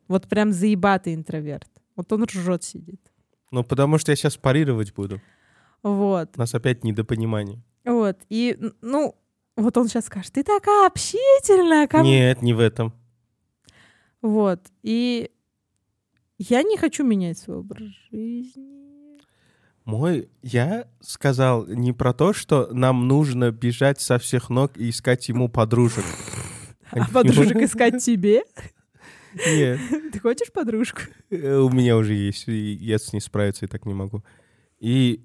Вот 0.08 0.28
прям 0.28 0.52
заебатый 0.52 1.14
интроверт. 1.14 1.70
Вот 1.96 2.12
он 2.12 2.24
ржет 2.26 2.64
сидит. 2.64 3.02
Ну, 3.52 3.64
потому 3.64 3.98
что 3.98 4.12
я 4.12 4.16
сейчас 4.16 4.38
парировать 4.38 4.94
буду. 4.94 5.22
Вот. 5.84 6.32
У 6.36 6.40
нас 6.40 6.54
опять 6.54 6.84
недопонимание. 6.84 7.62
Вот. 7.86 8.18
И, 8.30 8.58
ну, 8.82 9.16
вот 9.56 9.78
он 9.78 9.88
сейчас 9.88 10.06
скажет, 10.06 10.34
ты 10.34 10.44
такая 10.44 10.88
общительная. 10.88 11.88
ко 11.88 12.00
мне». 12.00 12.20
Нет, 12.20 12.42
не 12.42 12.54
в 12.54 12.60
этом. 12.60 12.94
Вот. 14.22 14.60
И 14.84 15.32
я 16.38 16.64
не 16.64 16.78
хочу 16.78 17.04
менять 17.04 17.38
свой 17.38 17.58
образ 17.58 17.90
жизни. 18.12 19.01
Мой, 19.86 20.30
я 20.44 20.88
сказал 21.02 21.66
не 21.66 21.92
про 21.92 22.14
то, 22.14 22.34
что 22.34 22.70
нам 22.72 23.08
нужно 23.08 23.52
бежать 23.52 24.00
со 24.00 24.20
всех 24.20 24.50
ног 24.50 24.78
и 24.78 24.90
искать 24.90 25.28
ему 25.30 25.50
подружек. 25.50 26.06
А 26.92 27.06
подружек 27.08 27.58
искать 27.58 28.04
тебе? 28.04 28.44
Нет, 29.34 29.80
Ты 30.12 30.20
хочешь 30.20 30.52
подружку? 30.52 31.02
э, 31.30 31.56
у 31.56 31.70
меня 31.70 31.98
уже 31.98 32.14
есть, 32.14 32.48
и 32.48 32.74
я 32.74 33.00
с 33.00 33.14
ней 33.14 33.22
справиться 33.22 33.66
и 33.66 33.68
так 33.68 33.86
не 33.86 33.94
могу. 33.94 34.24
И 34.80 35.24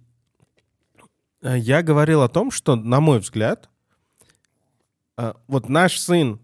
э, 1.43 1.59
я 1.59 1.83
говорил 1.83 2.23
о 2.23 2.29
том, 2.29 2.51
что, 2.51 2.77
на 2.77 3.01
мой 3.01 3.19
взгляд, 3.19 3.69
э, 5.19 5.35
вот 5.49 5.69
наш 5.69 5.99
сын 5.99 6.41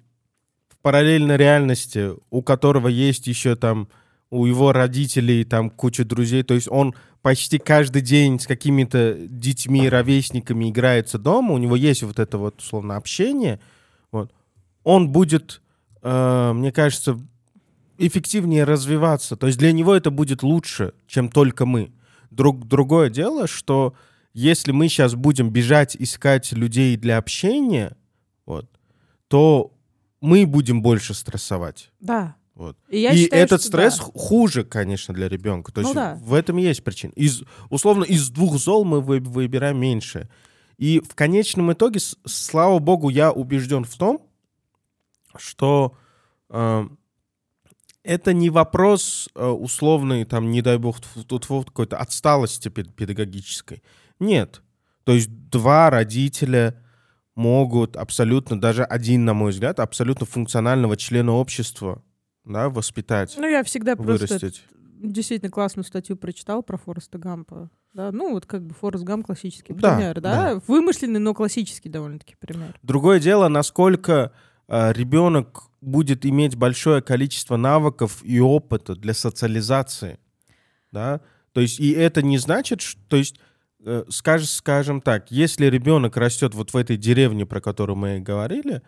в 0.68 0.76
параллельной 0.78 1.36
реальности, 1.36 2.10
у 2.30 2.42
которого 2.42 2.88
есть 2.88 3.28
еще 3.28 3.54
там 3.54 3.88
у 4.32 4.46
его 4.46 4.72
родителей 4.72 5.44
там 5.44 5.68
куча 5.68 6.06
друзей, 6.06 6.42
то 6.42 6.54
есть 6.54 6.66
он 6.70 6.94
почти 7.20 7.58
каждый 7.58 8.00
день 8.00 8.40
с 8.40 8.46
какими-то 8.46 9.14
детьми, 9.28 9.86
ровесниками 9.86 10.70
играется 10.70 11.18
дома, 11.18 11.52
у 11.52 11.58
него 11.58 11.76
есть 11.76 12.02
вот 12.02 12.18
это 12.18 12.38
вот, 12.38 12.58
условно, 12.58 12.96
общение, 12.96 13.60
вот, 14.10 14.32
он 14.84 15.10
будет, 15.10 15.60
э, 16.00 16.52
мне 16.54 16.72
кажется, 16.72 17.20
эффективнее 17.98 18.64
развиваться. 18.64 19.36
То 19.36 19.48
есть 19.48 19.58
для 19.58 19.70
него 19.70 19.94
это 19.94 20.10
будет 20.10 20.42
лучше, 20.42 20.94
чем 21.06 21.28
только 21.28 21.66
мы. 21.66 21.92
Друг, 22.30 22.66
другое 22.66 23.10
дело, 23.10 23.46
что 23.46 23.94
если 24.32 24.72
мы 24.72 24.88
сейчас 24.88 25.14
будем 25.14 25.50
бежать 25.50 25.94
искать 25.98 26.52
людей 26.52 26.96
для 26.96 27.18
общения, 27.18 27.98
вот, 28.46 28.66
то 29.28 29.74
мы 30.22 30.46
будем 30.46 30.80
больше 30.80 31.12
стрессовать. 31.12 31.90
Да. 32.00 32.34
Вот. 32.62 32.76
И, 32.88 33.00
я 33.00 33.10
И 33.12 33.16
считаю, 33.24 33.42
этот 33.42 33.60
что 33.60 33.68
стресс 33.70 33.98
да. 33.98 34.04
хуже, 34.14 34.62
конечно, 34.62 35.12
для 35.12 35.28
ребенка. 35.28 35.72
То 35.72 35.80
Ну 35.80 35.88
есть 35.88 35.94
да. 35.96 36.14
в 36.22 36.32
этом 36.32 36.58
и 36.58 36.62
есть 36.62 36.84
причина. 36.84 37.10
Из, 37.16 37.42
условно, 37.70 38.04
из 38.04 38.30
двух 38.30 38.56
зол 38.56 38.84
мы 38.84 39.00
вы- 39.00 39.18
выбираем 39.18 39.80
меньше. 39.80 40.28
И 40.78 41.00
в 41.00 41.14
конечном 41.16 41.72
итоге, 41.72 41.98
слава 42.24 42.78
богу, 42.78 43.08
я 43.08 43.32
убежден 43.32 43.82
в 43.84 43.96
том, 43.96 44.20
что 45.36 45.96
э, 46.50 46.86
это 48.04 48.32
не 48.32 48.48
вопрос 48.50 49.28
э, 49.34 49.44
условный, 49.44 50.24
там, 50.24 50.50
не 50.52 50.62
дай 50.62 50.78
бог, 50.78 51.00
тьфу- 51.00 51.38
тьфу, 51.40 51.64
какой-то 51.64 51.96
отсталости 51.96 52.68
пед- 52.68 52.94
педагогической. 52.94 53.82
Нет. 54.20 54.62
То 55.02 55.14
есть 55.14 55.30
два 55.50 55.90
родителя 55.90 56.80
могут 57.34 57.96
абсолютно, 57.96 58.60
даже 58.60 58.84
один, 58.84 59.24
на 59.24 59.34
мой 59.34 59.50
взгляд, 59.50 59.80
абсолютно 59.80 60.26
функционального 60.26 60.96
члена 60.96 61.32
общества 61.32 62.02
да, 62.44 62.68
воспитать, 62.68 63.34
Ну, 63.36 63.46
я 63.46 63.62
всегда 63.64 63.96
просто 63.96 64.26
вырастить. 64.26 64.64
действительно 65.00 65.50
классную 65.50 65.84
статью 65.84 66.16
прочитал 66.16 66.62
про 66.62 66.76
Фореста 66.76 67.18
Гампа. 67.18 67.70
Да, 67.94 68.10
ну, 68.10 68.32
вот 68.32 68.46
как 68.46 68.64
бы 68.66 68.74
Форест 68.74 69.04
Гамп 69.04 69.26
классический 69.26 69.74
Да, 69.74 69.96
пример, 69.96 70.20
да? 70.20 70.60
Вымышленный, 70.66 71.20
но 71.20 71.34
классический 71.34 71.88
довольно-таки 71.88 72.36
пример. 72.38 72.74
Другое 72.82 73.20
дело, 73.20 73.48
насколько 73.48 74.32
э, 74.68 74.92
ребенок 74.94 75.64
будет 75.80 76.24
иметь 76.24 76.56
большое 76.56 77.02
количество 77.02 77.56
навыков 77.56 78.20
и 78.24 78.40
опыта 78.40 78.94
для 78.94 79.12
социализации, 79.14 80.18
да, 80.90 81.20
то 81.52 81.60
есть 81.60 81.80
и 81.80 81.90
это 81.90 82.22
не 82.22 82.38
значит, 82.38 82.80
что, 82.80 83.00
то 83.08 83.16
есть, 83.16 83.38
э, 83.84 84.04
скаж- 84.08 84.46
скажем 84.46 85.00
так, 85.02 85.30
если 85.30 85.66
ребенок 85.66 86.16
растет 86.16 86.54
вот 86.54 86.72
в 86.72 86.76
этой 86.76 86.96
деревне, 86.96 87.44
про 87.44 87.60
которую 87.60 87.96
мы 87.96 88.20
говорили, 88.20 88.80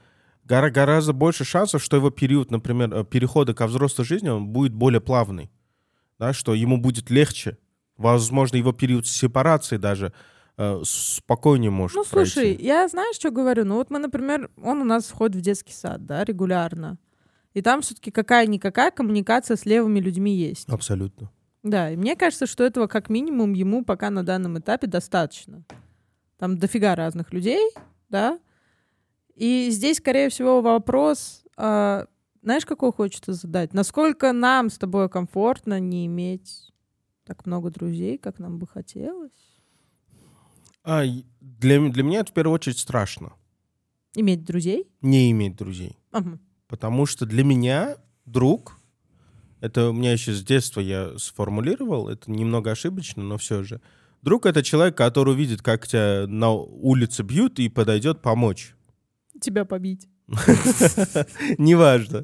гора- 0.44 0.70
гораздо 0.70 1.12
больше 1.12 1.44
шансов, 1.44 1.82
что 1.82 1.96
его 1.96 2.10
период, 2.10 2.50
например, 2.50 2.94
э, 2.94 3.04
перехода 3.04 3.54
ко 3.54 3.66
взрослой 3.66 4.04
жизни, 4.04 4.28
он 4.28 4.46
будет 4.48 4.72
более 4.74 5.00
плавный, 5.00 5.50
да, 6.18 6.32
что 6.32 6.54
ему 6.54 6.78
будет 6.78 7.10
легче, 7.10 7.58
возможно, 7.96 8.56
его 8.56 8.72
период 8.72 9.06
сепарации 9.06 9.76
даже 9.76 10.12
э, 10.56 10.80
спокойнее 10.84 11.70
может 11.70 11.96
Ну, 11.96 12.04
пройти. 12.04 12.30
слушай, 12.30 12.56
я 12.56 12.86
знаешь, 12.88 13.16
что 13.16 13.30
говорю? 13.30 13.64
Ну, 13.64 13.74
вот 13.74 13.90
мы, 13.90 13.98
например, 13.98 14.50
он 14.62 14.80
у 14.80 14.84
нас 14.84 15.10
ходит 15.10 15.36
в 15.36 15.40
детский 15.40 15.72
сад, 15.72 16.06
да, 16.06 16.24
регулярно. 16.24 16.98
И 17.54 17.62
там 17.62 17.82
все-таки 17.82 18.10
какая-никакая 18.10 18.90
коммуникация 18.90 19.56
с 19.56 19.64
левыми 19.64 20.00
людьми 20.00 20.34
есть. 20.36 20.68
Абсолютно. 20.68 21.30
Да, 21.62 21.90
и 21.90 21.96
мне 21.96 22.14
кажется, 22.14 22.46
что 22.46 22.62
этого 22.64 22.86
как 22.88 23.08
минимум 23.08 23.52
ему 23.54 23.84
пока 23.84 24.10
на 24.10 24.22
данном 24.24 24.58
этапе 24.58 24.86
достаточно. 24.86 25.64
Там 26.38 26.58
дофига 26.58 26.94
разных 26.94 27.32
людей, 27.32 27.70
да. 28.08 28.38
И 29.34 29.70
здесь, 29.70 29.98
скорее 29.98 30.28
всего, 30.28 30.60
вопрос, 30.60 31.44
а, 31.56 32.06
знаешь, 32.42 32.66
какой 32.66 32.92
хочется 32.92 33.32
задать? 33.32 33.74
Насколько 33.74 34.32
нам 34.32 34.70
с 34.70 34.78
тобой 34.78 35.08
комфортно 35.08 35.80
не 35.80 36.06
иметь 36.06 36.72
так 37.24 37.46
много 37.46 37.70
друзей, 37.70 38.18
как 38.18 38.38
нам 38.38 38.58
бы 38.58 38.66
хотелось? 38.66 39.32
А, 40.84 41.04
для, 41.40 41.80
для 41.88 42.02
меня 42.02 42.20
это 42.20 42.30
в 42.30 42.34
первую 42.34 42.54
очередь 42.54 42.78
страшно. 42.78 43.32
Иметь 44.14 44.44
друзей? 44.44 44.86
Не 45.00 45.30
иметь 45.30 45.56
друзей. 45.56 45.98
Ага. 46.12 46.38
Потому 46.68 47.06
что 47.06 47.26
для 47.26 47.42
меня 47.42 47.96
друг, 48.26 48.78
это 49.60 49.88
у 49.88 49.92
меня 49.92 50.12
еще 50.12 50.32
с 50.32 50.42
детства 50.44 50.80
я 50.80 51.18
сформулировал, 51.18 52.08
это 52.08 52.30
немного 52.30 52.70
ошибочно, 52.70 53.22
но 53.22 53.38
все 53.38 53.62
же. 53.62 53.80
Друг— 54.22 54.46
это 54.46 54.62
человек, 54.62 54.96
который 54.96 55.34
увидит, 55.34 55.62
как 55.62 55.86
тебя 55.86 56.26
на 56.28 56.50
улице 56.50 57.22
бьют 57.22 57.58
и 57.58 57.68
подойдет 57.68 58.22
помочь. 58.22 58.74
Тебя 59.44 59.64
побить. 59.64 60.08
Неважно. 61.58 62.22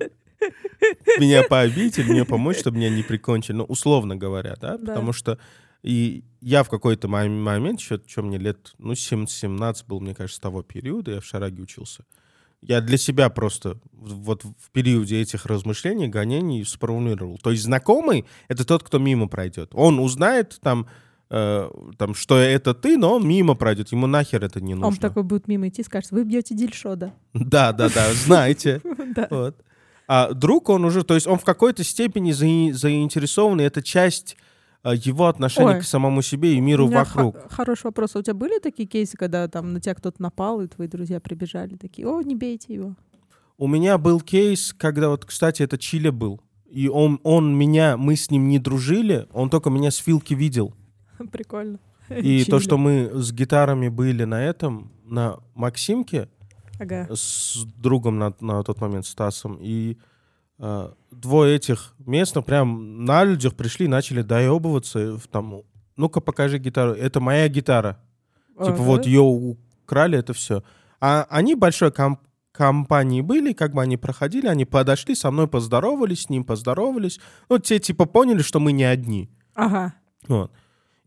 Меня 1.18 1.42
побить 1.42 1.98
или 1.98 2.10
мне 2.10 2.24
помочь, 2.24 2.58
чтобы 2.58 2.78
меня 2.78 2.88
не 2.88 3.02
прикончили. 3.02 3.56
Ну, 3.56 3.64
условно 3.64 4.16
говоря, 4.16 4.56
да? 4.60 4.78
Потому 4.78 5.12
что 5.12 5.38
и 5.82 6.24
я 6.40 6.62
в 6.62 6.68
какой-то 6.68 7.08
мо- 7.08 7.28
момент, 7.28 7.80
еще, 7.80 8.00
что 8.06 8.22
мне 8.22 8.38
лет, 8.38 8.74
ну, 8.78 8.94
17 8.94 9.86
был, 9.86 10.00
мне 10.00 10.14
кажется, 10.14 10.40
того 10.40 10.62
периода, 10.62 11.12
я 11.12 11.20
в 11.20 11.24
Шараге 11.24 11.62
учился. 11.62 12.04
Я 12.62 12.82
для 12.82 12.98
себя 12.98 13.30
просто 13.30 13.78
вот 13.92 14.44
в 14.44 14.70
периоде 14.72 15.20
этих 15.20 15.46
размышлений, 15.46 16.08
гонений 16.08 16.64
сформулировал. 16.64 17.38
То 17.38 17.50
есть 17.50 17.62
знакомый— 17.62 18.26
это 18.48 18.66
тот, 18.66 18.82
кто 18.82 18.98
мимо 18.98 19.28
пройдет. 19.28 19.70
Он 19.72 19.98
узнает 19.98 20.58
там, 20.62 20.86
э, 21.30 21.70
там, 21.96 22.14
что 22.14 22.36
это 22.36 22.74
ты, 22.74 22.96
но 22.98 23.14
он 23.14 23.26
мимо 23.26 23.54
пройдет. 23.54 23.92
Ему 23.92 24.06
нахер 24.06 24.44
это 24.44 24.60
не 24.60 24.74
нужно. 24.74 24.88
Он 24.88 24.96
такой 24.96 25.22
будет 25.22 25.48
мимо 25.48 25.68
идти 25.68 25.82
и 25.82 25.84
скажет, 25.84 26.10
вы 26.10 26.24
бьете 26.24 26.54
дельшода. 26.54 27.12
Да, 27.34 27.72
да, 27.72 27.88
да, 27.88 28.12
знаете. 28.12 28.80
Вот. 29.30 29.56
А 30.06 30.32
друг, 30.32 30.68
он 30.68 30.84
уже, 30.84 31.04
то 31.04 31.14
есть 31.14 31.28
он 31.28 31.38
в 31.38 31.44
какой-то 31.44 31.84
степени 31.84 32.32
заи- 32.32 32.72
заинтересован, 32.72 33.60
и 33.60 33.64
это 33.64 33.80
часть 33.80 34.36
а, 34.82 34.94
его 34.94 35.26
отношения 35.28 35.76
Ой. 35.76 35.80
к 35.80 35.84
самому 35.84 36.20
себе 36.22 36.54
и 36.54 36.60
миру 36.60 36.88
вокруг. 36.88 37.36
х- 37.36 37.48
хороший 37.48 37.84
вопрос. 37.84 38.16
А 38.16 38.18
у 38.18 38.22
тебя 38.22 38.34
были 38.34 38.58
такие 38.58 38.88
кейсы, 38.88 39.16
когда 39.16 39.46
там 39.46 39.72
на 39.72 39.80
тебя 39.80 39.94
кто-то 39.94 40.20
напал, 40.20 40.60
и 40.62 40.66
твои 40.66 40.88
друзья 40.88 41.20
прибежали 41.20 41.76
такие, 41.76 42.08
о, 42.08 42.22
не 42.22 42.34
бейте 42.34 42.74
его. 42.74 42.96
У 43.56 43.68
меня 43.68 43.98
был 43.98 44.20
кейс, 44.20 44.74
когда 44.76 45.10
вот, 45.10 45.24
кстати, 45.26 45.62
это 45.62 45.76
Чили 45.78 46.08
был. 46.08 46.40
И 46.68 46.88
он, 46.88 47.20
он 47.22 47.54
меня, 47.56 47.96
мы 47.96 48.16
с 48.16 48.30
ним 48.30 48.48
не 48.48 48.58
дружили, 48.58 49.26
он 49.32 49.50
только 49.50 49.70
меня 49.70 49.90
с 49.90 50.04
вилки 50.06 50.34
видел. 50.34 50.74
Прикольно. 51.32 51.78
И 52.08 52.44
то, 52.44 52.58
Чили. 52.58 52.64
что 52.66 52.78
мы 52.78 53.10
с 53.14 53.32
гитарами 53.32 53.88
были 53.88 54.24
на 54.24 54.42
этом, 54.42 54.90
на 55.04 55.38
Максимке, 55.54 56.28
Ага. 56.78 57.08
с 57.14 57.64
другом 57.76 58.18
на, 58.18 58.34
на 58.40 58.62
тот 58.64 58.80
момент, 58.80 59.06
Стасом, 59.06 59.58
и 59.60 59.96
э, 60.58 60.90
двое 61.10 61.56
этих 61.56 61.94
местных 61.98 62.44
прям 62.44 63.04
на 63.04 63.22
людях 63.24 63.54
пришли 63.54 63.86
и 63.86 63.88
начали 63.88 64.22
доебываться. 64.22 65.16
в 65.18 65.28
Там, 65.28 65.62
ну-ка, 65.96 66.20
покажи 66.20 66.58
гитару. 66.58 66.92
Это 66.92 67.20
моя 67.20 67.48
гитара. 67.48 68.00
Типа 68.58 68.72
Ага. 68.74 68.82
вот 68.82 69.06
ее 69.06 69.20
украли, 69.20 70.18
это 70.18 70.32
все. 70.32 70.62
А 71.00 71.26
они 71.30 71.54
большой 71.54 71.92
ком- 71.92 72.18
компании 72.52 73.20
были, 73.20 73.52
как 73.52 73.72
бы 73.72 73.80
они 73.82 73.96
проходили, 73.96 74.46
они 74.48 74.64
подошли, 74.64 75.14
со 75.14 75.30
мной 75.30 75.46
поздоровались, 75.48 76.22
с 76.22 76.28
ним 76.28 76.44
поздоровались. 76.44 77.20
Ну, 77.48 77.58
те 77.58 77.78
типа 77.78 78.06
поняли, 78.06 78.42
что 78.42 78.58
мы 78.60 78.72
не 78.72 78.84
одни. 78.84 79.30
Ага. 79.54 79.94
Вот. 80.28 80.50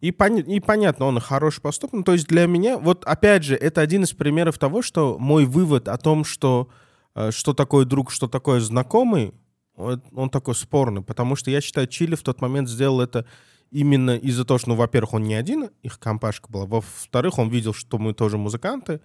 И, 0.04 0.12
пони- 0.12 0.42
и 0.42 0.60
понятно, 0.60 1.06
он 1.06 1.22
хороший 1.22 1.62
поступок. 1.62 1.94
Ну, 1.94 2.04
то 2.04 2.12
есть 2.12 2.28
для 2.28 2.46
меня, 2.46 2.78
вот 2.78 3.06
опять 3.06 3.46
же, 3.46 3.56
это 3.56 3.80
один 3.80 4.04
из 4.04 4.12
примеров 4.12 4.58
того, 4.60 4.82
что 4.82 5.18
мой 5.18 5.46
вывод 5.46 5.88
о 5.88 5.98
том, 5.98 6.26
что 6.26 6.68
э, 7.16 7.32
что 7.32 7.54
такое 7.54 7.86
друг, 7.86 8.12
что 8.12 8.28
такое 8.28 8.60
знакомый, 8.60 9.34
он, 9.78 10.30
такой 10.30 10.56
спорный. 10.56 11.02
Потому 11.04 11.38
что 11.38 11.52
я 11.52 11.62
считаю, 11.62 11.88
Чили 11.88 12.16
в 12.16 12.22
тот 12.22 12.42
момент 12.42 12.68
сделал 12.68 13.00
это 13.00 13.26
именно 13.72 14.18
из-за 14.18 14.44
того, 14.44 14.58
что, 14.58 14.72
ну, 14.72 14.76
во-первых, 14.76 15.14
он 15.14 15.24
не 15.24 15.36
один, 15.36 15.70
их 15.84 15.98
компашка 16.00 16.52
была. 16.52 16.66
Во-вторых, 16.66 17.40
он 17.40 17.48
видел, 17.48 17.74
что 17.74 17.98
мы 17.98 18.14
тоже 18.14 18.38
музыканты. 18.38 19.00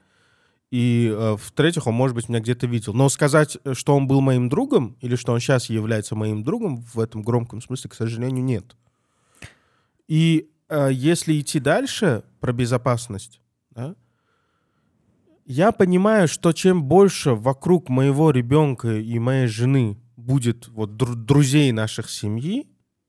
И 0.72 1.14
э, 1.16 1.36
в-третьих, 1.38 1.86
он, 1.86 1.94
может 1.94 2.16
быть, 2.16 2.28
меня 2.28 2.40
где-то 2.40 2.66
видел. 2.66 2.92
Но 2.92 3.08
сказать, 3.08 3.56
э, 3.62 3.74
что 3.74 3.94
он 3.94 4.08
был 4.08 4.20
моим 4.20 4.48
другом, 4.48 4.96
или 5.00 5.14
что 5.14 5.32
он 5.32 5.38
сейчас 5.38 5.70
является 5.70 6.16
моим 6.16 6.42
другом, 6.42 6.82
в 6.92 6.98
этом 6.98 7.22
громком 7.22 7.62
смысле, 7.62 7.88
к 7.88 7.94
сожалению, 7.94 8.42
нет. 8.42 8.76
И 10.08 10.50
если 10.70 11.38
идти 11.40 11.60
дальше 11.60 12.24
про 12.40 12.52
безопасность, 12.52 13.40
да, 13.70 13.94
я 15.46 15.72
понимаю, 15.72 16.28
что 16.28 16.52
чем 16.52 16.84
больше 16.84 17.30
вокруг 17.34 17.88
моего 17.88 18.30
ребенка 18.30 18.98
и 18.98 19.18
моей 19.18 19.46
жены 19.46 19.98
будет 20.16 20.68
вот 20.68 20.90
дру- 20.90 21.14
друзей 21.14 21.72
наших 21.72 22.10
семьи, 22.10 22.68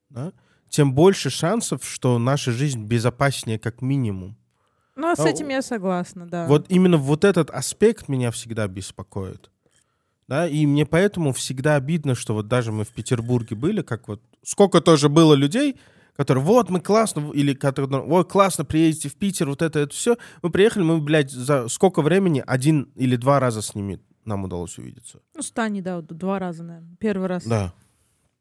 да, 0.09 0.31
тем 0.69 0.93
больше 0.93 1.29
шансов, 1.29 1.83
что 1.83 2.17
наша 2.17 2.51
жизнь 2.51 2.85
безопаснее 2.85 3.59
как 3.59 3.81
минимум. 3.81 4.37
Ну, 4.95 5.11
а 5.11 5.15
с 5.15 5.19
А, 5.19 5.29
этим 5.29 5.49
я 5.49 5.61
согласна, 5.61 6.27
да. 6.27 6.45
Вот 6.47 6.65
именно 6.69 6.97
вот 6.97 7.23
этот 7.25 7.49
аспект 7.49 8.07
меня 8.07 8.31
всегда 8.31 8.67
беспокоит. 8.67 9.49
Да, 10.27 10.47
и 10.47 10.65
мне 10.67 10.85
поэтому 10.85 11.33
всегда 11.33 11.75
обидно, 11.75 12.13
что 12.13 12.35
вот 12.35 12.47
даже 12.47 12.71
мы 12.71 12.83
в 12.83 12.89
Петербурге 12.89 13.55
были, 13.55 13.81
как 13.81 14.07
вот 14.07 14.21
сколько 14.43 14.79
тоже 14.79 15.09
было 15.09 15.33
людей, 15.33 15.75
которые 16.19 16.43
вот 16.43 16.69
мы 16.69 16.81
классно, 16.81 17.31
или 17.31 17.53
которые, 17.53 18.01
вот 18.01 18.29
классно 18.29 18.65
приедете 18.65 19.07
в 19.07 19.15
Питер, 19.15 19.47
вот 19.47 19.61
это, 19.61 19.79
это 19.79 19.95
все. 19.95 20.17
Мы 20.41 20.49
приехали, 20.49 20.83
мы, 20.83 20.99
блядь, 20.99 21.31
за 21.31 21.69
сколько 21.69 22.01
времени 22.01 22.43
один 22.45 22.91
или 22.95 23.15
два 23.15 23.39
раза 23.39 23.61
с 23.61 23.73
ними 23.73 24.01
нам 24.25 24.43
удалось 24.43 24.77
увидеться. 24.77 25.21
Ну, 25.33 25.41
с 25.41 25.49
Таней, 25.49 25.79
да, 25.81 26.01
два 26.01 26.37
раза, 26.37 26.63
наверное. 26.63 26.97
Первый 26.99 27.27
раз. 27.27 27.47
Да. 27.47 27.73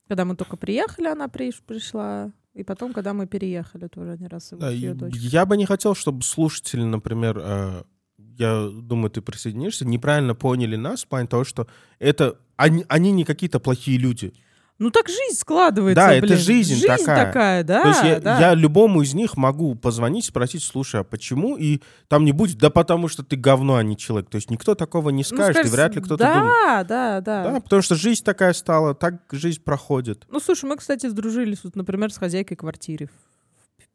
Когда 0.09 0.25
мы 0.25 0.35
только 0.35 0.57
приехали, 0.57 1.07
она 1.07 1.27
приш- 1.27 1.63
пришла. 1.65 2.33
И 2.53 2.65
потом, 2.65 2.93
когда 2.93 3.15
мы 3.15 3.29
переехали, 3.29 3.87
тоже 3.87 4.17
не 4.19 4.27
раз 4.27 4.49
Да, 4.59 4.73
дочь. 4.95 5.15
я 5.15 5.47
бы 5.47 5.57
не 5.57 5.65
хотел, 5.65 5.95
чтобы 5.95 6.25
слушатели, 6.25 6.83
например, 6.83 7.39
э, 7.41 7.85
я 8.19 8.69
думаю, 8.73 9.11
ты 9.13 9.21
присоединишься, 9.21 9.87
неправильно 9.87 10.35
поняли 10.35 10.75
нас 10.75 11.05
в 11.05 11.07
плане 11.07 11.29
того, 11.29 11.45
что 11.45 11.69
это 12.01 12.41
они, 12.57 12.85
они 12.89 13.13
не 13.13 13.25
какие-то 13.25 13.61
плохие 13.61 13.99
люди. 13.99 14.35
Ну 14.79 14.91
так 14.91 15.09
жизнь 15.09 15.37
складывается, 15.37 15.97
Да, 15.97 16.15
это 16.15 16.27
блин. 16.29 16.39
жизнь 16.39 16.81
такая. 16.87 17.65
да, 17.65 17.83
То 17.83 17.89
есть 17.89 18.03
я, 18.05 18.21
да. 18.21 18.39
я 18.39 18.55
любому 18.55 19.03
из 19.03 19.13
них 19.13 19.37
могу 19.37 19.75
позвонить, 19.75 20.25
спросить, 20.25 20.63
слушай, 20.63 21.01
а 21.01 21.05
почему? 21.05 21.57
И 21.57 21.81
там 22.07 22.25
не 22.25 22.31
будет, 22.31 22.59
да 22.59 22.71
потому 22.71 23.09
что 23.09 23.25
ты 23.25 23.35
говно, 23.35 23.75
а 23.75 23.83
не 23.83 23.97
человек. 23.97 24.31
То 24.31 24.37
есть 24.37 24.51
никто 24.51 24.77
такого 24.77 25.11
не 25.11 25.25
Ну, 25.29 25.37
скажет, 25.37 25.51
и 25.51 25.55
скажешь, 25.55 25.73
вряд 25.73 25.97
ли 25.97 26.01
кто-то 26.01 26.23
да, 26.23 26.35
думает. 26.35 26.87
Да, 26.87 27.21
да, 27.21 27.43
Да, 27.53 27.61
потому 27.61 27.83
что 27.83 27.97
жизнь 27.97 28.23
такая 28.23 28.53
стала, 28.53 28.95
так 28.95 29.15
жизнь 29.33 29.61
проходит. 29.63 30.27
Ну, 30.31 30.39
слушай, 30.39 30.67
мы, 30.67 30.77
кстати, 30.77 31.09
сдружились, 31.09 31.59
вот, 31.65 31.75
например, 31.75 32.13
с 32.13 32.19
хозяйкой 32.19 32.57
квартиры 32.57 33.11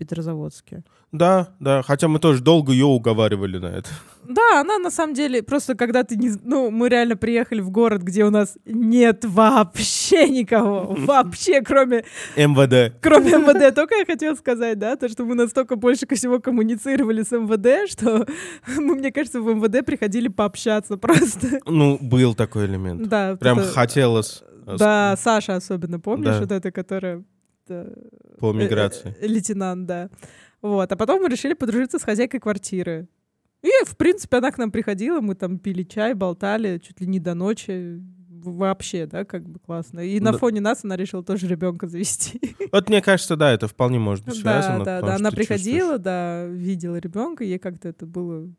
Петрозаводске. 0.03 0.83
Да, 1.13 1.49
да, 1.59 1.81
хотя 1.83 2.07
мы 2.07 2.19
тоже 2.19 2.41
долго 2.43 2.71
ее 2.73 2.85
уговаривали 2.85 3.57
на 3.59 3.67
это. 3.67 3.89
Да, 4.27 4.59
она 4.61 4.79
на 4.79 4.89
самом 4.89 5.13
деле, 5.13 5.43
просто 5.43 5.75
когда 5.75 6.03
ты 6.03 6.15
не... 6.15 6.31
Ну, 6.43 6.71
мы 6.71 6.89
реально 6.89 7.15
приехали 7.15 7.61
в 7.61 7.69
город, 7.69 8.01
где 8.01 8.25
у 8.25 8.29
нас 8.31 8.57
нет 8.65 9.23
вообще 9.23 10.27
никого. 10.29 10.95
Вообще, 10.97 11.61
кроме, 11.61 12.03
МВД. 12.35 12.95
кроме 13.01 13.31
МВД. 13.31 13.75
Только 13.75 13.95
я 13.95 14.05
хотела 14.05 14.35
сказать, 14.35 14.79
да, 14.79 14.95
то, 14.95 15.07
что 15.07 15.23
мы 15.25 15.35
настолько 15.35 15.75
больше 15.75 16.05
всего 16.15 16.39
коммуницировали 16.39 17.21
с 17.23 17.31
МВД, 17.31 17.89
что 17.91 18.25
мы, 18.77 18.95
мне 18.99 19.11
кажется, 19.11 19.39
в 19.41 19.53
МВД 19.53 19.85
приходили 19.85 20.29
пообщаться 20.29 20.97
просто. 20.97 21.59
Ну, 21.65 21.97
был 22.01 22.33
такой 22.33 22.65
элемент. 22.65 23.07
Да, 23.07 23.35
Прям 23.35 23.59
это- 23.59 23.67
хотелось 23.71 24.41
э, 24.65 24.75
Да, 24.79 25.15
Саша 25.17 25.55
особенно, 25.55 25.99
помнишь, 25.99 26.35
Да. 26.35 26.39
вот 26.41 26.51
это, 26.51 26.71
которая... 26.71 27.23
да, 27.67 27.87
по 28.39 28.51
э, 28.51 28.55
миграции. 28.55 29.15
э, 29.19 29.27
Лейтенант, 29.27 29.85
да. 29.85 30.09
Вот, 30.61 30.91
а 30.91 30.95
потом 30.95 31.21
мы 31.21 31.29
решили 31.29 31.53
подружиться 31.53 31.99
с 31.99 32.03
хозяйкой 32.03 32.39
квартиры. 32.39 33.07
И, 33.61 33.69
в 33.85 33.95
принципе, 33.97 34.37
она 34.37 34.51
к 34.51 34.57
нам 34.57 34.71
приходила, 34.71 35.21
мы 35.21 35.35
там 35.35 35.57
пили 35.57 35.83
чай, 35.83 36.13
болтали 36.13 36.79
чуть 36.79 36.99
ли 37.01 37.07
не 37.07 37.19
до 37.19 37.33
ночи. 37.33 38.01
Вообще, 38.45 39.05
да, 39.05 39.23
как 39.23 39.47
бы 39.47 39.57
классно. 39.59 40.01
И 40.01 40.19
на 40.19 40.33
Да. 40.33 40.37
фоне 40.37 40.59
нас 40.59 40.83
она 40.83 40.97
решила 40.97 41.23
тоже 41.23 41.47
ребенка 41.47 41.87
завести. 41.87 42.41
Вот 42.73 42.89
мне 42.89 43.01
кажется, 43.01 43.37
да, 43.37 43.51
это 43.53 43.69
вполне 43.69 43.99
может 43.99 44.25
быть 44.25 44.35
связано. 44.35 44.79
да, 44.79 44.85
да, 44.85 44.95
потому 44.99 45.07
да. 45.11 45.15
Она 45.15 45.31
приходила, 45.31 45.79
чувствуешь. 45.93 46.01
да, 46.03 46.45
видела 46.47 46.97
ребенка, 46.97 47.45
ей 47.45 47.57
как-то 47.57 47.87
это 47.87 48.05
было. 48.05 48.49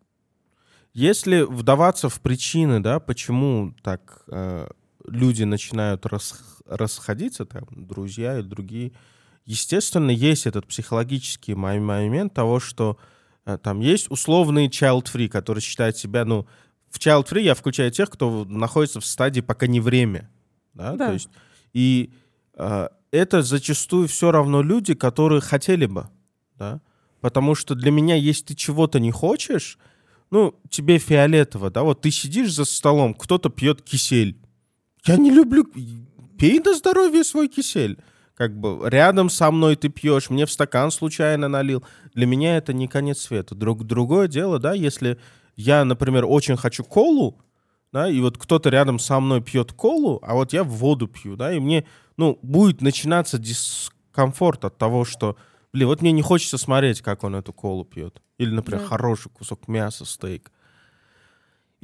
Если 0.94 1.42
вдаваться 1.42 2.08
в 2.08 2.18
причины, 2.20 2.80
да, 2.80 2.98
почему 3.00 3.74
так 3.82 4.22
э, 4.28 4.68
люди 5.06 5.42
начинают 5.42 6.06
рас- 6.06 6.53
расходиться, 6.66 7.44
там, 7.44 7.64
друзья 7.70 8.38
и 8.38 8.42
другие, 8.42 8.92
естественно, 9.44 10.10
есть 10.10 10.46
этот 10.46 10.66
психологический 10.66 11.54
мо- 11.54 11.78
момент 11.80 12.34
того, 12.34 12.60
что 12.60 12.96
э, 13.44 13.58
там 13.62 13.80
есть 13.80 14.10
условный 14.10 14.68
child-free, 14.68 15.28
который 15.28 15.60
считает 15.60 15.96
себя, 15.96 16.24
ну, 16.24 16.46
в 16.90 16.98
child-free 16.98 17.42
я 17.42 17.54
включаю 17.54 17.90
тех, 17.90 18.08
кто 18.10 18.44
находится 18.48 19.00
в 19.00 19.06
стадии 19.06 19.40
пока 19.40 19.66
не 19.66 19.80
время, 19.80 20.30
да, 20.74 20.92
Да. 20.96 21.08
то 21.08 21.12
есть, 21.12 21.28
и 21.72 22.12
э, 22.54 22.88
это 23.10 23.42
зачастую 23.42 24.08
все 24.08 24.30
равно 24.30 24.62
люди, 24.62 24.94
которые 24.94 25.40
хотели 25.40 25.86
бы, 25.86 26.08
да, 26.56 26.80
потому 27.20 27.54
что 27.54 27.74
для 27.74 27.90
меня, 27.90 28.14
если 28.16 28.44
ты 28.46 28.54
чего-то 28.54 29.00
не 29.00 29.10
хочешь, 29.10 29.78
ну, 30.30 30.58
тебе 30.70 30.98
фиолетово, 30.98 31.70
да, 31.70 31.82
вот 31.82 32.00
ты 32.00 32.10
сидишь 32.10 32.52
за 32.52 32.64
столом, 32.64 33.14
кто-то 33.14 33.50
пьет 33.50 33.82
кисель. 33.82 34.36
Я 35.06 35.16
не 35.16 35.30
люблю... 35.30 35.66
Пей 36.38 36.60
на 36.60 36.74
здоровье 36.74 37.24
свой 37.24 37.48
кисель. 37.48 37.98
Как 38.34 38.58
бы 38.58 38.80
рядом 38.88 39.30
со 39.30 39.50
мной 39.50 39.76
ты 39.76 39.88
пьешь, 39.88 40.28
мне 40.28 40.44
в 40.44 40.50
стакан 40.50 40.90
случайно 40.90 41.46
налил. 41.48 41.84
Для 42.14 42.26
меня 42.26 42.56
это 42.56 42.72
не 42.72 42.88
конец 42.88 43.20
света. 43.20 43.54
Друг, 43.54 43.84
другое 43.84 44.26
дело, 44.26 44.58
да, 44.58 44.72
если 44.72 45.18
я, 45.54 45.84
например, 45.84 46.24
очень 46.26 46.56
хочу 46.56 46.82
колу, 46.82 47.38
да, 47.92 48.10
и 48.10 48.20
вот 48.20 48.36
кто-то 48.36 48.70
рядом 48.70 48.98
со 48.98 49.20
мной 49.20 49.40
пьет 49.40 49.72
колу, 49.72 50.18
а 50.22 50.34
вот 50.34 50.52
я 50.52 50.64
воду 50.64 51.06
пью, 51.06 51.36
да, 51.36 51.52
и 51.52 51.60
мне, 51.60 51.86
ну, 52.16 52.36
будет 52.42 52.80
начинаться 52.80 53.38
дискомфорт 53.38 54.64
от 54.64 54.76
того, 54.78 55.04
что, 55.04 55.36
блин, 55.72 55.86
вот 55.86 56.02
мне 56.02 56.10
не 56.10 56.22
хочется 56.22 56.58
смотреть, 56.58 57.02
как 57.02 57.22
он 57.22 57.36
эту 57.36 57.52
колу 57.52 57.84
пьет. 57.84 58.20
Или, 58.38 58.50
например, 58.50 58.80
Да. 58.80 58.88
хороший 58.88 59.30
кусок 59.30 59.68
мяса, 59.68 60.04
стейк. 60.04 60.50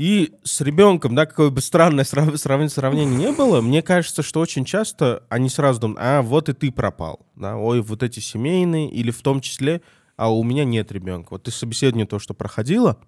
И 0.00 0.32
с 0.44 0.62
ребенком, 0.62 1.14
да, 1.14 1.26
какое 1.26 1.50
бы 1.50 1.60
странное 1.60 2.04
срав- 2.04 2.34
срав- 2.38 2.72
сравнение 2.72 3.18
не 3.18 3.32
было, 3.32 3.60
мне 3.60 3.82
кажется, 3.82 4.22
что 4.22 4.40
очень 4.40 4.64
часто 4.64 5.24
они 5.28 5.50
сразу 5.50 5.78
думают, 5.82 6.00
а, 6.02 6.22
вот 6.22 6.48
и 6.48 6.54
ты 6.54 6.72
пропал, 6.72 7.26
да, 7.36 7.58
ой, 7.58 7.82
вот 7.82 8.02
эти 8.02 8.18
семейные, 8.18 8.90
или 8.90 9.10
в 9.10 9.20
том 9.20 9.42
числе, 9.42 9.82
а 10.16 10.32
у 10.32 10.42
меня 10.42 10.64
нет 10.64 10.90
ребенка. 10.90 11.28
Вот 11.32 11.42
ты 11.42 11.50
собеседование 11.50 12.06
то, 12.06 12.18
что 12.18 12.32
проходила, 12.32 12.98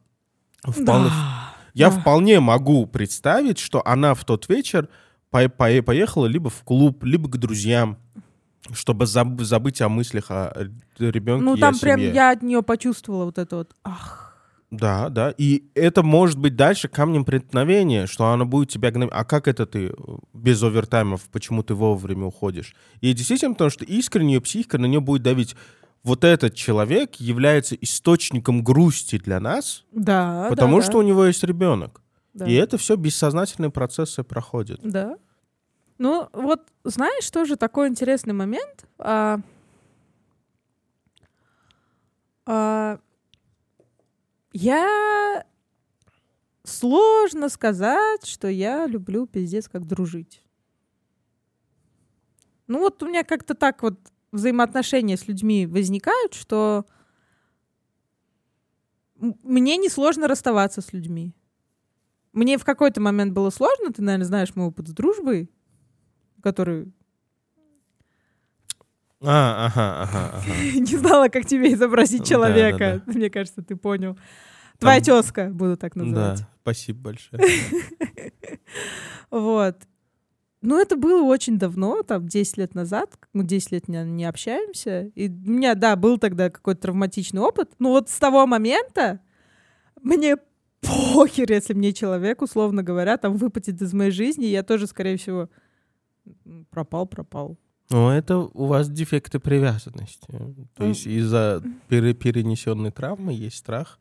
вполне, 0.62 1.08
я 1.72 1.90
да. 1.90 1.98
вполне 1.98 2.40
могу 2.40 2.84
представить, 2.86 3.58
что 3.58 3.80
она 3.86 4.12
в 4.14 4.26
тот 4.26 4.46
вечер 4.50 4.90
по- 5.30 5.48
по- 5.48 5.80
поехала 5.82 6.26
либо 6.26 6.50
в 6.50 6.62
клуб, 6.62 7.04
либо 7.04 7.26
к 7.30 7.38
друзьям, 7.38 7.96
чтобы 8.70 9.06
заб- 9.06 9.42
забыть 9.44 9.80
о 9.80 9.88
мыслях 9.88 10.30
о 10.30 10.68
ребенке 10.98 11.42
Ну, 11.42 11.56
там 11.56 11.78
прям 11.78 11.98
семье. 12.00 12.14
я 12.14 12.32
от 12.32 12.42
нее 12.42 12.62
почувствовала 12.62 13.24
вот 13.24 13.38
это 13.38 13.56
вот. 13.56 13.70
Ах, 13.82 14.21
Да, 14.72 15.10
да. 15.10 15.34
И 15.36 15.70
это 15.74 16.02
может 16.02 16.38
быть 16.38 16.56
дальше 16.56 16.88
камнем 16.88 17.26
преткновения, 17.26 18.06
что 18.06 18.28
она 18.28 18.46
будет 18.46 18.70
тебя 18.70 18.90
гнать. 18.90 19.10
А 19.12 19.22
как 19.24 19.46
это 19.46 19.66
ты 19.66 19.92
без 20.32 20.62
овертаймов, 20.62 21.28
почему 21.30 21.62
ты 21.62 21.74
вовремя 21.74 22.24
уходишь? 22.24 22.74
И 23.02 23.12
действительно, 23.12 23.52
потому 23.52 23.68
что 23.68 23.84
искренне 23.84 24.34
ее 24.34 24.40
психика 24.40 24.78
на 24.78 24.86
нее 24.86 25.00
будет 25.00 25.22
давить. 25.22 25.54
Вот 26.02 26.24
этот 26.24 26.54
человек 26.54 27.16
является 27.16 27.74
источником 27.76 28.64
грусти 28.64 29.18
для 29.18 29.40
нас, 29.40 29.84
да, 29.92 30.46
потому 30.48 30.78
да, 30.78 30.82
что 30.82 30.92
да, 30.92 30.98
у 30.98 31.02
него 31.02 31.26
есть 31.26 31.44
ребенок. 31.44 32.00
да. 32.32 32.46
И 32.46 32.54
это 32.54 32.78
все 32.78 32.96
бессознательные 32.96 33.70
процессы 33.70 34.24
проходят. 34.24 34.80
Да. 34.82 35.16
Ну, 35.98 36.28
вот 36.32 36.62
знаешь, 36.82 37.30
тоже 37.30 37.56
такой 37.56 37.88
интересный 37.88 38.32
момент. 38.32 38.86
А, 38.98 39.38
а, 42.46 42.98
я 44.52 45.44
сложно 46.64 47.48
сказать, 47.48 48.26
что 48.26 48.48
я 48.48 48.86
люблю 48.86 49.26
пиздец 49.26 49.68
как 49.68 49.86
дружить. 49.86 50.42
Ну 52.66 52.78
вот 52.78 53.02
у 53.02 53.08
меня 53.08 53.24
как-то 53.24 53.54
так 53.54 53.82
вот 53.82 53.98
взаимоотношения 54.30 55.16
с 55.16 55.28
людьми 55.28 55.66
возникают, 55.66 56.34
что 56.34 56.86
мне 59.16 59.76
несложно 59.76 60.26
расставаться 60.26 60.80
с 60.80 60.92
людьми. 60.92 61.34
Мне 62.32 62.56
в 62.56 62.64
какой-то 62.64 63.00
момент 63.00 63.34
было 63.34 63.50
сложно, 63.50 63.92
ты, 63.92 64.02
наверное, 64.02 64.26
знаешь 64.26 64.54
мой 64.54 64.66
опыт 64.66 64.88
с 64.88 64.92
дружбой, 64.92 65.50
который 66.42 66.92
А, 69.24 69.66
ага, 69.66 70.02
ага, 70.02 70.30
ага. 70.38 70.54
не 70.74 70.96
знала, 70.96 71.28
как 71.28 71.46
тебе 71.46 71.72
изобразить 71.72 72.20
Да, 72.20 72.26
человека. 72.26 73.02
Мне 73.06 73.30
кажется, 73.30 73.62
ты 73.62 73.76
понял. 73.76 74.18
Твоя 74.78 75.00
тезка, 75.00 75.48
буду 75.52 75.76
так 75.76 75.94
называть. 75.94 76.40
Да, 76.40 76.48
спасибо 76.62 77.10
большое. 77.10 77.42
Вот. 79.30 79.76
Ну, 80.60 80.78
это 80.78 80.94
было 80.94 81.22
очень 81.22 81.58
давно, 81.58 82.02
там, 82.02 82.28
10 82.28 82.58
лет 82.58 82.74
назад. 82.74 83.16
Мы 83.32 83.44
10 83.44 83.72
лет 83.72 83.88
не, 83.88 84.04
не 84.04 84.24
общаемся. 84.26 85.10
И 85.14 85.28
у 85.28 85.50
меня, 85.50 85.74
да, 85.74 85.96
был 85.96 86.18
тогда 86.18 86.50
какой-то 86.50 86.82
травматичный 86.82 87.40
опыт. 87.40 87.70
Но 87.78 87.90
вот 87.90 88.10
с 88.10 88.18
того 88.18 88.46
момента 88.46 89.20
мне 90.02 90.36
похер, 90.82 91.50
если 91.50 91.72
мне 91.72 91.92
человек, 91.92 92.42
условно 92.42 92.82
говоря, 92.82 93.16
там 93.16 93.36
выпадет 93.36 93.80
из 93.80 93.92
моей 93.94 94.10
жизни, 94.10 94.44
я 94.44 94.62
тоже, 94.62 94.86
скорее 94.86 95.16
всего, 95.16 95.48
пропал, 96.70 97.06
пропал. 97.06 97.58
Ну, 97.92 98.08
это 98.10 98.38
у 98.38 98.66
вас 98.66 98.88
дефекты 98.90 99.38
привязанности. 99.38 100.26
То 100.76 100.84
есть 100.84 101.06
из-за 101.06 101.62
пере- 101.88 102.14
перенесенной 102.14 102.90
травмы 102.90 103.32
есть 103.32 103.56
страх 103.56 103.98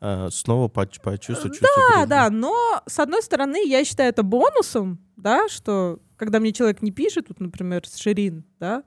а, 0.00 0.28
снова 0.30 0.68
поч- 0.68 1.00
почувствовать 1.00 1.58
чувство 1.58 1.68
Да, 1.88 1.94
дружбы. 1.94 2.08
да, 2.10 2.30
но 2.30 2.82
с 2.86 2.98
одной 2.98 3.22
стороны, 3.22 3.66
я 3.66 3.84
считаю 3.84 4.08
это 4.10 4.22
бонусом, 4.22 4.98
да, 5.16 5.48
что 5.48 6.00
когда 6.16 6.40
мне 6.40 6.52
человек 6.52 6.82
не 6.82 6.90
пишет, 6.90 7.26
вот, 7.28 7.40
например, 7.40 7.86
с 7.86 7.96
Ширин, 7.96 8.44
да, 8.60 8.82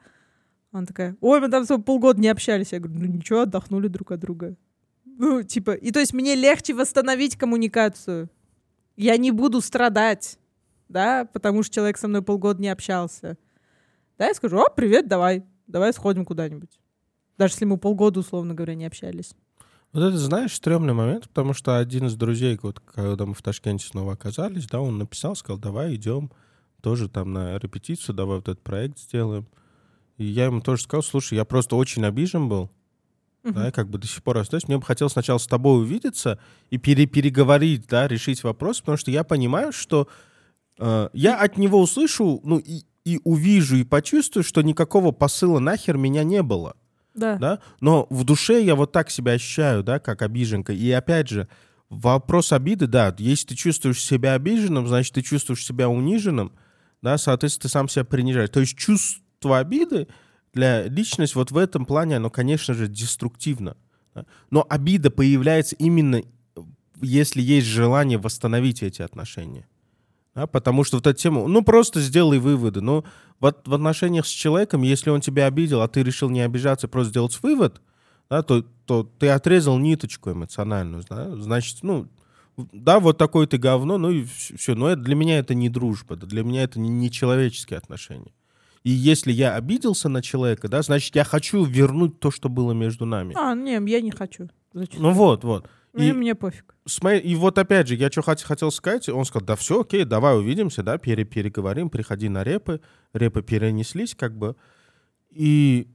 она 0.72 0.86
такая, 0.86 1.16
ой, 1.22 1.40
мы 1.40 1.50
там 1.50 1.66
полгода 1.84 2.20
не 2.20 2.28
общались. 2.28 2.74
Я 2.74 2.80
говорю, 2.80 3.00
ну 3.00 3.06
ничего, 3.06 3.42
отдохнули 3.42 3.88
друг 3.88 4.12
от 4.12 4.20
друга. 4.20 4.56
Ну, 5.06 5.42
типа, 5.44 5.72
и 5.72 5.92
то 5.92 6.00
есть 6.02 6.14
мне 6.14 6.36
легче 6.36 6.74
восстановить 6.74 7.38
коммуникацию. 7.38 8.30
Я 8.98 9.16
не 9.16 9.32
буду 9.32 9.62
страдать, 9.62 10.38
да, 10.90 11.26
потому 11.32 11.64
что 11.64 11.76
человек 11.76 11.98
со 11.98 12.10
мной 12.10 12.22
полгода 12.22 12.62
не 12.62 12.68
общался. 12.68 13.38
Да, 14.18 14.28
я 14.28 14.34
скажу, 14.34 14.58
о, 14.58 14.70
привет, 14.70 15.08
давай, 15.08 15.44
давай 15.68 15.94
сходим 15.94 16.26
куда-нибудь. 16.26 16.80
Даже 17.38 17.54
если 17.54 17.66
мы 17.66 17.78
полгода, 17.78 18.22
условно 18.22 18.54
говоря, 18.54 18.76
не 18.76 18.86
общались. 18.86 19.34
Вот 19.92 20.04
это, 20.04 20.18
знаешь, 20.18 20.54
стрёмный 20.54 20.94
момент, 20.94 21.28
потому 21.30 21.54
что 21.54 21.78
один 21.78 22.08
из 22.08 22.16
друзей, 22.16 22.60
вот, 22.62 22.80
когда 22.80 23.26
мы 23.26 23.34
в 23.34 23.42
Ташкенте 23.42 23.88
снова 23.88 24.14
оказались, 24.14 24.68
да, 24.68 24.82
он 24.82 24.98
написал, 24.98 25.36
сказал, 25.36 25.58
давай 25.58 25.96
идем 25.96 26.32
тоже 26.82 27.10
там 27.10 27.34
на 27.34 27.58
репетицию, 27.58 28.16
давай 28.16 28.38
вот 28.38 28.48
этот 28.48 28.62
проект 28.62 29.00
сделаем. 29.00 29.48
И 30.18 30.26
я 30.26 30.46
ему 30.46 30.62
тоже 30.62 30.84
сказал, 30.84 31.04
слушай, 31.04 31.36
я 31.36 31.46
просто 31.46 31.76
очень 31.76 32.06
обижен 32.06 32.48
был, 32.48 32.70
да, 33.44 33.70
и 33.70 33.72
как 33.72 33.90
бы 33.90 33.98
до 33.98 34.08
сих 34.08 34.24
пор 34.24 34.38
остаюсь. 34.38 34.68
Мне 34.68 34.78
бы 34.78 34.84
хотелось 34.84 35.14
сначала 35.14 35.38
с 35.38 35.48
тобой 35.48 35.80
увидеться 35.80 36.40
и 36.70 36.78
пере 36.78 37.06
переговорить, 37.06 37.88
да, 37.88 38.08
решить 38.08 38.44
вопрос, 38.44 38.80
потому 38.80 38.98
что 38.98 39.12
я 39.12 39.24
понимаю, 39.24 39.72
что 39.72 40.08
э, 40.80 41.10
я 41.14 41.40
от 41.40 41.58
него 41.58 41.80
услышу, 41.80 42.42
ну, 42.44 42.58
и, 42.58 42.84
и 43.06 43.20
увижу, 43.24 43.78
и 43.78 43.84
почувствую, 43.84 44.44
что 44.44 44.62
никакого 44.62 45.12
посыла 45.12 45.60
нахер 45.60 45.96
меня 45.96 46.24
не 46.24 46.42
было. 46.42 46.76
Да. 47.14 47.38
Да? 47.38 47.60
Но 47.80 48.08
в 48.10 48.24
душе 48.26 48.62
я 48.62 48.76
вот 48.76 48.92
так 48.92 49.10
себя 49.10 49.34
ощущаю, 49.34 49.84
да, 49.84 50.00
как 50.00 50.22
обиженка. 50.22 50.74
И 50.74 50.92
опять 50.92 51.30
же, 51.30 51.48
вопрос 51.90 52.52
обиды, 52.52 52.88
да, 52.88 53.16
если 53.18 53.48
ты 53.48 53.56
чувствуешь 53.56 54.04
себя 54.04 54.34
обиженным, 54.34 54.88
значит, 54.88 55.14
ты 55.14 55.22
чувствуешь 55.22 55.66
себя 55.66 55.88
униженным, 55.88 56.52
да, 57.02 57.18
соответственно, 57.18 57.62
ты 57.62 57.70
сам 57.70 57.88
себя 57.88 58.04
принижаешь. 58.04 58.50
То 58.50 58.60
есть 58.60 58.78
чувство 58.78 59.60
обиды 59.60 60.08
для 60.54 60.84
личности 60.84 61.36
вот 61.36 61.52
в 61.52 61.58
этом 61.58 61.86
плане, 61.86 62.18
оно, 62.18 62.30
конечно 62.30 62.74
же, 62.74 62.88
деструктивно. 62.88 63.78
да. 64.14 64.26
Но 64.50 64.66
обида 64.68 65.12
появляется 65.12 65.76
именно, 65.76 66.22
если 67.02 67.42
есть 67.42 67.68
желание 67.68 68.18
восстановить 68.18 68.82
эти 68.82 69.02
отношения. 69.02 69.68
Да, 70.36 70.48
потому 70.48 70.84
что 70.84 70.98
вот 70.98 71.08
эта 71.08 71.18
тема, 71.18 71.48
ну 71.48 71.64
просто 71.64 72.02
сделай 72.02 72.40
выводы. 72.40 72.82
Ну 72.82 73.06
вот 73.40 73.66
в 73.66 73.74
отношениях 73.74 74.26
с 74.26 74.30
человеком, 74.30 74.82
если 74.82 75.10
он 75.10 75.22
тебя 75.22 75.46
обидел, 75.46 75.82
а 75.82 75.88
ты 75.88 76.04
решил 76.04 76.30
не 76.30 76.42
обижаться, 76.42 76.90
просто 76.90 77.12
сделать 77.12 77.40
вывод, 77.42 77.82
да, 78.30 78.44
то, 78.44 78.66
то 78.86 79.10
ты 79.18 79.30
отрезал 79.30 79.78
ниточку 79.78 80.32
эмоциональную, 80.32 81.04
да, 81.10 81.36
значит, 81.38 81.80
ну, 81.84 82.08
да, 82.58 83.00
вот 83.00 83.18
такой 83.18 83.48
ты 83.48 83.58
говно, 83.58 83.98
ну 83.98 84.12
и 84.12 84.26
все. 84.26 84.76
Но 84.76 84.90
это, 84.90 85.02
для 85.02 85.16
меня 85.16 85.40
это 85.40 85.54
не 85.54 85.70
дружба, 85.70 86.16
для 86.16 86.44
меня 86.44 86.64
это 86.64 86.80
не, 86.80 86.90
не 86.90 87.12
человеческие 87.12 87.78
отношения. 87.78 88.34
И 88.84 88.92
если 88.92 89.32
я 89.32 89.56
обиделся 89.56 90.10
на 90.10 90.22
человека, 90.22 90.68
да, 90.68 90.82
значит, 90.82 91.16
я 91.16 91.24
хочу 91.24 91.64
вернуть 91.64 92.20
то, 92.20 92.30
что 92.30 92.50
было 92.50 92.72
между 92.72 93.06
нами. 93.06 93.36
А, 93.38 93.56
не, 93.56 93.74
я 93.74 94.02
не 94.02 94.12
хочу. 94.12 94.50
Зачем? 94.74 95.02
Ну 95.02 95.12
вот, 95.12 95.44
вот. 95.44 95.68
Ну, 95.98 96.04
И, 96.04 96.10
и 96.10 96.12
мне 96.14 96.36
пофиг. 96.36 96.76
с 96.86 97.02
моей- 97.02 97.22
и 97.22 97.36
вот 97.36 97.58
опять 97.58 97.88
же, 97.88 97.96
я 97.96 98.12
что 98.12 98.22
хот- 98.22 98.44
хотел 98.44 98.70
сказать, 98.72 99.08
он 99.10 99.24
сказал, 99.26 99.46
да 99.46 99.56
все, 99.56 99.82
окей, 99.82 100.04
давай 100.04 100.38
увидимся, 100.38 100.84
да, 100.84 100.98
пере 100.98 101.24
переговорим, 101.24 101.90
приходи 101.90 102.28
на 102.30 102.44
репы. 102.44 102.82
Репы 103.14 103.42
перенеслись 103.42 104.14
как 104.14 104.38
бы. 104.38 104.56
И, 105.32 105.88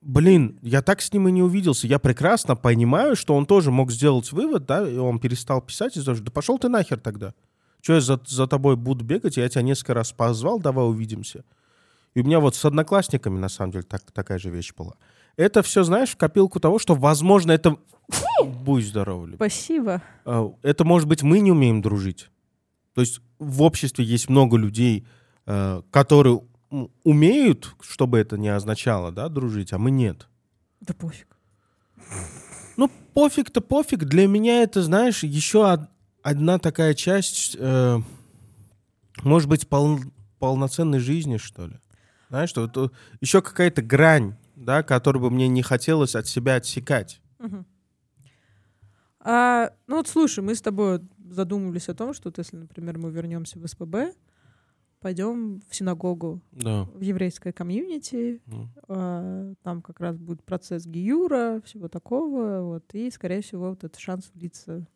блин, 0.00 0.58
я 0.62 0.80
так 0.80 1.00
с 1.02 1.12
ним 1.12 1.28
и 1.28 1.32
не 1.32 1.42
увиделся. 1.42 1.86
Я 1.88 1.98
прекрасно 1.98 2.54
понимаю, 2.56 3.16
что 3.16 3.34
он 3.34 3.46
тоже 3.46 3.70
мог 3.72 3.90
сделать 3.90 4.30
вывод, 4.32 4.64
да, 4.66 4.88
и 4.88 4.96
он 4.96 5.18
перестал 5.18 5.60
писать, 5.60 5.96
и 5.96 6.02
тоже, 6.02 6.22
да 6.22 6.30
пошел 6.30 6.58
ты 6.58 6.68
нахер 6.68 7.00
тогда. 7.00 7.34
Что 7.80 7.94
я 7.94 8.00
за, 8.00 8.20
за 8.24 8.46
тобой 8.46 8.76
буду 8.76 9.04
бегать? 9.04 9.36
Я 9.36 9.48
тебя 9.48 9.62
несколько 9.62 9.94
раз 9.94 10.12
позвал, 10.12 10.60
давай 10.60 10.86
увидимся. 10.88 11.44
И 12.14 12.20
у 12.20 12.24
меня 12.24 12.38
вот 12.38 12.54
с 12.54 12.64
одноклассниками, 12.64 13.38
на 13.38 13.48
самом 13.48 13.72
деле, 13.72 13.82
так, 13.84 14.02
такая 14.12 14.38
же 14.38 14.50
вещь 14.50 14.72
была. 14.76 14.94
Это 15.36 15.62
все, 15.62 15.82
знаешь, 15.84 16.10
в 16.10 16.16
копилку 16.16 16.60
того, 16.60 16.78
что, 16.78 16.94
возможно, 16.94 17.52
это... 17.52 17.76
Будь 18.44 18.84
здоров, 18.86 19.26
Люб. 19.26 19.36
Спасибо. 19.36 20.02
А, 20.24 20.52
Это, 20.62 20.84
может 20.84 21.08
быть, 21.08 21.22
мы 21.22 21.40
не 21.40 21.50
умеем 21.50 21.80
дружить. 21.80 22.28
То 22.94 23.00
есть 23.00 23.20
в 23.38 23.62
обществе 23.62 24.04
есть 24.04 24.28
много 24.28 24.56
людей, 24.56 25.06
э, 25.46 25.82
которые 25.90 26.42
умеют, 27.04 27.74
чтобы 27.80 28.18
это 28.18 28.36
не 28.36 28.48
означало, 28.48 29.12
да, 29.12 29.28
дружить, 29.28 29.72
а 29.72 29.78
мы 29.78 29.90
нет. 29.90 30.28
Да 30.80 30.92
пофиг. 30.94 31.28
Ну, 32.76 32.90
пофиг-то 33.14 33.60
пофиг. 33.60 34.04
Для 34.04 34.26
меня 34.26 34.62
это, 34.62 34.82
знаешь, 34.82 35.22
еще 35.22 35.64
од- 35.70 35.90
одна 36.22 36.58
такая 36.58 36.94
часть, 36.94 37.56
э, 37.58 37.98
может 39.22 39.48
быть, 39.48 39.68
пол- 39.68 40.00
полноценной 40.38 40.98
жизни, 40.98 41.36
что 41.36 41.66
ли. 41.66 41.76
Знаешь, 42.28 42.50
что 42.50 42.64
это 42.64 42.90
еще 43.20 43.42
какая-то 43.42 43.82
грань, 43.82 44.34
да, 44.64 44.82
которую 44.82 45.22
бы 45.22 45.30
мне 45.30 45.48
не 45.48 45.62
хотелось 45.62 46.14
от 46.14 46.26
себя 46.26 46.56
отсекать. 46.56 47.20
Мгм. 47.38 47.66
А, 49.20 49.70
ну 49.86 49.96
вот 49.96 50.08
слушай, 50.08 50.40
мы 50.42 50.54
с 50.54 50.62
тобой 50.62 51.00
задумывались 51.30 51.88
о 51.88 51.94
том, 51.94 52.12
что 52.12 52.28
вот 52.28 52.38
если, 52.38 52.56
например, 52.56 52.98
мы 52.98 53.10
вернемся 53.10 53.58
в 53.58 53.66
СПБ, 53.66 54.14
пойдем 55.00 55.60
в 55.68 55.74
синагогу, 55.74 56.40
Да. 56.52 56.84
в 56.92 57.00
еврейское 57.00 57.52
комьюнити, 57.52 58.40
Ну, 58.46 58.68
а, 58.88 59.52
там 59.62 59.82
как 59.82 60.00
раз 60.00 60.16
будет 60.18 60.42
процесс 60.44 60.86
гиюра, 60.86 61.60
всего 61.64 61.88
такого, 61.88 62.62
вот, 62.62 62.84
и, 62.94 63.10
скорее 63.10 63.42
всего, 63.42 63.70
вот 63.70 63.84
этот 63.84 63.98
шанс 64.00 64.30
влиться 64.34 64.86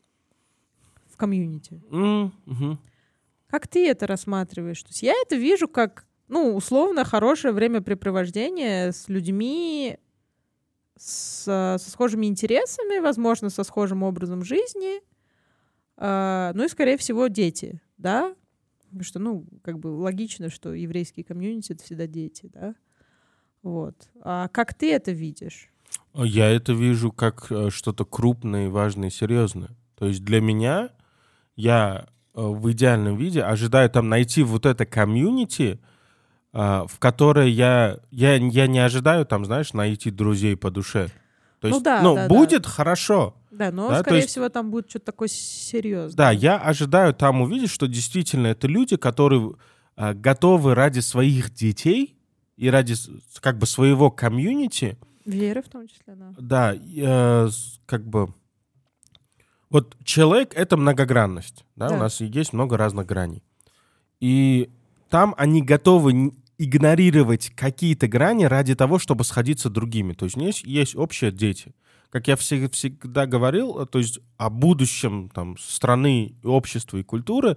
в 1.08 1.16
комьюнити. 1.16 1.80
м, 1.90 2.32
мгм. 2.46 2.78
Как 3.48 3.68
ты 3.68 3.88
это 3.88 4.06
рассматриваешь? 4.08 4.82
То 4.82 4.88
есть 4.90 5.02
я 5.02 5.12
это 5.22 5.36
вижу 5.36 5.68
как, 5.68 6.05
ну, 6.28 6.54
условно, 6.54 7.04
хорошее 7.04 7.52
времяпрепровождение 7.54 8.92
с 8.92 9.08
людьми 9.08 9.98
с, 10.96 11.44
со 11.44 11.90
схожими 11.90 12.26
интересами, 12.26 13.00
возможно, 13.00 13.50
со 13.50 13.64
схожим 13.64 14.02
образом 14.02 14.42
жизни, 14.42 15.00
а, 15.96 16.52
ну 16.54 16.64
и, 16.64 16.68
скорее 16.68 16.96
всего, 16.96 17.28
дети, 17.28 17.80
да? 17.98 18.34
Потому 18.84 19.04
что, 19.04 19.18
ну, 19.18 19.46
как 19.62 19.78
бы 19.78 19.88
логично, 19.88 20.50
что 20.50 20.72
еврейские 20.74 21.24
комьюнити— 21.24 21.72
это 21.74 21.84
всегда 21.84 22.06
дети, 22.06 22.50
да? 22.52 22.74
Вот. 23.62 24.08
А 24.20 24.48
как 24.48 24.74
ты 24.74 24.92
это 24.92 25.10
видишь? 25.10 25.70
Я 26.14 26.48
это 26.48 26.72
вижу 26.72 27.12
как 27.12 27.50
э, 27.50 27.70
что-то 27.70 28.04
крупное, 28.04 28.70
важное 28.70 29.10
серьезное. 29.10 29.70
То 29.96 30.06
есть 30.06 30.24
для 30.24 30.40
меня 30.40 30.90
я 31.56 32.06
э, 32.34 32.40
в 32.40 32.70
идеальном 32.72 33.16
виде 33.16 33.42
ожидаю 33.42 33.90
там 33.90 34.08
найти 34.08 34.42
вот 34.42 34.66
это 34.66 34.86
комьюнити, 34.86 35.80
в 36.52 36.98
которое 36.98 37.48
я, 37.48 37.98
я, 38.10 38.36
я 38.36 38.66
не 38.66 38.78
ожидаю 38.78 39.26
там, 39.26 39.44
знаешь, 39.44 39.72
найти 39.72 40.10
друзей 40.10 40.56
по 40.56 40.70
душе. 40.70 41.08
То 41.60 41.68
Ну 41.68 41.74
есть, 41.74 41.84
да, 41.84 42.02
ну, 42.02 42.14
да, 42.14 42.28
да. 42.28 42.34
будет 42.34 42.66
хорошо. 42.66 43.34
Да, 43.50 43.70
но, 43.72 43.88
Да, 43.88 44.00
скорее 44.00 44.18
есть- 44.18 44.30
всего, 44.30 44.48
там 44.48 44.70
будет 44.70 44.88
что-то 44.90 45.06
такое 45.06 45.28
серьезное. 45.28 46.16
Да, 46.16 46.30
я 46.30 46.58
ожидаю 46.58 47.14
там 47.14 47.40
увидеть, 47.40 47.70
что 47.70 47.86
действительно 47.86 48.48
это 48.48 48.66
люди, 48.68 48.96
которые 48.96 49.54
а, 49.96 50.12
готовы 50.12 50.74
ради 50.74 51.00
своих 51.00 51.54
детей 51.54 52.16
и 52.56 52.68
ради 52.68 52.94
как 53.40 53.58
бы 53.58 53.66
своего 53.66 54.10
комьюнити 54.10 54.98
Веры 55.24 55.60
в 55.62 55.68
том 55.68 55.88
числе, 55.88 56.14
да. 56.14 56.32
Да, 56.38 56.74
э, 56.74 57.48
как 57.86 58.06
бы... 58.06 58.32
Вот 59.70 59.96
человек— 60.04 60.52
это 60.54 60.76
многогранность, 60.76 61.64
да? 61.74 61.88
Да. 61.88 61.94
у 61.96 61.98
нас 61.98 62.20
есть 62.20 62.52
много 62.52 62.76
разных 62.76 63.06
граней. 63.06 63.42
И 64.20 64.70
там 65.08 65.34
они 65.38 65.62
готовы 65.62 66.32
игнорировать 66.58 67.50
какие-то 67.54 68.08
грани 68.08 68.44
ради 68.44 68.74
того, 68.74 68.98
чтобы 68.98 69.24
сходиться 69.24 69.68
другими. 69.70 70.12
То 70.14 70.24
есть 70.24 70.36
есть, 70.36 70.64
есть 70.64 70.96
общие 70.96 71.30
дети. 71.30 71.74
Как 72.10 72.28
я 72.28 72.34
всег- 72.34 72.70
всегда 72.72 73.26
говорил, 73.26 73.78
э, 73.80 73.86
то 73.86 73.98
есть 73.98 74.20
о 74.38 74.48
будущем 74.48 75.28
там, 75.34 75.56
страны, 75.58 76.34
общества 76.44 76.96
и 76.98 77.02
культуры 77.02 77.56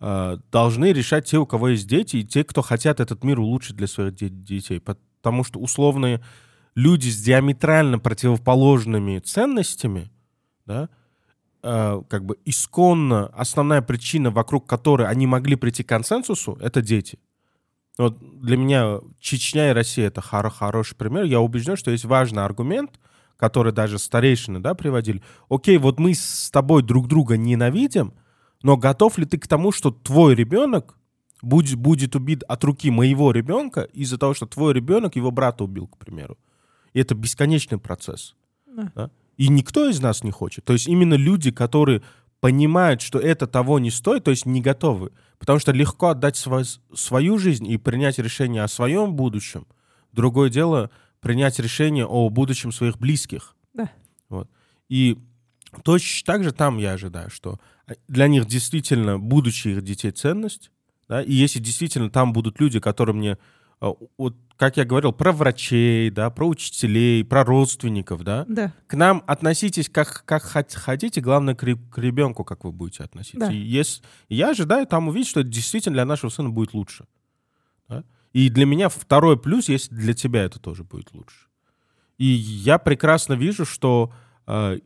э, 0.00 0.38
должны 0.50 0.92
решать 0.92 1.26
те, 1.26 1.38
у 1.38 1.46
кого 1.46 1.68
есть 1.68 1.86
дети, 1.86 2.16
и 2.16 2.24
те, 2.24 2.42
кто 2.42 2.62
хотят 2.62 2.98
этот 2.98 3.22
мир 3.22 3.38
улучшить 3.38 3.76
для 3.76 3.86
своих 3.86 4.14
де- 4.14 4.28
детей. 4.28 4.80
Потому 4.80 5.44
что 5.44 5.60
условные 5.60 6.20
люди 6.74 7.08
с 7.08 7.22
диаметрально 7.22 8.00
противоположными 8.00 9.20
ценностями, 9.20 10.10
да, 10.66 10.88
э, 11.62 12.02
как 12.08 12.24
бы 12.24 12.38
исконно 12.44 13.26
основная 13.28 13.82
причина, 13.82 14.30
вокруг 14.30 14.66
которой 14.66 15.08
они 15.08 15.26
могли 15.26 15.56
прийти 15.56 15.82
к 15.82 15.88
консенсусу, 15.88 16.58
это 16.60 16.82
дети. 16.82 17.18
Вот 17.98 18.18
для 18.40 18.56
меня 18.56 19.00
Чечня 19.20 19.70
и 19.70 19.72
Россия 19.72 20.06
это 20.06 20.20
хоро- 20.20 20.50
хороший 20.50 20.96
пример. 20.96 21.24
Я 21.24 21.40
убежден, 21.40 21.76
что 21.76 21.90
есть 21.90 22.04
важный 22.04 22.44
аргумент, 22.44 22.98
который 23.36 23.72
даже 23.72 23.98
старейшины 23.98 24.60
да, 24.60 24.74
приводили. 24.74 25.22
Окей, 25.48 25.76
вот 25.78 25.98
мы 25.98 26.14
с 26.14 26.50
тобой 26.50 26.82
друг 26.82 27.08
друга 27.08 27.36
ненавидим, 27.36 28.14
но 28.62 28.76
готов 28.76 29.18
ли 29.18 29.26
ты 29.26 29.38
к 29.38 29.46
тому, 29.46 29.72
что 29.72 29.90
твой 29.90 30.34
ребенок 30.34 30.96
будет, 31.42 31.76
будет 31.76 32.14
убит 32.16 32.44
от 32.44 32.64
руки 32.64 32.90
моего 32.90 33.32
ребенка 33.32 33.82
из-за 33.82 34.16
того, 34.16 34.32
что 34.34 34.46
твой 34.46 34.72
ребенок 34.72 35.16
его 35.16 35.30
брата 35.30 35.64
убил, 35.64 35.88
к 35.88 35.98
примеру? 35.98 36.38
И 36.94 37.00
это 37.00 37.14
бесконечный 37.14 37.78
процесс. 37.78 38.36
Да. 38.66 39.10
И 39.36 39.48
никто 39.48 39.88
из 39.88 40.00
нас 40.00 40.22
не 40.22 40.30
хочет. 40.30 40.64
То 40.64 40.72
есть 40.72 40.88
именно 40.88 41.14
люди, 41.14 41.50
которые 41.50 42.02
понимают, 42.40 43.00
что 43.00 43.18
это 43.18 43.46
того 43.46 43.78
не 43.78 43.90
стоит, 43.90 44.24
то 44.24 44.30
есть 44.30 44.46
не 44.46 44.60
готовы. 44.60 45.12
Потому 45.38 45.58
что 45.58 45.72
легко 45.72 46.08
отдать 46.08 46.36
сво- 46.36 46.80
свою 46.94 47.38
жизнь 47.38 47.66
и 47.66 47.76
принять 47.76 48.18
решение 48.18 48.62
о 48.62 48.68
своем 48.68 49.14
будущем. 49.14 49.66
Другое 50.12 50.50
дело 50.50 50.90
принять 51.20 51.58
решение 51.58 52.04
о 52.04 52.28
будущем 52.28 52.72
своих 52.72 52.98
близких. 52.98 53.54
Да. 53.74 53.90
Вот. 54.28 54.50
И 54.88 55.18
точно 55.84 56.26
так 56.26 56.44
же 56.44 56.52
там 56.52 56.78
я 56.78 56.92
ожидаю, 56.92 57.30
что 57.30 57.58
для 58.08 58.26
них 58.28 58.46
действительно 58.46 59.18
будущее 59.18 59.76
их 59.76 59.82
детей 59.82 60.10
ценность. 60.10 60.70
Да? 61.08 61.22
И 61.22 61.32
если 61.32 61.60
действительно 61.60 62.10
там 62.10 62.32
будут 62.32 62.60
люди, 62.60 62.80
которые 62.80 63.14
мне 63.14 63.30
э, 63.30 63.36
вот, 64.16 64.36
как 64.56 64.76
я 64.76 64.84
говорил, 64.84 65.12
про 65.12 65.32
врачей, 65.32 66.08
да, 66.10 66.30
про 66.30 66.46
учителей, 66.46 67.24
про 67.24 67.42
родственников, 67.44 68.22
да. 68.22 68.44
Да. 68.48 68.72
К 68.86 68.94
нам 68.94 69.24
относитесь 69.26 69.88
как, 69.88 70.24
как 70.24 70.44
хот- 70.44 70.76
хотите, 70.76 71.20
главное, 71.20 71.54
к, 71.56 71.60
к 71.90 71.98
ребенку, 71.98 72.44
как 72.44 72.64
вы 72.64 72.70
будете 72.70 73.02
относиться. 73.02 73.40
Да. 73.48 73.52
И 73.52 73.56
ес- 73.56 74.02
я 74.28 74.50
ожидаю 74.50 74.86
там 74.86 75.08
увидеть, 75.08 75.28
что 75.30 75.40
это 75.40 75.48
действительно 75.48 75.94
для 75.94 76.04
нашего 76.04 76.30
сына 76.30 76.50
будет 76.50 76.74
лучше. 76.74 77.06
И 78.32 78.48
для 78.48 78.64
меня 78.64 78.88
второй 78.88 79.38
плюс, 79.38 79.68
если 79.68 79.94
для 79.94 80.14
тебя 80.14 80.44
это 80.44 80.58
тоже 80.58 80.84
будет 80.84 81.12
лучше. 81.12 81.48
И 82.16 82.24
я 82.24 82.78
прекрасно 82.78 83.34
вижу, 83.34 83.66
что 83.66 84.10
э, 84.46 84.78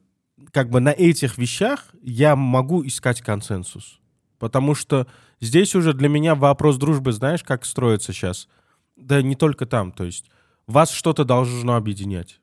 как 0.50 0.68
бы 0.70 0.80
на 0.80 0.88
этих 0.88 1.38
вещах 1.38 1.84
я 2.02 2.34
могу 2.34 2.84
искать 2.84 3.20
консенсус. 3.20 4.00
Потому 4.40 4.74
что 4.74 5.06
здесь 5.40 5.76
уже 5.76 5.92
для 5.92 6.08
меня 6.08 6.34
вопрос 6.34 6.76
дружбы, 6.76 7.12
знаешь, 7.12 7.44
как 7.44 7.64
строится 7.64 8.12
сейчас? 8.12 8.48
Да 8.96 9.22
не 9.22 9.36
только 9.36 9.66
там, 9.66 9.92
то 9.92 10.04
есть 10.04 10.26
вас 10.66 10.90
что-то 10.90 11.24
должно 11.24 11.76
объединять. 11.76 12.40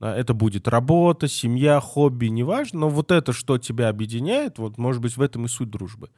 Это 0.00 0.34
будет 0.34 0.68
работа, 0.68 1.28
семья, 1.28 1.80
хобби, 1.80 2.26
неважно, 2.26 2.80
но 2.80 2.88
вот 2.90 3.10
это, 3.10 3.32
что 3.32 3.58
тебя 3.58 3.88
объединяет, 3.88 4.58
вот 4.58 4.76
может 4.76 5.00
быть 5.00 5.16
в 5.16 5.22
этом 5.22 5.46
и 5.46 5.48
суть 5.48 5.70
дружбы. 5.70 6.10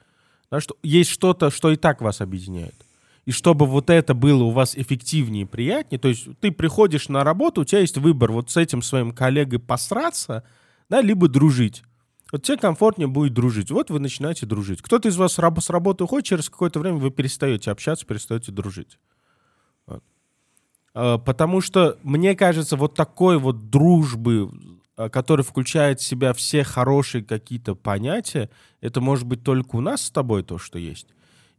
Да, 0.51 0.61
что 0.61 0.77
есть 0.83 1.11
что-то, 1.11 1.51
что 1.51 1.71
и 1.71 1.77
так 1.77 2.01
вас 2.01 2.21
объединяет. 2.21 2.75
И 3.27 3.33
чтобы 3.33 3.67
вот 3.67 3.91
это 3.91 4.15
было 4.15 4.45
у 4.45 4.51
вас 4.51 4.77
эффективнее 4.77 5.47
приятнее, 5.47 5.99
то 5.99 6.09
есть 6.09 6.29
ты 6.41 6.53
приходишь 6.53 7.09
на 7.09 7.25
работу, 7.25 7.63
у 7.63 7.65
тебя 7.65 7.81
есть 7.81 7.99
выбор 7.99 8.33
вот 8.33 8.51
с 8.51 8.57
этим 8.57 8.83
своим 8.83 9.13
коллегой 9.13 9.59
посраться, 9.59 10.45
да, 10.89 11.01
либо 11.01 11.29
дружить. 11.29 11.83
Вот 12.33 12.43
тебе 12.43 12.57
комфортнее 12.57 13.09
будет 13.09 13.35
дружить. 13.35 13.71
Вот 13.71 13.91
вы 13.91 14.01
начинаете 14.01 14.47
дружить. 14.47 14.83
Кто-то 14.83 15.09
из 15.09 15.17
вас 15.17 15.35
с 15.35 15.69
работы 15.71 16.05
уходит, 16.05 16.27
через 16.27 16.49
какое-то 16.49 16.81
время 16.81 16.99
вы 16.99 17.11
перестаете 17.11 17.71
общаться, 17.71 18.07
перестаете 18.07 18.53
дружить. 18.53 18.99
А, 20.99 21.19
потому 21.19 21.61
что, 21.61 21.99
мне 22.03 22.35
кажется, 22.35 22.75
вот 22.77 22.95
такой 22.95 23.39
вот 23.39 23.69
дружбы, 23.69 24.51
а, 24.97 25.11
который 25.11 25.43
включает 25.43 26.01
в 26.01 26.05
себя 26.05 26.33
все 26.33 26.65
хорошие 26.65 27.23
какие-то 27.23 27.75
понятия, 27.75 28.49
это 28.81 29.03
может 29.03 29.27
быть 29.27 29.45
только 29.45 29.77
у 29.77 29.83
нас 29.83 30.07
с 30.07 30.11
тобой 30.11 30.43
то, 30.43 30.57
что 30.57 30.79
есть. 30.79 31.09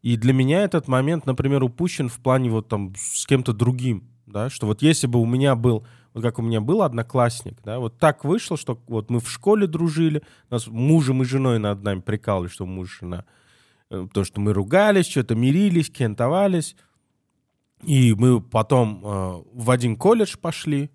И 0.01 0.17
для 0.17 0.33
меня 0.33 0.63
этот 0.63 0.87
момент, 0.87 1.27
например, 1.27 1.63
упущен 1.63 2.09
в 2.09 2.17
плане 2.17 2.49
вот 2.49 2.67
там 2.67 2.93
с 2.97 3.27
кем-то 3.27 3.53
другим, 3.53 4.09
да, 4.25 4.49
что 4.49 4.65
вот 4.65 4.81
если 4.81 5.05
бы 5.05 5.21
у 5.21 5.25
меня 5.27 5.55
был, 5.55 5.85
вот 6.15 6.23
как 6.23 6.39
у 6.39 6.41
меня 6.41 6.59
был 6.59 6.81
одноклассник, 6.81 7.59
да, 7.63 7.77
вот 7.77 7.99
так 7.99 8.25
вышло, 8.25 8.57
что 8.57 8.81
вот 8.87 9.11
мы 9.11 9.19
в 9.19 9.29
школе 9.29 9.67
дружили, 9.67 10.23
нас 10.49 10.65
мужем 10.65 11.21
и 11.21 11.25
женой 11.25 11.59
над 11.59 11.83
нами 11.83 11.99
прикалывали, 11.99 12.49
что 12.49 12.65
муж 12.65 12.97
и 13.01 13.05
жена, 13.05 13.25
э, 13.91 14.07
то, 14.11 14.23
что 14.23 14.41
мы 14.41 14.53
ругались, 14.53 15.05
что-то 15.05 15.35
мирились, 15.35 15.91
кентовались, 15.91 16.75
и 17.83 18.13
мы 18.13 18.41
потом 18.41 19.01
э, 19.03 19.43
в 19.53 19.71
один 19.71 19.95
колледж 19.95 20.35
пошли, 20.39 20.89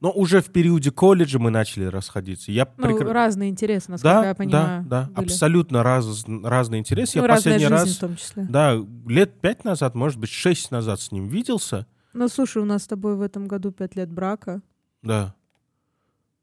но 0.00 0.10
уже 0.10 0.40
в 0.40 0.50
периоде 0.50 0.90
колледжа 0.90 1.38
мы 1.38 1.50
начали 1.50 1.84
расходиться. 1.84 2.50
Я 2.50 2.68
ну, 2.76 2.86
прекр... 2.86 3.06
разные 3.12 3.50
интересы, 3.50 3.92
насколько 3.92 4.22
да, 4.22 4.28
я 4.28 4.34
понимаю. 4.34 4.84
Да, 4.84 5.04
да, 5.04 5.10
были. 5.12 5.26
абсолютно 5.26 5.82
раз, 5.84 6.24
разные 6.26 6.80
интересы. 6.80 7.18
Ну, 7.18 7.24
я 7.24 7.28
последний 7.28 7.60
жизнь 7.60 7.72
раз, 7.72 7.96
в 7.96 8.00
том 8.00 8.16
числе. 8.16 8.46
да, 8.48 8.76
лет 9.06 9.40
пять 9.40 9.64
назад, 9.64 9.94
может 9.94 10.18
быть, 10.18 10.30
шесть 10.30 10.70
назад 10.70 11.00
с 11.00 11.12
ним 11.12 11.28
виделся. 11.28 11.86
Ну, 12.14 12.28
слушай, 12.28 12.60
у 12.60 12.64
нас 12.64 12.82
с 12.82 12.86
тобой 12.88 13.14
в 13.14 13.20
этом 13.22 13.46
году 13.46 13.70
пять 13.70 13.94
лет 13.94 14.10
брака. 14.10 14.60
Да. 15.02 15.34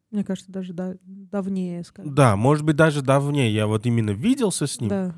Мне 0.10 0.24
кажется, 0.24 0.52
даже 0.52 0.74
да, 0.74 0.96
давнее, 1.04 1.84
скажем. 1.84 2.16
Да, 2.16 2.36
может 2.36 2.66
быть, 2.66 2.76
даже 2.76 3.02
давнее. 3.02 3.54
Я 3.54 3.68
вот 3.68 3.86
именно 3.86 4.12
виделся 4.12 4.68
с 4.68 4.80
ним. 4.80 4.90
Да. 4.90 5.16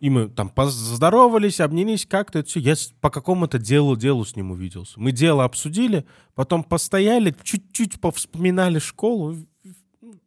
И 0.00 0.10
мы 0.10 0.28
там 0.28 0.50
поздоровались, 0.50 1.60
обнялись 1.60 2.06
как-то. 2.06 2.40
Это 2.40 2.48
все. 2.48 2.60
Я 2.60 2.74
по 3.00 3.10
какому-то 3.10 3.58
делу, 3.58 3.96
делу 3.96 4.24
с 4.24 4.36
ним 4.36 4.50
увиделся. 4.50 5.00
Мы 5.00 5.12
дело 5.12 5.44
обсудили, 5.44 6.04
потом 6.34 6.62
постояли, 6.62 7.34
чуть-чуть 7.42 8.00
повспоминали 8.00 8.78
школу. 8.78 9.36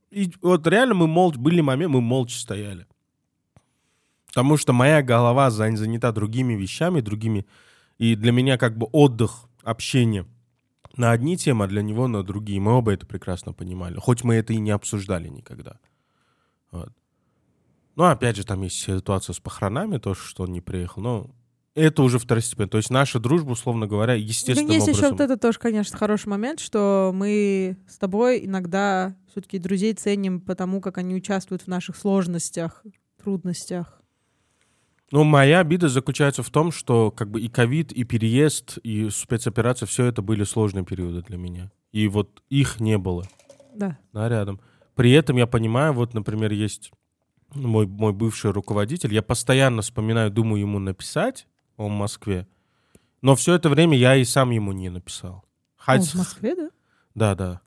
И 0.09 0.31
вот 0.41 0.65
реально 0.67 0.95
мы 0.95 1.07
молча, 1.07 1.37
были 1.37 1.61
моменты, 1.61 1.93
мы 1.93 2.01
молча 2.01 2.37
стояли. 2.39 2.87
Потому 4.27 4.57
что 4.57 4.73
моя 4.73 5.01
голова 5.01 5.49
зан- 5.49 5.75
занята 5.75 6.11
другими 6.11 6.53
вещами, 6.53 7.01
другими. 7.01 7.45
И 7.97 8.15
для 8.15 8.31
меня 8.31 8.57
как 8.57 8.77
бы 8.77 8.87
отдых, 8.91 9.49
общение 9.63 10.25
на 10.95 11.11
одни 11.11 11.37
темы, 11.37 11.65
а 11.65 11.67
для 11.67 11.81
него 11.81 12.07
на 12.07 12.23
другие. 12.23 12.59
Мы 12.59 12.71
оба 12.71 12.93
это 12.93 13.05
прекрасно 13.05 13.53
понимали. 13.53 13.97
Хоть 13.99 14.23
мы 14.23 14.35
это 14.35 14.53
и 14.53 14.57
не 14.57 14.71
обсуждали 14.71 15.27
никогда. 15.27 15.79
Вот. 16.71 16.91
Ну, 17.97 18.03
опять 18.03 18.37
же, 18.37 18.45
там 18.45 18.61
есть 18.61 18.77
ситуация 18.79 19.33
с 19.33 19.39
похоронами, 19.39 19.97
то, 19.97 20.13
что 20.13 20.43
он 20.43 20.53
не 20.53 20.61
приехал. 20.61 21.01
Но 21.01 21.31
это 21.73 22.03
уже 22.03 22.19
второстепенно. 22.19 22.69
То 22.69 22.77
есть 22.77 22.91
наша 22.91 23.19
дружба, 23.19 23.51
условно 23.51 23.87
говоря, 23.87 24.13
естественным 24.13 24.67
Ну, 24.67 24.73
есть 24.73 24.87
еще 24.87 25.07
образом... 25.07 25.17
вот 25.17 25.23
это 25.23 25.37
тоже, 25.37 25.57
конечно, 25.57 25.97
хороший 25.97 26.27
момент, 26.27 26.59
что 26.59 27.11
мы 27.11 27.75
с 27.87 27.97
тобой 27.97 28.45
иногда 28.45 29.15
все-таки 29.31 29.57
друзей 29.57 29.95
ценим 29.95 30.41
потому, 30.41 30.79
как 30.79 30.99
они 30.99 31.15
участвуют 31.15 31.63
в 31.63 31.67
наших 31.67 31.97
сложностях, 31.97 32.83
трудностях. 33.23 33.99
Ну, 35.11 35.23
моя 35.23 35.61
обида 35.61 35.89
заключается 35.89 36.43
в 36.43 36.51
том, 36.51 36.71
что 36.71 37.09
как 37.09 37.31
бы 37.31 37.41
и 37.41 37.47
ковид, 37.47 37.91
и 37.91 38.03
переезд, 38.03 38.77
и 38.83 39.09
спецоперация, 39.09 39.87
все 39.87 40.05
это 40.05 40.21
были 40.21 40.43
сложные 40.43 40.85
периоды 40.85 41.23
для 41.23 41.37
меня. 41.37 41.71
И 41.91 42.07
вот 42.07 42.43
их 42.49 42.79
не 42.79 42.99
было, 42.99 43.27
Да. 43.73 43.97
да, 44.13 44.29
рядом. 44.29 44.59
При 44.93 45.11
этом 45.13 45.37
я 45.37 45.47
понимаю, 45.47 45.93
вот, 45.93 46.13
например, 46.13 46.51
есть 46.51 46.91
мой, 47.53 47.87
мой 47.87 48.13
бывший 48.13 48.51
руководитель, 48.51 49.13
я 49.13 49.21
постоянно 49.21 49.81
вспоминаю, 49.81 50.29
думаю 50.31 50.61
ему 50.61 50.79
написать, 50.79 51.47
он 51.77 51.93
в 51.93 51.95
Москве, 51.95 52.47
но 53.21 53.35
все 53.35 53.55
это 53.55 53.69
время 53.69 53.97
я 53.97 54.15
и 54.15 54.25
сам 54.25 54.51
ему 54.51 54.71
не 54.73 54.89
написал. 54.89 55.43
Он 55.87 55.97
Хоть- 55.99 56.07
в 56.09 56.15
Москве, 56.15 56.55
да? 56.55 56.69
Да, 57.15 57.35
да. 57.35 57.61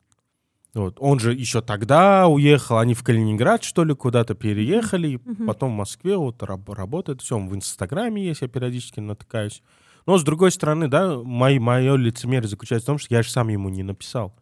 Вот. 0.75 0.99
Он 1.01 1.19
же 1.19 1.35
еще 1.35 1.63
тогда 1.63 2.29
уехал, 2.29 2.79
они 2.79 2.95
в 2.95 3.03
Калининград, 3.03 3.65
что 3.65 3.83
ли, 3.83 3.93
куда-то 3.95 4.35
переехали, 4.35 5.21
Мгм. 5.25 5.47
потом 5.47 5.73
в 5.73 5.77
Москве 5.77 6.17
вот 6.17 6.41
раб- 6.45 6.69
работает, 6.71 7.23
все, 7.23 7.39
в 7.39 7.55
Инстаграме 7.57 8.25
есть, 8.25 8.43
я 8.43 8.49
периодически 8.49 9.01
натыкаюсь. 9.01 9.63
Но, 10.07 10.17
с 10.17 10.23
другой 10.23 10.53
стороны, 10.53 10.87
да, 10.89 11.17
мой, 11.19 11.59
мое 11.59 11.97
лицемерие 11.97 12.49
заключается 12.49 12.85
в 12.87 12.93
том, 12.93 12.99
что 12.99 13.13
я 13.15 13.23
же 13.23 13.31
сам 13.31 13.49
ему 13.49 13.69
не 13.69 13.83
написал. 13.83 14.33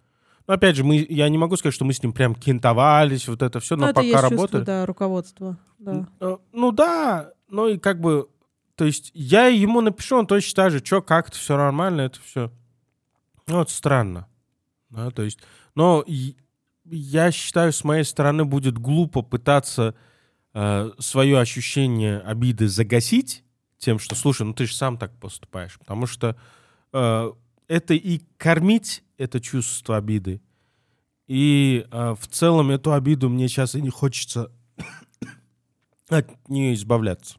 Но, 0.49 0.55
опять 0.55 0.76
же, 0.76 0.82
мы, 0.82 1.07
я 1.11 1.28
не 1.28 1.36
могу 1.38 1.57
сказать, 1.57 1.74
что 1.74 1.84
мы 1.84 1.92
с 1.92 2.03
ним 2.03 2.12
прям 2.12 2.34
кентовались, 2.34 3.28
вот 3.28 3.42
это 3.42 3.61
все, 3.61 3.76
но 3.76 3.82
Ну, 3.84 3.90
это 3.90 3.94
пока 3.96 4.07
есть 4.07 4.18
чувство, 4.18 4.36
работали. 4.36 4.64
да, 4.64 4.86
руководство. 4.86 5.59
Да. 5.78 6.09
Э, 6.20 6.36
Ну 6.53 6.72
да, 6.72 7.30
ну 7.49 7.68
и 7.68 7.76
как 7.78 8.01
бы, 8.01 8.28
то 8.74 8.84
есть 8.86 9.11
я 9.14 9.46
ему 9.46 9.82
напишу, 9.82 10.16
он 10.16 10.26
точно 10.26 10.57
так 10.64 10.72
же, 10.72 10.78
что, 10.84 11.03
как-то 11.03 11.36
все 11.36 11.57
нормально, 11.57 12.01
это 12.03 12.18
все. 12.22 12.51
Ну, 13.46 13.59
вот 13.59 13.70
странно. 13.70 14.26
Да, 14.88 15.11
то 15.11 15.22
есть, 15.22 15.38
но 15.74 16.03
я 16.86 17.30
считаю, 17.30 17.72
с 17.72 17.84
моей 17.84 18.05
стороны 18.05 18.46
будет 18.46 18.78
глупо 18.78 19.20
пытаться 19.20 19.94
э, 20.55 20.90
свое 20.99 21.38
ощущение 21.40 22.20
обиды 22.20 22.68
загасить 22.68 23.44
тем, 23.76 23.99
что, 23.99 24.14
слушай, 24.14 24.46
ну 24.46 24.55
ты 24.55 24.64
же 24.66 24.74
сам 24.74 24.96
так 24.96 25.12
поступаешь, 25.20 25.78
потому 25.78 26.07
что 26.07 26.36
э, 26.94 27.32
это 27.68 27.92
и 27.94 28.22
кормить 28.38 29.05
это 29.19 29.41
чувство 29.41 29.97
обиды, 29.97 30.41
и 31.27 31.85
э, 31.91 32.14
в 32.19 32.27
целом 32.29 32.71
эту 32.71 32.93
обиду 32.95 33.29
мне 33.29 33.49
сейчас 33.49 33.75
и 33.75 33.83
не 33.83 33.91
хочется 33.91 34.51
от 36.09 36.49
нее 36.49 36.73
избавляться. 36.75 37.37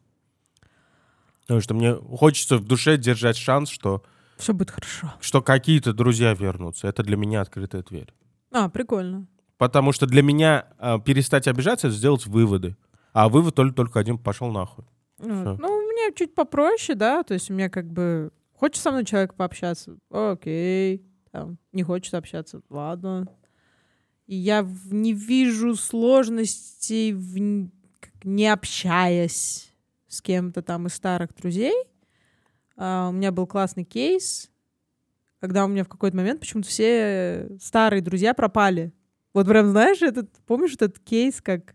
Потому 1.42 1.60
что 1.60 1.74
мне 1.74 1.94
хочется 1.94 2.58
в 2.58 2.64
душе 2.64 2.96
держать 2.96 3.36
шанс, 3.36 3.68
что, 3.70 4.04
Все 4.36 4.54
будет 4.54 4.70
хорошо. 4.70 5.12
что 5.20 5.42
какие-то 5.42 5.92
друзья 5.92 6.32
вернутся. 6.34 6.86
Это 6.86 7.02
для 7.02 7.16
меня 7.16 7.40
открытая 7.40 7.82
дверь. 7.82 8.14
А, 8.52 8.68
прикольно. 8.68 9.26
Потому 9.58 9.90
что 9.90 10.06
для 10.06 10.22
меня 10.22 10.68
э, 10.78 10.98
перестать 11.04 11.48
обижаться— 11.48 11.86
это 11.88 11.96
сделать 11.96 12.26
выводы. 12.26 12.76
А 13.12 13.28
вывод 13.28 13.56
только, 13.56 13.74
только 13.74 13.98
один— 13.98 14.18
пошел 14.18 14.52
нахуй. 14.52 14.84
Вот. 15.18 15.26
Всё. 15.26 15.56
Ну, 15.60 15.68
у 15.76 15.80
меня 15.80 16.14
чуть 16.14 16.34
попроще, 16.36 16.96
да, 16.96 17.24
то 17.24 17.34
есть 17.34 17.50
у 17.50 17.54
меня 17.54 17.68
как 17.68 17.90
бы... 17.90 18.30
Хочет 18.54 18.80
со 18.82 18.92
мной 18.92 19.04
человек 19.04 19.34
пообщаться? 19.34 19.96
Окей. 20.10 21.02
Там, 21.30 21.58
не 21.72 21.82
хочет 21.82 22.14
общаться? 22.14 22.62
Ладно. 22.68 23.26
И 24.26 24.36
я 24.36 24.66
не 24.90 25.12
вижу 25.12 25.74
сложностей, 25.74 27.12
в 27.12 27.70
не 28.22 28.48
общаясь 28.48 29.72
с 30.08 30.20
кем-то 30.20 30.62
там 30.62 30.86
из 30.86 30.94
старых 30.94 31.34
друзей. 31.34 31.74
А, 32.76 33.08
у 33.08 33.12
меня 33.12 33.32
был 33.32 33.46
классный 33.46 33.84
кейс, 33.84 34.50
когда 35.40 35.64
у 35.64 35.68
меня 35.68 35.84
в 35.84 35.88
какой-то 35.88 36.16
момент 36.16 36.40
почему-то 36.40 36.68
все 36.68 37.48
старые 37.60 38.02
друзья 38.02 38.34
пропали. 38.34 38.92
Вот 39.32 39.46
прям, 39.46 39.70
знаешь, 39.70 40.02
этот, 40.02 40.30
помнишь 40.46 40.74
этот 40.74 40.98
кейс, 40.98 41.40
как 41.40 41.74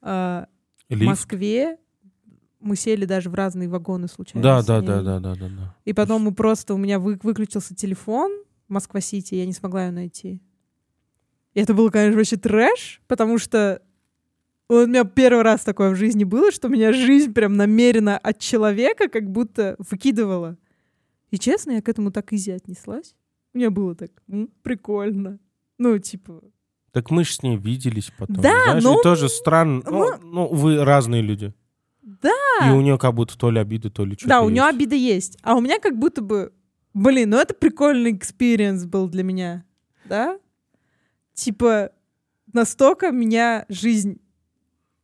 а, 0.00 0.46
в. 0.88 1.02
Москве 1.02 1.78
мы 2.60 2.76
сели 2.76 3.04
даже 3.04 3.28
в 3.28 3.34
разные 3.34 3.68
вагоны 3.68 4.08
случайно. 4.08 4.42
Да, 4.42 4.62
да, 4.62 4.80
да, 4.80 5.02
да, 5.02 5.20
да, 5.20 5.34
да, 5.34 5.48
да. 5.48 5.76
И 5.84 5.92
потом 5.92 6.22
мы 6.22 6.32
просто, 6.32 6.74
у 6.74 6.78
меня 6.78 6.98
вы- 6.98 7.18
выключился 7.22 7.74
телефон 7.74 8.30
Москва-Сити, 8.72 9.34
я 9.34 9.46
не 9.46 9.52
смогла 9.52 9.86
ее 9.86 9.92
найти. 9.92 10.40
И 11.54 11.60
это 11.60 11.74
было, 11.74 11.90
конечно, 11.90 12.16
вообще 12.16 12.36
трэш, 12.36 13.00
потому 13.06 13.38
что 13.38 13.82
у 14.68 14.86
меня 14.86 15.04
первый 15.04 15.42
раз 15.42 15.62
такое 15.62 15.90
в 15.90 15.96
жизни 15.96 16.24
было, 16.24 16.50
что 16.50 16.68
меня 16.68 16.92
жизнь 16.92 17.32
прям 17.32 17.56
намеренно 17.56 18.16
от 18.16 18.38
человека 18.38 19.08
как 19.08 19.30
будто 19.30 19.76
выкидывала. 19.78 20.56
И 21.30 21.38
честно, 21.38 21.72
я 21.72 21.82
к 21.82 21.88
этому 21.88 22.10
так 22.10 22.32
изи 22.32 22.52
отнеслась. 22.52 23.14
У 23.54 23.58
меня 23.58 23.70
было 23.70 23.94
так, 23.94 24.10
«М, 24.28 24.48
прикольно. 24.62 25.38
Ну, 25.78 25.98
типа, 25.98 26.40
Так 26.92 27.10
мы 27.10 27.24
же 27.24 27.32
с 27.32 27.42
ней 27.42 27.56
виделись 27.56 28.10
потом. 28.18 28.36
Да, 28.36 28.64
знаешь, 28.64 28.84
но- 28.84 29.00
и 29.00 29.02
тоже 29.02 29.28
странно. 29.30 29.82
Ну, 29.90 30.10
ну- 30.22 30.48
вы 30.48 30.82
разные 30.84 31.22
люди. 31.22 31.54
Да. 32.02 32.30
И 32.66 32.70
у 32.70 32.80
нее 32.82 32.98
как 32.98 33.14
будто 33.14 33.36
то 33.38 33.50
ли 33.50 33.58
обида, 33.58 33.88
то 33.90 34.04
ли 34.04 34.12
что-то 34.12 34.28
да, 34.28 34.42
у 34.42 34.48
нее 34.50 34.62
есть. 34.64 34.74
обида 34.74 34.94
есть. 34.96 35.38
А 35.42 35.54
у 35.56 35.60
меня 35.60 35.78
как 35.78 35.98
будто 35.98 36.20
бы 36.20 36.52
Блин, 36.94 37.30
ну 37.30 37.38
это 37.38 37.54
прикольный 37.54 38.12
experience 38.12 38.84
был 38.84 39.08
для 39.08 39.22
меня, 39.22 39.64
да? 40.04 40.38
Типа, 41.34 41.90
настолько 42.52 43.10
меня 43.10 43.64
жизнь 43.68 44.20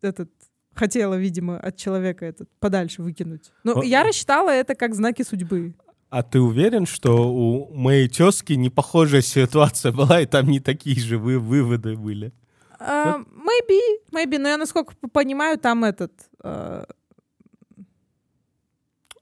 этот 0.03 0.31
хотела, 0.75 1.15
видимо, 1.15 1.59
от 1.59 1.77
человека 1.77 2.25
этот 2.27 2.49
подальше 2.61 3.03
выкинуть. 3.03 3.51
Ну, 3.65 3.81
О- 3.81 3.83
я 3.85 4.05
рассчитала 4.05 4.51
это 4.51 4.75
как 4.75 4.95
знаки 4.95 5.23
судьбы. 5.23 5.75
А 6.11 6.23
ты 6.23 6.41
уверен, 6.41 6.87
что 6.87 7.31
у 7.33 7.75
моей 7.75 8.09
тезки 8.09 8.53
не 8.55 8.71
похожая 8.71 9.21
ситуация 9.23 9.93
была, 9.93 10.21
и 10.21 10.27
там 10.27 10.47
не 10.49 10.61
такие 10.61 10.99
же 11.01 11.19
вы 11.19 11.39
выводы 11.39 11.97
были? 11.97 12.33
А, 12.79 13.19
maybe, 13.19 13.81
maybe, 14.13 14.39
но 14.39 14.49
я, 14.49 14.57
насколько 14.57 14.95
понимаю, 15.13 15.59
там 15.59 15.85
этот... 15.85 16.13
а, 16.43 16.87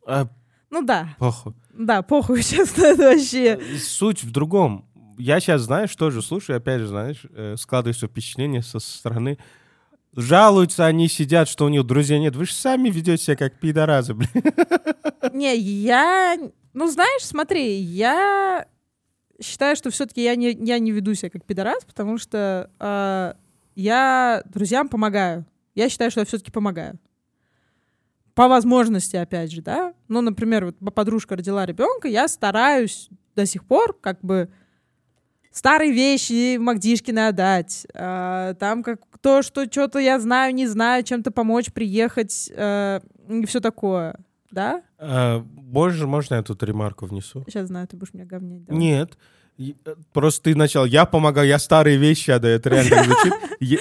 А, 0.06 0.28
ну 0.70 0.82
да, 0.82 1.16
похуй. 1.18 1.54
Да, 1.78 2.02
похуй, 2.02 2.42
честно, 2.42 2.84
это 2.84 3.02
вообще. 3.02 3.60
Суть 3.78 4.22
в 4.22 4.30
другом. 4.30 4.86
Я 5.18 5.40
сейчас, 5.40 5.62
знаешь, 5.62 5.94
тоже 5.96 6.22
слушаю, 6.22 6.56
опять 6.56 6.80
же, 6.80 6.88
знаешь, 6.88 7.22
э, 7.30 7.56
складывается 7.56 8.06
впечатление 8.06 8.62
со 8.62 8.78
стороны. 8.78 9.38
Жалуются, 10.14 10.86
они 10.86 11.08
сидят, 11.08 11.48
что 11.48 11.66
у 11.66 11.68
них 11.68 11.84
друзей 11.84 12.18
нет. 12.18 12.36
Вы 12.36 12.46
же 12.46 12.52
сами 12.52 12.88
ведете 12.88 13.22
себя 13.22 13.36
как 13.36 13.58
пидоразы, 13.58 14.14
блин. 14.14 14.30
Не, 15.32 15.56
я... 15.56 16.36
Ну, 16.72 16.90
знаешь, 16.90 17.24
смотри, 17.24 17.76
я 17.80 18.66
считаю, 19.40 19.76
что 19.76 19.90
все-таки 19.90 20.22
я 20.22 20.36
не, 20.36 20.52
я 20.52 20.78
не 20.78 20.92
веду 20.92 21.14
себя 21.14 21.30
как 21.30 21.44
пидорас, 21.44 21.84
потому 21.84 22.18
что 22.18 22.70
а, 22.78 23.36
я 23.74 24.42
друзьям 24.46 24.88
помогаю. 24.88 25.46
Я 25.74 25.88
считаю, 25.88 26.10
что 26.10 26.20
я 26.20 26.26
все-таки 26.26 26.50
помогаю. 26.50 26.98
По 28.36 28.48
возможности, 28.48 29.16
опять 29.16 29.50
же, 29.50 29.62
да. 29.62 29.94
Ну, 30.08 30.20
например, 30.20 30.66
вот 30.66 30.94
подружка 30.94 31.36
родила 31.36 31.64
ребенка, 31.64 32.06
я 32.06 32.28
стараюсь 32.28 33.08
до 33.34 33.46
сих 33.46 33.64
пор 33.64 33.96
как 33.98 34.20
бы 34.20 34.50
старые 35.50 35.90
вещи 35.90 36.58
Магдишкина 36.58 37.28
отдать. 37.28 37.86
а, 37.94 38.52
там 38.54 38.82
как 38.82 39.00
то, 39.22 39.40
что 39.40 39.64
что-то 39.64 39.98
я 40.00 40.20
знаю, 40.20 40.54
не 40.54 40.66
знаю, 40.66 41.02
чем-то 41.02 41.30
помочь, 41.30 41.72
приехать 41.72 42.52
э, 42.54 43.00
и 43.30 43.46
все 43.46 43.60
такое. 43.60 44.20
Да? 44.50 44.82
А, 44.98 45.40
Боже, 45.40 46.06
можно 46.06 46.34
я 46.34 46.42
тут 46.42 46.62
ремарку 46.62 47.06
внесу? 47.06 47.42
Сейчас 47.48 47.68
знаю, 47.68 47.88
ты 47.88 47.96
будешь 47.96 48.12
меня 48.12 48.26
говнять. 48.26 48.66
давай. 48.66 48.78
Нет. 48.78 49.16
Э, 49.58 49.94
Просто 50.12 50.44
ты 50.44 50.54
начал, 50.54 50.84
я 50.84 51.04
помогаю, 51.06 51.48
я 51.48 51.58
старые 51.58 51.96
вещи 51.96 52.30
отдаю. 52.30 52.56
Это 52.56 52.70
реально 52.70 53.04
звучит. 53.04 53.32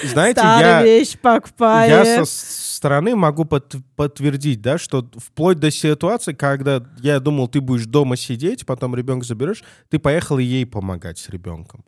Знаете, 0.10 0.40
я... 0.42 0.82
вещи 0.82 1.18
покупает. 1.18 1.90
Я 1.90 2.24
со 2.24 2.76
стороны 2.76 3.14
могу 3.16 3.44
под- 3.44 3.76
подтвердить, 3.94 4.60
да, 4.62 4.78
что 4.78 5.08
вплоть 5.16 5.58
до 5.58 5.70
ситуации, 5.70 6.32
когда 6.32 6.82
я 7.00 7.20
думал, 7.20 7.48
ты 7.48 7.60
будешь 7.60 7.86
дома 7.86 8.16
сидеть, 8.16 8.64
потом 8.66 8.94
ребенка 8.94 9.26
заберешь, 9.26 9.62
ты 9.88 9.98
поехал 9.98 10.38
ей 10.38 10.66
помогать 10.66 11.18
с 11.18 11.28
ребенком. 11.28 11.84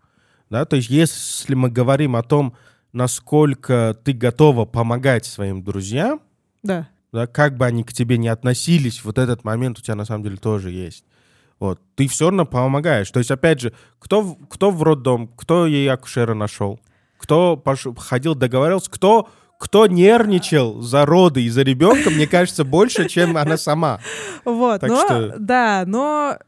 Да, 0.50 0.64
то 0.64 0.76
есть 0.76 0.88
если 0.88 1.54
мы 1.54 1.70
говорим 1.70 2.16
о 2.16 2.22
том, 2.22 2.54
насколько 2.92 3.96
ты 4.04 4.12
готова 4.12 4.64
помогать 4.64 5.24
своим 5.26 5.62
друзьям, 5.62 6.20
Да. 6.62 6.88
да, 7.12 7.26
как 7.26 7.56
бы 7.56 7.66
они 7.66 7.84
к 7.84 7.92
тебе 7.92 8.18
не 8.18 8.28
относились, 8.28 9.04
вот 9.04 9.18
этот 9.18 9.44
момент 9.44 9.78
у 9.78 9.82
тебя 9.82 9.94
на 9.94 10.04
самом 10.04 10.22
деле 10.24 10.36
тоже 10.36 10.70
есть. 10.70 11.04
Вот. 11.60 11.80
Ты 11.96 12.06
все 12.08 12.26
равно 12.26 12.46
помогаешь. 12.46 13.10
То 13.10 13.18
есть, 13.18 13.30
опять 13.30 13.60
же, 13.60 13.72
кто, 13.98 14.36
кто 14.48 14.70
в 14.70 14.82
роддом, 14.82 15.28
кто 15.28 15.66
ей 15.66 15.90
акушера 15.90 16.34
нашел, 16.34 16.80
кто 17.18 17.56
пошел, 17.56 17.94
ходил, 17.94 18.34
договаривался, 18.34 18.90
кто, 18.90 19.28
кто 19.58 19.86
нервничал 19.86 20.80
за 20.82 21.04
роды 21.04 21.42
и 21.42 21.48
за 21.48 21.62
ребенка, 21.62 22.10
мне 22.10 22.26
кажется, 22.28 22.64
больше, 22.64 23.08
чем 23.08 23.36
она 23.36 23.56
сама. 23.56 24.00
Вот, 24.44 24.80
Так 24.80 24.90
но, 24.90 25.04
что- 25.04 25.34
да, 25.38 25.84
но 25.86 26.38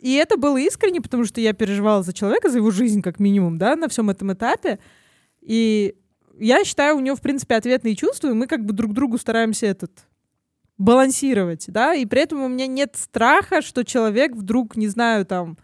и 0.00 0.14
это 0.14 0.36
было 0.36 0.56
искренне, 0.58 1.00
потому 1.00 1.24
что 1.24 1.40
я 1.40 1.52
переживала 1.52 2.02
за 2.02 2.12
человека, 2.12 2.50
за 2.50 2.58
его 2.58 2.70
жизнь, 2.70 3.02
как 3.02 3.20
минимум, 3.20 3.58
да, 3.58 3.76
на 3.76 3.88
всем 3.88 4.10
этом 4.10 4.32
этапе. 4.32 4.78
И 5.40 5.94
я 6.38 6.64
считаю, 6.64 6.96
у 6.96 7.00
него, 7.00 7.16
в 7.16 7.20
принципе, 7.20 7.54
ответные 7.54 7.94
чувства, 7.94 8.28
и 8.30 8.34
мы 8.34 8.46
как 8.46 8.64
бы 8.64 8.72
друг 8.72 8.92
другу 8.92 9.16
стараемся 9.16 9.66
этот 9.66 9.92
балансировать, 10.78 11.66
да, 11.68 11.94
и 11.94 12.04
при 12.06 12.22
этом 12.22 12.42
у 12.42 12.48
меня 12.48 12.66
нет 12.66 12.96
страха, 12.96 13.62
что 13.62 13.84
человек 13.84 14.34
вдруг, 14.34 14.76
не 14.76 14.88
знаю, 14.88 15.24
там, 15.24 15.56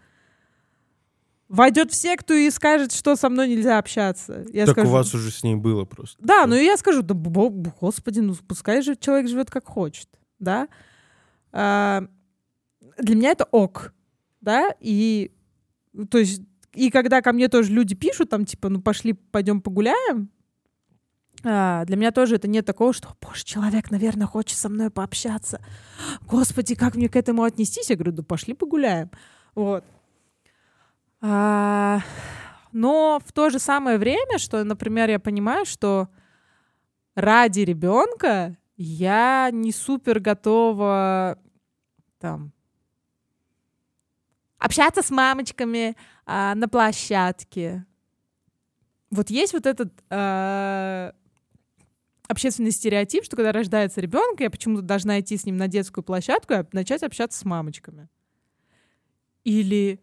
войдет 1.47 1.91
в 1.91 1.95
секту 1.95 2.33
и 2.33 2.49
скажет, 2.49 2.91
что 2.91 3.15
со 3.15 3.29
мной 3.29 3.47
нельзя 3.47 3.77
общаться. 3.77 4.43
Я 4.51 4.65
так 4.65 4.73
скажу, 4.73 4.89
у 4.89 4.91
вас 4.93 5.13
уже 5.13 5.29
с 5.29 5.43
ней 5.43 5.55
было 5.55 5.85
просто. 5.85 6.17
да, 6.19 6.47
ну 6.47 6.55
и 6.55 6.63
я 6.63 6.77
скажу, 6.77 7.03
да, 7.03 7.13
господи, 7.13 8.19
ну 8.19 8.33
пускай 8.47 8.81
же 8.81 8.95
человек 8.95 9.29
живет 9.29 9.51
как 9.51 9.67
хочет, 9.67 10.09
да. 10.39 10.67
А, 11.51 12.05
для 12.97 13.15
меня 13.15 13.31
это 13.31 13.45
ок, 13.51 13.93
да, 14.41 14.73
и 14.79 15.31
то 16.09 16.17
есть 16.17 16.41
и 16.73 16.89
когда 16.89 17.21
ко 17.21 17.33
мне 17.33 17.49
тоже 17.49 17.71
люди 17.71 17.93
пишут, 17.93 18.29
там 18.29 18.45
типа, 18.45 18.69
ну 18.69 18.81
пошли, 18.81 19.13
пойдем 19.13 19.61
погуляем, 19.61 20.29
для 21.43 21.97
меня 21.97 22.11
тоже 22.11 22.35
это 22.35 22.47
нет 22.47 22.65
такого, 22.65 22.93
что, 22.93 23.09
боже, 23.21 23.43
человек, 23.43 23.91
наверное, 23.91 24.27
хочет 24.27 24.57
со 24.57 24.69
мной 24.69 24.89
пообщаться. 24.89 25.59
Господи, 26.21 26.73
как 26.73 26.95
мне 26.95 27.09
к 27.09 27.17
этому 27.17 27.43
отнестись? 27.43 27.89
Я 27.89 27.97
говорю, 27.97 28.13
да 28.13 28.23
пошли 28.23 28.53
погуляем. 28.53 29.11
Вот. 29.53 29.83
А, 31.19 31.99
но 32.71 33.21
в 33.25 33.31
то 33.33 33.49
же 33.49 33.59
самое 33.59 33.97
время, 33.97 34.37
что, 34.37 34.63
например, 34.63 35.09
я 35.09 35.19
понимаю, 35.19 35.65
что 35.65 36.07
ради 37.15 37.61
ребенка 37.61 38.57
я 38.77 39.49
не 39.51 39.71
супер 39.71 40.19
готова 40.19 41.37
там 42.19 42.53
общаться 44.57 45.01
с 45.01 45.11
мамочками 45.11 45.97
а, 46.25 46.55
на 46.55 46.69
площадке. 46.69 47.85
Вот 49.11 49.29
есть 49.29 49.51
вот 49.51 49.65
этот 49.65 49.93
а, 50.09 51.13
общественный 52.33 52.71
стереотип, 52.71 53.23
что 53.23 53.35
когда 53.35 53.51
рождается 53.51 54.01
ребенок, 54.01 54.41
я 54.41 54.49
почему-то 54.49 54.81
должна 54.81 55.19
идти 55.19 55.37
с 55.37 55.45
ним 55.45 55.57
на 55.57 55.67
детскую 55.67 56.03
площадку 56.03 56.53
и 56.53 56.63
начать 56.73 57.03
общаться 57.03 57.39
с 57.39 57.45
мамочками. 57.45 58.09
Или 59.43 60.01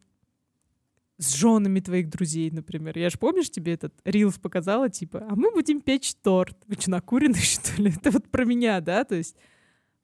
с 1.18 1.34
женами 1.34 1.80
твоих 1.80 2.08
друзей, 2.08 2.50
например. 2.50 2.96
Я 2.98 3.10
же 3.10 3.18
помнишь, 3.18 3.50
тебе 3.50 3.74
этот 3.74 3.94
рилс 4.04 4.38
показала, 4.38 4.88
типа, 4.88 5.26
а 5.28 5.36
мы 5.36 5.52
будем 5.52 5.80
печь 5.82 6.14
торт. 6.14 6.56
Вы 6.66 6.76
что, 6.80 6.90
накурены, 6.90 7.34
что 7.38 7.80
ли? 7.80 7.92
Это 7.94 8.10
вот 8.10 8.28
про 8.30 8.44
меня, 8.44 8.80
да? 8.80 9.04
То 9.04 9.14
есть 9.14 9.36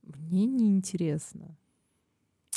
мне 0.03 0.45
неинтересно. 0.45 1.57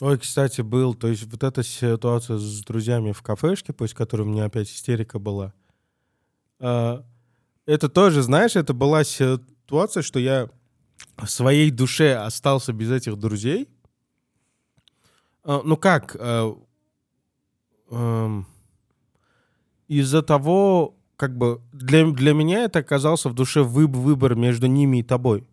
Ой, 0.01 0.17
кстати, 0.17 0.61
был, 0.61 0.93
то 0.93 1.07
есть 1.07 1.23
вот 1.23 1.43
эта 1.43 1.63
ситуация 1.63 2.37
с 2.37 2.63
друзьями 2.63 3.11
в 3.11 3.21
кафешке, 3.21 3.73
после 3.73 3.97
которой 3.97 4.21
у 4.21 4.25
меня 4.25 4.45
опять 4.45 4.69
истерика 4.69 5.19
была, 5.19 5.53
а, 6.59 7.05
это 7.65 7.87
тоже, 7.89 8.21
знаешь, 8.21 8.55
это 8.55 8.73
была 8.73 9.03
ситуация, 9.69 10.01
что 10.01 10.17
я 10.19 10.49
в 11.17 11.27
своей 11.27 11.69
душе 11.69 12.15
остался 12.15 12.73
без 12.73 12.89
этих 12.91 13.17
друзей. 13.17 13.67
А, 15.43 15.61
Ну 15.63 15.77
как, 15.77 16.15
а, 16.19 16.55
эм, 17.91 18.47
из-за 19.87 20.23
того, 20.23 20.95
как 21.15 21.37
бы 21.37 21.61
для, 21.71 22.09
для 22.09 22.33
меня 22.33 22.63
это 22.63 22.79
оказался 22.79 23.29
в 23.29 23.33
душе 23.35 23.59
выб- 23.59 23.95
выбор 23.95 24.33
между 24.35 24.65
ними 24.65 24.99
и 24.99 25.03
тобой. 25.03 25.45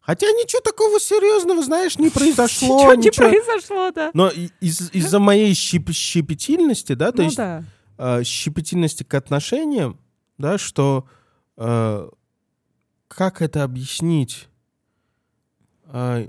Хотя 0.00 0.28
ничего 0.28 0.60
такого 0.62 1.00
серьезного, 1.00 1.60
знаешь, 1.64 1.98
не 1.98 2.10
произошло. 2.14 2.94
Ничего 2.94 2.94
не 2.94 3.10
произошло, 3.10 3.90
да. 3.90 4.10
но 4.14 4.30
из-за 4.60 5.18
моей 5.18 5.52
щеп- 5.54 5.90
щепетильности, 5.92 6.92
да, 6.92 7.10
то 7.10 7.18
ну 7.18 7.24
есть 7.24 7.38
э, 7.98 8.22
щепетильности 8.22 9.02
к 9.02 9.12
отношениям, 9.14 9.98
да, 10.38 10.56
что 10.56 11.08
э, 11.56 12.08
как 13.08 13.42
это 13.42 13.64
объяснить? 13.64 14.48
А, 15.84 16.26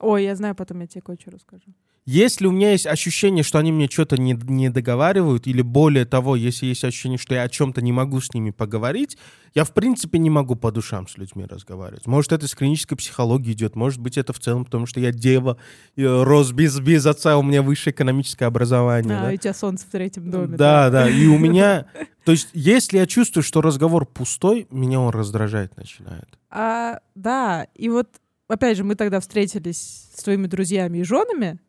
Ой, 0.00 0.24
я 0.24 0.34
знаю, 0.36 0.54
потом 0.54 0.80
я 0.80 0.86
тебе 0.86 1.02
кое-что 1.02 1.30
расскажу. 1.30 1.72
Если 2.06 2.46
у 2.46 2.50
меня 2.50 2.72
есть 2.72 2.86
ощущение, 2.86 3.42
что 3.42 3.58
они 3.58 3.72
мне 3.72 3.88
что-то 3.88 4.20
не, 4.20 4.34
не 4.34 4.68
договаривают, 4.68 5.46
или 5.46 5.62
более 5.62 6.04
того, 6.04 6.36
если 6.36 6.66
есть 6.66 6.84
ощущение, 6.84 7.16
что 7.16 7.34
я 7.34 7.44
о 7.44 7.48
чем-то 7.48 7.80
не 7.80 7.92
могу 7.92 8.20
с 8.20 8.34
ними 8.34 8.50
поговорить, 8.50 9.16
я 9.54 9.64
в 9.64 9.72
принципе 9.72 10.18
не 10.18 10.28
могу 10.28 10.54
по 10.54 10.70
душам 10.70 11.08
с 11.08 11.16
людьми 11.16 11.46
разговаривать. 11.46 12.06
Может, 12.06 12.32
это 12.32 12.46
с 12.46 12.54
клинической 12.54 12.98
психологией 12.98 13.54
идет, 13.54 13.74
может 13.74 14.00
быть, 14.00 14.18
это 14.18 14.34
в 14.34 14.38
целом, 14.38 14.66
потому 14.66 14.84
что 14.84 15.00
я 15.00 15.12
дева, 15.12 15.56
и 15.96 16.04
рос 16.04 16.52
без, 16.52 16.78
без 16.78 17.06
отца, 17.06 17.38
у 17.38 17.42
меня 17.42 17.62
высшее 17.62 17.94
экономическое 17.94 18.44
образование. 18.44 19.16
А, 19.16 19.22
да? 19.28 19.32
у 19.32 19.36
тебя 19.36 19.54
солнце 19.54 19.86
в 19.86 19.90
третьем 19.90 20.30
доме. 20.30 20.58
Да, 20.58 20.90
да, 20.90 21.08
и 21.08 21.26
у 21.26 21.38
меня... 21.38 21.86
То 22.24 22.32
есть, 22.32 22.48
если 22.52 22.98
я 22.98 23.06
чувствую, 23.06 23.42
что 23.42 23.62
разговор 23.62 24.04
пустой, 24.04 24.66
меня 24.70 25.00
он 25.00 25.10
раздражать 25.10 25.76
начинает. 25.78 26.28
А, 26.50 27.00
да, 27.14 27.66
и 27.74 27.88
вот, 27.88 28.08
опять 28.48 28.76
же, 28.76 28.84
мы 28.84 28.94
тогда 28.94 29.20
встретились 29.20 30.10
с 30.14 30.22
твоими 30.22 30.46
друзьями 30.46 30.98
и 30.98 31.02
женами, 31.02 31.60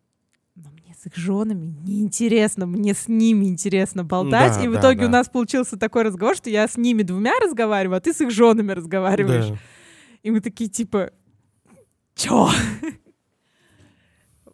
с 1.05 1.07
их 1.07 1.15
женами 1.15 1.75
неинтересно, 1.85 2.65
мне 2.65 2.93
с 2.93 3.07
ними 3.07 3.45
интересно 3.45 4.03
болтать, 4.03 4.55
Да, 4.55 4.63
и 4.63 4.67
в 4.67 4.73
да, 4.73 4.79
итоге 4.79 5.01
да. 5.01 5.05
у 5.05 5.09
нас 5.09 5.29
получился 5.29 5.77
такой 5.77 6.03
разговор, 6.03 6.35
что 6.35 6.49
я 6.49 6.67
с 6.67 6.77
ними 6.77 7.03
двумя 7.03 7.33
разговариваю, 7.39 7.97
а 7.97 8.01
ты 8.01 8.11
с 8.11 8.21
их 8.21 8.31
женами 8.31 8.71
разговариваешь. 8.71 9.49
Да. 9.49 9.57
И 10.23 10.31
мы 10.31 10.39
такие, 10.39 10.67
типа, 10.69 11.11
чё? 12.15 12.49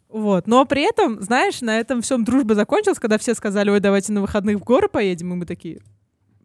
Вот. 0.10 0.46
Но 0.46 0.66
при 0.66 0.82
этом, 0.82 1.22
знаешь, 1.22 1.62
на 1.62 1.80
этом 1.80 2.02
всем 2.02 2.26
дружба 2.26 2.54
закончилась, 2.54 3.00
когда 3.00 3.18
все 3.18 3.34
сказали, 3.34 3.70
ой, 3.70 3.80
давайте 3.80 4.12
на 4.12 4.20
выходных 4.20 4.58
в 4.58 4.64
горы 4.66 4.90
поедем, 4.90 5.32
и 5.32 5.36
мы 5.38 5.46
такие, 5.46 5.80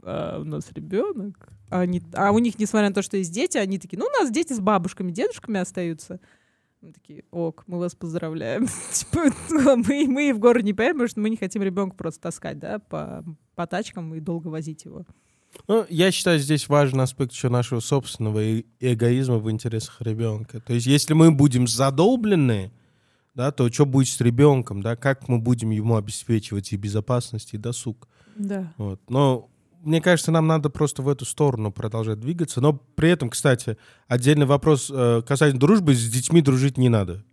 а, 0.04 0.38
у 0.40 0.44
нас 0.44 0.70
ребенок. 0.72 1.48
А, 1.68 1.80
они, 1.80 2.00
а 2.14 2.30
у 2.30 2.38
них, 2.38 2.60
несмотря 2.60 2.90
на 2.90 2.94
то, 2.94 3.02
что 3.02 3.16
есть 3.16 3.32
дети, 3.32 3.58
они 3.58 3.80
такие, 3.80 3.98
ну, 3.98 4.06
у 4.06 4.22
нас 4.22 4.30
дети 4.30 4.52
с 4.52 4.60
бабушками, 4.60 5.10
дедушками 5.10 5.58
остаются. 5.58 6.20
Мы 6.86 6.92
такие, 6.92 7.24
ок, 7.32 7.64
мы 7.66 7.80
вас 7.80 7.96
поздравляем. 7.96 8.68
Типа, 8.92 9.24
мы, 9.50 10.06
мы 10.06 10.32
в 10.32 10.38
горы 10.38 10.62
не 10.62 10.72
поедем, 10.72 10.94
потому 10.94 11.08
что 11.08 11.18
мы 11.20 11.30
не 11.30 11.36
хотим 11.36 11.64
ребенка 11.64 11.96
просто 11.96 12.20
таскать, 12.20 12.60
да, 12.60 12.78
по, 12.78 13.24
по 13.56 13.66
тачкам 13.66 14.14
и 14.14 14.20
долго 14.20 14.46
возить 14.46 14.84
его. 14.84 15.04
Ну, 15.66 15.84
я 15.88 16.12
считаю, 16.12 16.38
здесь 16.38 16.68
важный 16.68 17.02
аспект 17.02 17.32
еще 17.32 17.48
нашего 17.48 17.80
собственного 17.80 18.60
эгоизма 18.78 19.38
в 19.38 19.50
интересах 19.50 20.00
ребенка. 20.00 20.60
То 20.60 20.74
есть, 20.74 20.86
если 20.86 21.12
мы 21.12 21.32
будем 21.32 21.66
задолблены, 21.66 22.70
да, 23.34 23.50
то 23.50 23.68
что 23.68 23.84
будет 23.84 24.06
с 24.06 24.20
ребенком, 24.20 24.80
да, 24.80 24.94
как 24.94 25.28
мы 25.28 25.40
будем 25.40 25.70
ему 25.70 25.96
обеспечивать 25.96 26.72
и 26.72 26.76
безопасность, 26.76 27.52
и 27.52 27.58
досуг. 27.58 28.06
Да. 28.36 28.72
Вот. 28.76 29.00
Но 29.08 29.50
мне 29.86 30.00
кажется, 30.00 30.30
нам 30.32 30.46
надо 30.46 30.68
просто 30.68 31.02
в 31.02 31.08
эту 31.08 31.24
сторону 31.24 31.72
продолжать 31.72 32.20
двигаться. 32.20 32.60
Но 32.60 32.74
при 32.74 33.10
этом, 33.10 33.30
кстати, 33.30 33.78
отдельный 34.08 34.46
вопрос 34.46 34.90
э, 34.92 35.22
касательно 35.26 35.60
дружбы, 35.60 35.94
с 35.94 36.08
детьми 36.10 36.42
дружить 36.42 36.76
не 36.76 36.88
надо. 36.88 37.24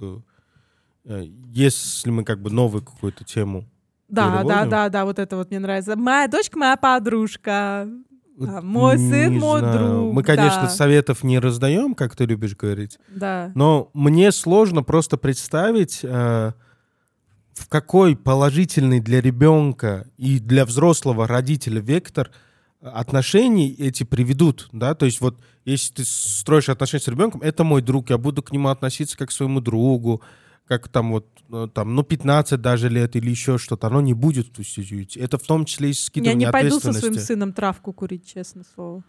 Э, 0.00 1.24
если 1.52 2.10
мы 2.10 2.24
как 2.24 2.40
бы 2.40 2.50
новую 2.50 2.82
какую-то 2.82 3.24
тему 3.24 3.64
Да, 4.08 4.42
да, 4.44 4.64
да, 4.66 4.88
да, 4.88 5.04
вот 5.04 5.18
это 5.18 5.36
вот 5.36 5.50
мне 5.50 5.58
нравится. 5.58 5.96
Моя 5.96 6.28
дочка, 6.28 6.58
моя 6.58 6.76
подружка. 6.76 7.88
А, 8.40 8.60
мой 8.62 8.98
сын, 8.98 9.32
Не 9.32 9.38
мой 9.38 9.60
знаю. 9.60 9.78
друг, 9.78 10.12
Мы, 10.14 10.22
конечно, 10.24 10.62
да. 10.62 10.68
советов 10.68 11.22
не 11.22 11.38
раздаем, 11.38 11.94
как 11.94 12.16
ты 12.16 12.24
любишь 12.24 12.56
говорить, 12.56 12.98
Да. 13.08 13.52
но 13.54 13.90
мне 13.94 14.32
сложно 14.32 14.82
просто 14.82 15.16
представить, 15.16 16.00
э, 16.02 16.52
в 17.54 17.68
какой 17.68 18.16
положительный 18.16 19.00
для 19.00 19.20
ребенка 19.20 20.06
и 20.18 20.38
для 20.38 20.64
взрослого 20.66 21.26
родителя 21.26 21.80
вектор 21.80 22.30
отношений 22.80 23.74
эти 23.78 24.04
приведут, 24.04 24.68
да, 24.72 24.94
то 24.94 25.06
есть 25.06 25.20
вот 25.20 25.40
если 25.64 25.94
ты 25.94 26.04
строишь 26.04 26.68
отношения 26.68 27.02
с 27.02 27.08
ребенком, 27.08 27.40
это 27.40 27.64
мой 27.64 27.80
друг, 27.80 28.10
я 28.10 28.18
буду 28.18 28.42
к 28.42 28.52
нему 28.52 28.68
относиться 28.68 29.16
как 29.16 29.30
к 29.30 29.32
своему 29.32 29.60
другу, 29.60 30.20
как 30.66 30.88
там 30.88 31.12
вот, 31.12 31.26
э, 31.50 31.68
там, 31.72 31.94
ну, 31.94 32.02
15 32.02 32.60
даже 32.60 32.88
лет 32.88 33.16
или 33.16 33.30
еще 33.30 33.58
что-то, 33.58 33.86
оно 33.86 34.00
не 34.00 34.14
будет. 34.14 34.52
То 34.52 34.62
есть, 34.62 35.16
это 35.16 35.38
в 35.38 35.42
том 35.42 35.64
числе 35.64 35.88
и 35.88 35.92
Я 35.92 35.94
скидывание 35.94 36.46
не 36.46 36.52
пойду 36.52 36.80
со 36.80 36.92
своим 36.92 37.14
сыном 37.14 37.52
травку 37.52 37.92
курить, 37.92 38.26
честное 38.26 38.64
слово. 38.74 39.02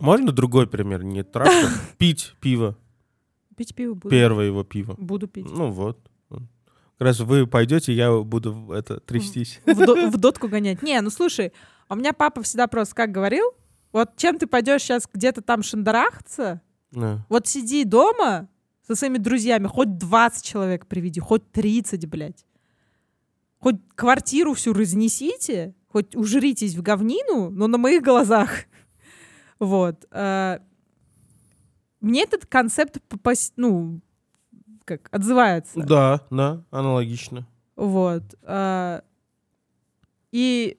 Можно 0.00 0.32
другой 0.32 0.66
пример? 0.68 1.02
Не 1.02 1.24
травка. 1.24 1.70
Пить 1.98 2.34
пиво. 2.40 2.76
Пить 3.58 3.74
пиво 3.74 3.92
буду. 3.94 4.08
Первое 4.08 4.46
его 4.46 4.64
пиво. 4.64 4.94
Буду 4.98 5.28
пить. 5.28 5.46
Ну 5.50 5.70
вот. 5.70 5.98
Как 6.30 7.06
раз 7.06 7.20
вы 7.20 7.46
пойдете, 7.46 7.92
я 7.92 8.10
буду 8.18 8.72
это 8.72 8.98
трястись. 9.00 9.60
В, 9.66 9.84
до- 9.86 10.10
в 10.10 10.16
дотку 10.16 10.48
гонять. 10.48 10.82
Не, 10.82 11.00
ну 11.00 11.10
слушай, 11.10 11.52
у 11.88 11.94
меня 11.94 12.12
папа 12.12 12.42
всегда 12.42 12.66
просто 12.66 12.94
как 12.96 13.12
говорил, 13.12 13.52
вот 13.92 14.16
чем 14.16 14.36
ты 14.38 14.46
пойдешь 14.48 14.82
сейчас 14.82 15.08
где-то 15.12 15.40
там 15.42 15.62
шандарахаться, 15.62 16.60
Да. 16.90 17.24
вот 17.28 17.46
сиди 17.46 17.84
дома 17.84 18.48
со 18.86 18.96
своими 18.96 19.18
друзьями, 19.18 19.66
хоть 19.68 19.96
20 19.96 20.44
человек 20.44 20.86
приведи, 20.86 21.20
хоть 21.20 21.48
30, 21.52 22.06
блядь. 22.06 22.44
Хоть 23.60 23.76
квартиру 23.94 24.54
всю 24.54 24.72
разнесите, 24.72 25.74
хоть 25.88 26.16
ужритесь 26.16 26.74
в 26.74 26.82
говнину, 26.82 27.50
но 27.50 27.66
на 27.68 27.78
моих 27.78 28.02
глазах. 28.02 28.50
Вот. 29.60 30.04
Мне 32.00 32.22
этот 32.22 32.46
концепт, 32.46 32.98
попас- 33.08 33.52
ну, 33.56 34.00
как, 34.84 35.08
отзывается. 35.10 35.80
Да, 35.80 36.20
да, 36.30 36.64
аналогично. 36.70 37.46
Вот. 37.76 38.22
а, 38.42 39.02
И 40.32 40.78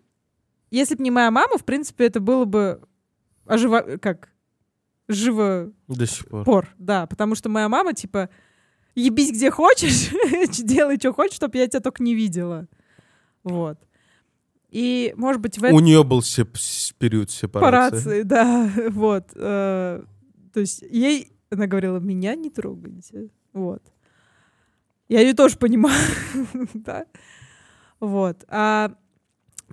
если 0.72 0.96
бы 0.96 1.04
не 1.04 1.12
моя 1.12 1.32
мама, 1.32 1.58
в 1.58 1.66
принципе, 1.66 2.06
это 2.06 2.20
было 2.20 2.46
бы 2.46 2.82
оживо... 3.46 3.82
как? 4.02 4.30
Живо 5.08 5.72
До 5.88 6.06
сих 6.06 6.28
пор. 6.28 6.44
пор, 6.46 6.68
да, 6.78 7.08
потому 7.08 7.34
что 7.34 7.50
моя 7.50 7.68
мама, 7.68 7.94
типа, 7.94 8.30
ебись 8.94 9.32
где 9.32 9.50
хочешь, 9.50 10.10
делай, 10.64 10.98
что 10.98 11.14
хочешь, 11.14 11.36
чтобы 11.36 11.58
я 11.58 11.68
тебя 11.68 11.80
только 11.80 12.04
не 12.04 12.14
видела. 12.14 12.68
Вот. 13.44 13.80
И, 14.70 15.16
может 15.18 15.42
быть, 15.42 15.58
в 15.58 15.64
этом 15.64 15.76
У 15.76 15.80
нее 15.80 16.04
был 16.04 16.20
сеп- 16.20 16.94
период 17.00 17.32
сепарации. 17.32 17.92
парации, 17.92 18.22
да, 18.22 18.72
вот. 18.92 19.30
э, 19.34 20.04
То 20.54 20.60
есть 20.62 20.82
ей, 20.82 21.32
она 21.50 21.68
говорила, 21.68 22.00
меня 22.00 22.36
не 22.36 22.50
трогайте, 22.50 23.30
вот. 23.54 23.84
Я 25.08 25.22
ее 25.22 25.34
тоже 25.34 25.58
понимаю, 25.58 26.00
да. 26.74 27.06
Вот. 28.00 28.46
А 28.48 28.96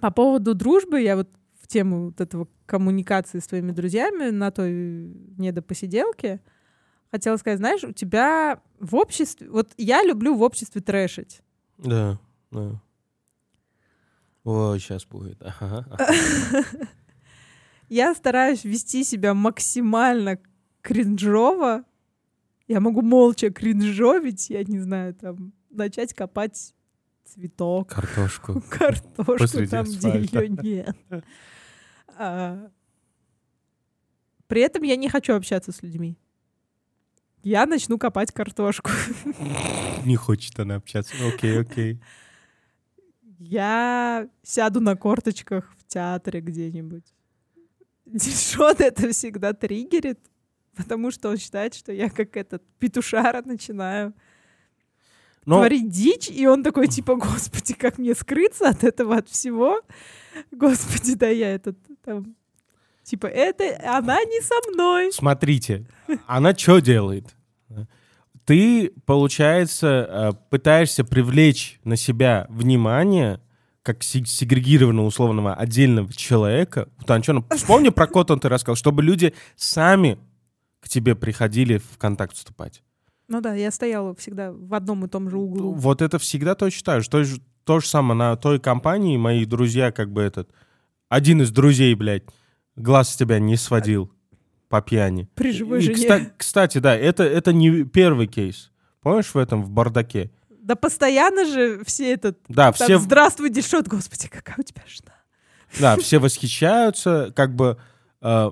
по 0.01 0.11
поводу 0.11 0.55
дружбы, 0.55 1.01
я 1.01 1.17
вот 1.17 1.29
в 1.61 1.69
тему 1.69 2.07
вот 2.07 2.21
этого 2.21 2.49
коммуникации 2.65 3.39
с 3.39 3.47
твоими 3.47 3.73
друзьями 3.73 4.31
на 4.31 4.51
той 4.51 4.73
недопосиделке 5.37 6.41
хотела 7.11 7.37
сказать, 7.37 7.59
знаешь, 7.59 7.85
у 7.85 7.93
тебя 7.93 8.61
в 8.79 8.97
обществе... 8.97 9.49
Вот 9.49 9.73
я 9.77 10.03
люблю 10.03 10.35
в 10.35 10.43
обществе 10.43 10.81
трэшить. 10.81 11.41
Да, 11.79 12.19
да. 12.51 12.81
Ой, 14.45 14.79
сейчас 14.79 15.05
будет. 15.05 15.43
Ага, 15.43 15.87
ага. 15.91 16.07
Я 17.89 18.15
стараюсь 18.15 18.65
вести 18.65 19.05
себя 19.05 19.35
максимально 19.35 20.39
кринжово. 20.87 21.85
Я 22.69 22.81
могу 22.81 23.03
молча 23.03 23.51
кринжовить, 23.51 24.51
я 24.51 24.65
не 24.65 24.79
знаю, 24.81 25.15
там, 25.15 25.53
начать 25.71 26.15
копать 26.15 26.75
цветок, 27.25 27.89
Картошку. 27.89 28.61
картошку 28.71 29.39
Посреди 29.39 29.71
там, 29.71 29.85
где 29.85 30.09
ее 30.09 30.49
нет. 30.63 30.97
А, 32.17 32.71
При 34.47 34.61
этом 34.63 34.83
я 34.85 34.97
не 34.97 35.09
хочу 35.09 35.35
общаться 35.35 35.73
с 35.73 35.83
людьми. 35.83 36.17
Я 37.43 37.67
начну 37.67 37.99
копать 37.99 38.33
картошку. 38.33 38.91
Не 40.05 40.17
хочет 40.17 40.59
она 40.59 40.77
общаться. 40.77 41.15
Окей, 41.27 41.61
окей. 41.61 42.01
Я 43.39 44.29
сяду 44.43 44.81
на 44.81 44.97
корточках 44.97 45.73
в 45.79 45.87
театре 45.87 46.41
где-нибудь. 46.41 47.05
Дишон 48.07 48.77
это 48.79 49.11
всегда 49.11 49.53
триггерит, 49.53 50.19
потому 50.77 51.11
что 51.11 51.31
он 51.31 51.39
считает, 51.39 51.75
что 51.75 51.93
я 51.93 52.11
как 52.11 52.37
этот 52.37 52.63
петушара 52.79 53.43
начинаю 53.45 54.13
Но 55.45 55.57
творить 55.59 55.89
дичь, 55.89 56.29
и 56.29 56.47
он 56.47 56.63
такой 56.63 56.87
типа, 56.89 57.15
господи, 57.17 57.75
как 57.75 57.99
мне 57.99 58.15
скрыться 58.15 58.69
от 58.69 58.85
этого, 58.85 59.17
от 59.17 59.29
всего? 59.29 59.81
Господи, 60.53 61.15
да 61.15 61.29
я 61.29 61.55
этот 61.55 61.79
там... 62.05 62.37
Типа, 63.03 63.27
это 63.27 63.65
она 63.97 64.21
не 64.25 64.41
со 64.41 64.55
мной. 64.73 65.13
смотрите, 65.13 65.87
она 66.27 66.55
что 66.57 66.81
делает? 66.81 67.37
Ты, 68.45 68.93
получается, 69.07 69.87
э, 70.09 70.33
пытаешься 70.51 71.05
привлечь 71.05 71.81
на 71.85 71.97
себя 71.97 72.47
внимание 72.49 73.41
как 73.83 74.03
се- 74.03 74.25
сегрегированного 74.25 75.07
условного 75.07 75.55
отдельного 75.55 76.13
человека. 76.13 76.89
Вот, 76.99 77.11
Анчона, 77.11 77.45
вспомни 77.57 77.89
про 77.91 78.07
Коттон 78.09 78.41
ты 78.41 78.49
рассказал, 78.49 78.75
чтобы 78.77 79.03
люди 79.03 79.35
сами 79.55 80.19
к 80.87 80.89
тебе 80.89 81.17
приходили 81.17 81.79
в 81.79 81.99
контакт 81.99 82.37
вступать. 82.37 82.81
Ну 83.27 83.41
да, 83.41 83.55
я 83.55 83.73
стояла 83.73 84.15
всегда 84.15 84.53
в 84.53 84.73
одном 84.73 85.05
и 85.05 85.09
том 85.09 85.29
же 85.29 85.37
углу. 85.37 85.75
Вот 85.75 86.01
это 86.01 86.21
всегда 86.21 86.55
точно 86.55 86.85
так 86.85 87.03
же. 87.03 87.11
То, 87.11 87.25
же. 87.25 87.41
то 87.65 87.81
же 87.81 87.89
самое 87.89 88.17
на 88.17 88.37
той 88.37 88.61
компании 88.61 89.17
мои 89.17 89.45
друзья, 89.45 89.91
как 89.91 90.13
бы 90.13 90.23
этот... 90.23 90.49
Один 91.09 91.43
из 91.43 91.51
друзей, 91.51 91.93
блядь, 91.97 92.23
глаз 92.77 93.13
с 93.15 93.17
тебя 93.17 93.41
не 93.41 93.57
сводил 93.57 94.13
по 94.69 94.81
пьяни. 94.81 95.29
При 95.35 95.51
живой 95.51 95.81
И, 95.81 95.83
жене. 95.83 95.97
кста- 96.07 96.31
кстати, 96.37 96.79
да, 96.79 96.95
это, 96.95 97.25
это 97.25 97.53
не 97.53 97.83
первый 97.83 98.29
кейс. 98.29 98.71
Помнишь 99.03 99.35
в 99.35 99.39
этом, 99.39 99.65
в 99.65 99.71
бардаке? 99.71 100.31
Да 100.49 100.77
постоянно 100.77 101.47
же 101.47 101.83
все 101.85 102.13
этот... 102.13 102.39
Да, 102.49 102.71
там, 102.71 102.75
все, 102.75 102.99
Здравствуй, 103.01 103.51
Дишот, 103.51 103.89
господи, 103.89 104.29
какая 104.29 104.55
у 104.59 104.63
тебя 104.63 104.83
жена. 104.87 105.15
да, 105.81 105.97
все 105.97 106.21
восхищаются, 106.21 107.33
как 107.35 107.57
бы... 107.57 107.77
э, 108.21 108.51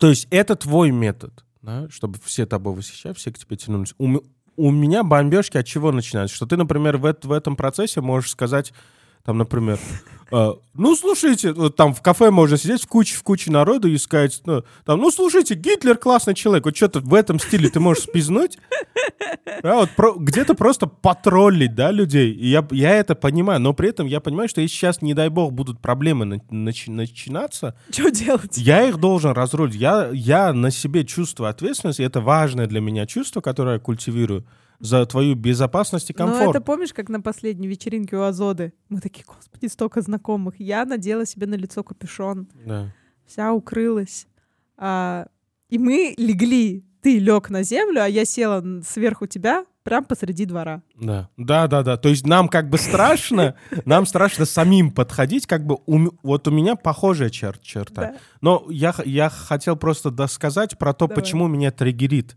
то 0.00 0.08
есть 0.08 0.28
это 0.30 0.56
твой 0.56 0.90
метод, 0.90 1.44
да, 1.66 1.88
чтобы 1.90 2.18
все 2.22 2.46
тобой 2.46 2.74
восхищались, 2.74 3.16
все 3.16 3.32
к 3.32 3.38
тебе 3.38 3.56
тянулись. 3.56 3.92
У, 3.98 4.20
у 4.56 4.70
меня 4.70 5.02
бомбежки 5.02 5.56
от 5.56 5.66
чего 5.66 5.90
начинаются? 5.90 6.36
Что 6.36 6.46
ты, 6.46 6.56
например, 6.56 6.96
в, 6.96 7.12
в 7.22 7.32
этом 7.32 7.56
процессе 7.56 8.00
можешь 8.00 8.30
сказать 8.30 8.72
Там, 9.26 9.38
например, 9.38 9.78
э, 10.32 10.52
ну, 10.74 10.96
слушайте, 10.96 11.52
вот 11.52 11.74
там 11.76 11.92
в 11.92 12.00
кафе 12.00 12.30
можно 12.30 12.56
сидеть 12.56 12.82
в 12.84 12.86
куче, 12.86 13.16
в 13.16 13.22
куче 13.24 13.50
народу 13.50 13.88
и 13.88 13.98
сказать, 13.98 14.40
ну, 14.46 14.62
там, 14.84 15.00
ну, 15.00 15.10
слушайте, 15.10 15.54
Гитлер 15.54 15.96
классный 15.98 16.34
человек, 16.34 16.64
вот 16.64 16.76
что-то 16.76 17.00
в 17.00 17.12
этом 17.12 17.38
стиле 17.40 17.68
ты 17.68 17.80
можешь 17.80 18.04
спизнуть, 18.04 18.56
да, 19.62 19.74
вот 19.76 19.90
про- 19.96 20.14
где-то 20.16 20.54
просто 20.54 20.86
потроллить, 20.86 21.74
да, 21.74 21.90
людей. 21.90 22.32
И 22.32 22.46
я, 22.48 22.66
я 22.70 22.94
это 22.94 23.14
понимаю, 23.14 23.60
но 23.60 23.72
при 23.74 23.88
этом 23.88 24.06
я 24.06 24.20
понимаю, 24.20 24.48
что 24.48 24.60
если 24.60 24.74
сейчас, 24.76 25.02
не 25.02 25.12
дай 25.14 25.28
бог, 25.28 25.52
будут 25.52 25.80
проблемы 25.80 26.24
на- 26.24 26.36
начи- 26.50 26.90
начинаться, 26.90 27.74
Что 27.90 28.10
делать? 28.10 28.56
я 28.58 28.84
их 28.88 28.98
должен 28.98 29.32
разрулить. 29.32 29.74
Я, 29.74 30.10
я 30.12 30.52
на 30.52 30.70
себе 30.70 31.04
чувствую 31.04 31.50
ответственность, 31.50 31.98
и 32.00 32.04
это 32.04 32.20
важное 32.20 32.66
для 32.66 32.80
меня 32.80 33.06
чувство, 33.06 33.40
которое 33.40 33.74
я 33.74 33.80
культивирую 33.80 34.44
за 34.80 35.04
твою 35.06 35.34
безопасность 35.34 36.10
и 36.10 36.14
Ну, 36.18 36.26
комфорт. 36.26 36.50
это 36.56 36.60
помнишь, 36.60 36.92
как 36.92 37.08
на 37.08 37.20
последней 37.20 37.68
вечеринке 37.68 38.16
у 38.16 38.22
Азоды? 38.22 38.72
Мы 38.88 39.00
такие, 39.00 39.24
господи, 39.26 39.66
столько 39.66 40.00
знакомых. 40.02 40.54
Я 40.58 40.84
надела 40.84 41.24
себе 41.26 41.46
на 41.46 41.54
лицо 41.54 41.82
капюшон, 41.82 42.48
Да. 42.64 42.92
вся 43.26 43.52
укрылась. 43.52 44.26
А, 44.76 45.26
и 45.68 45.78
мы 45.78 46.14
легли. 46.18 46.84
Ты 47.02 47.18
лег 47.20 47.50
на 47.50 47.62
землю, 47.62 48.02
а 48.02 48.08
я 48.08 48.24
села 48.24 48.64
сверху 48.84 49.26
тебя, 49.28 49.64
прям 49.84 50.04
посреди 50.04 50.44
двора. 50.44 50.82
Да, 50.96 51.28
да, 51.36 51.68
да, 51.68 51.82
да. 51.84 51.96
То 51.96 52.08
есть 52.08 52.26
нам 52.26 52.48
как 52.48 52.68
бы 52.68 52.78
страшно, 52.78 53.54
нам 53.84 54.06
страшно 54.06 54.44
самим 54.44 54.90
подходить, 54.90 55.46
как 55.46 55.64
бы 55.64 55.78
у 55.86 56.10
вот 56.24 56.48
у 56.48 56.50
меня 56.50 56.74
похожая 56.74 57.28
чер- 57.30 57.60
черта. 57.62 58.02
Да. 58.02 58.16
Но 58.40 58.66
я, 58.70 58.92
я 59.04 59.28
хотел 59.30 59.76
просто 59.76 60.10
досказать 60.10 60.76
про 60.78 60.92
то, 60.92 61.06
Давай. 61.06 61.22
почему 61.22 61.46
меня 61.46 61.70
триггерит. 61.70 62.36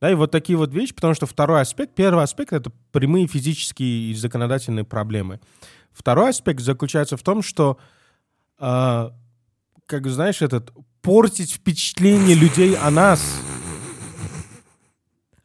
Да, 0.00 0.10
и 0.10 0.14
вот 0.14 0.30
такие 0.30 0.56
вот 0.56 0.72
вещи, 0.72 0.94
потому 0.94 1.14
что 1.14 1.26
второй 1.26 1.60
аспект, 1.60 1.94
первый 1.94 2.24
аспект— 2.24 2.52
это 2.54 2.70
прямые 2.92 3.26
физические 3.26 4.10
и 4.10 4.14
законодательные 4.14 4.84
проблемы. 4.84 5.40
Второй 5.92 6.30
аспект 6.30 6.60
заключается 6.60 7.16
в 7.16 7.22
том, 7.22 7.42
что, 7.42 7.78
а, 8.58 9.12
как 9.86 10.06
знаешь, 10.06 10.42
этот 10.42 10.72
портить 11.02 11.52
впечатление 11.52 12.36
людей 12.36 12.76
о 12.76 12.90
нас— 12.90 13.22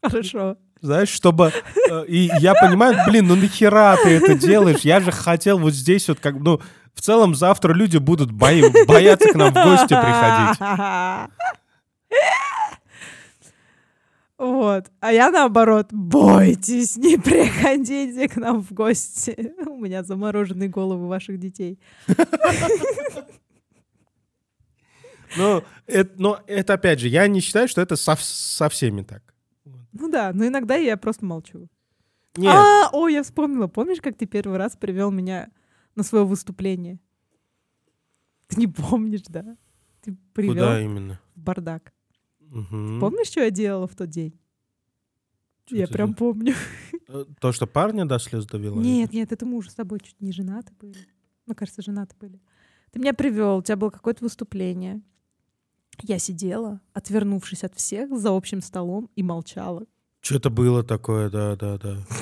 Хорошо. 0.03 0.57
знаешь, 0.81 1.09
чтобы... 1.09 1.51
э, 1.89 2.05
И 2.07 2.29
я 2.39 2.53
понимаю, 2.55 2.97
блин, 3.07 3.27
ну 3.27 3.35
нахера 3.35 3.97
ты 4.03 4.09
это 4.17 4.35
делаешь? 4.35 4.81
Я 4.81 4.99
же 4.99 5.11
хотел 5.11 5.57
вот 5.57 5.73
здесь 5.73 6.07
вот 6.09 6.19
как... 6.19 6.35
Ну, 6.39 6.59
в 6.93 7.01
целом 7.01 7.33
завтра 7.35 7.73
люди 7.73 7.97
будут 7.97 8.31
бои- 8.31 8.85
бояться 8.85 9.29
к 9.31 9.35
нам 9.35 9.51
в 9.51 9.53
гости 9.53 9.87
приходить. 9.87 10.59
Вот. 14.43 14.91
А 14.99 15.13
я 15.13 15.31
наоборот, 15.31 15.87
бойтесь, 15.93 16.97
не 16.97 17.17
приходите 17.17 18.27
к 18.27 18.35
нам 18.35 18.61
в 18.61 18.73
гости. 18.73 19.53
У 19.65 19.77
меня 19.77 20.03
замороженные 20.03 20.67
головы 20.67 21.07
ваших 21.07 21.39
детей. 21.39 21.79
Ну, 25.35 25.63
это, 25.87 26.13
но 26.21 26.39
это 26.45 26.73
опять 26.75 26.99
же, 26.99 27.07
я 27.07 27.25
не 27.25 27.39
считаю, 27.39 27.67
что 27.67 27.81
это 27.81 27.95
со, 27.95 28.15
со 28.19 28.69
всеми 28.69 29.01
так. 29.01 29.33
Ну 29.91 30.07
да, 30.07 30.31
но 30.31 30.45
иногда 30.45 30.75
я 30.75 30.95
просто 30.95 31.25
молчу. 31.25 31.69
Нет, 32.37 32.53
А, 32.53 32.89
о, 32.91 33.07
я 33.07 33.23
вспомнила. 33.23 33.65
Помнишь, 33.65 33.99
как 33.99 34.15
ты 34.15 34.27
первый 34.27 34.59
раз 34.59 34.75
привел 34.75 35.09
меня 35.09 35.49
на 35.95 36.03
свое 36.03 36.23
выступление? 36.23 36.99
Ты 38.47 38.59
не 38.59 38.67
помнишь, 38.67 39.23
да? 39.27 39.57
Ты 40.03 40.15
привел 40.35 40.53
куда 40.53 40.79
именно? 40.79 41.19
в 41.33 41.39
бардак. 41.39 41.93
Мгм. 42.53 42.99
Помнишь, 42.99 43.27
что 43.27 43.41
я 43.41 43.49
делала 43.49 43.87
в 43.87 43.95
тот 43.95 44.09
день? 44.09 44.39
Чё 45.65 45.77
я 45.77 45.87
прям 45.87 46.09
за- 46.09 46.15
помню. 46.15 46.53
Э, 47.09 47.25
То, 47.39 47.51
что 47.51 47.67
парня 47.67 48.05
до 48.05 48.17
слез 48.19 48.45
довела? 48.45 48.81
Нет, 48.81 49.11
нет, 49.13 49.31
это 49.31 49.45
мы 49.45 49.57
уже 49.57 49.69
с 49.71 49.75
тобой 49.75 49.99
чуть 49.99 50.19
не 50.21 50.31
женаты 50.31 50.71
были. 50.79 50.97
Ну, 51.47 51.55
кажется, 51.55 51.81
женаты 51.81 52.15
были. 52.19 52.39
Ты 52.91 52.99
меня 52.99 53.13
привел, 53.13 53.57
у 53.57 53.61
тебя 53.61 53.75
было 53.75 53.89
какое-то 53.89 54.23
выступление. 54.23 55.01
Я 56.01 56.17
сидела, 56.19 56.79
отвернувшись 56.93 57.63
от 57.63 57.75
всех 57.75 58.17
за 58.17 58.29
общим 58.35 58.61
столом 58.61 59.09
и 59.15 59.23
молчала. 59.23 59.85
Что-то 60.21 60.49
было 60.49 60.83
такое, 60.83 61.29
да, 61.29 61.55
да, 61.55 61.77
да. 61.77 62.05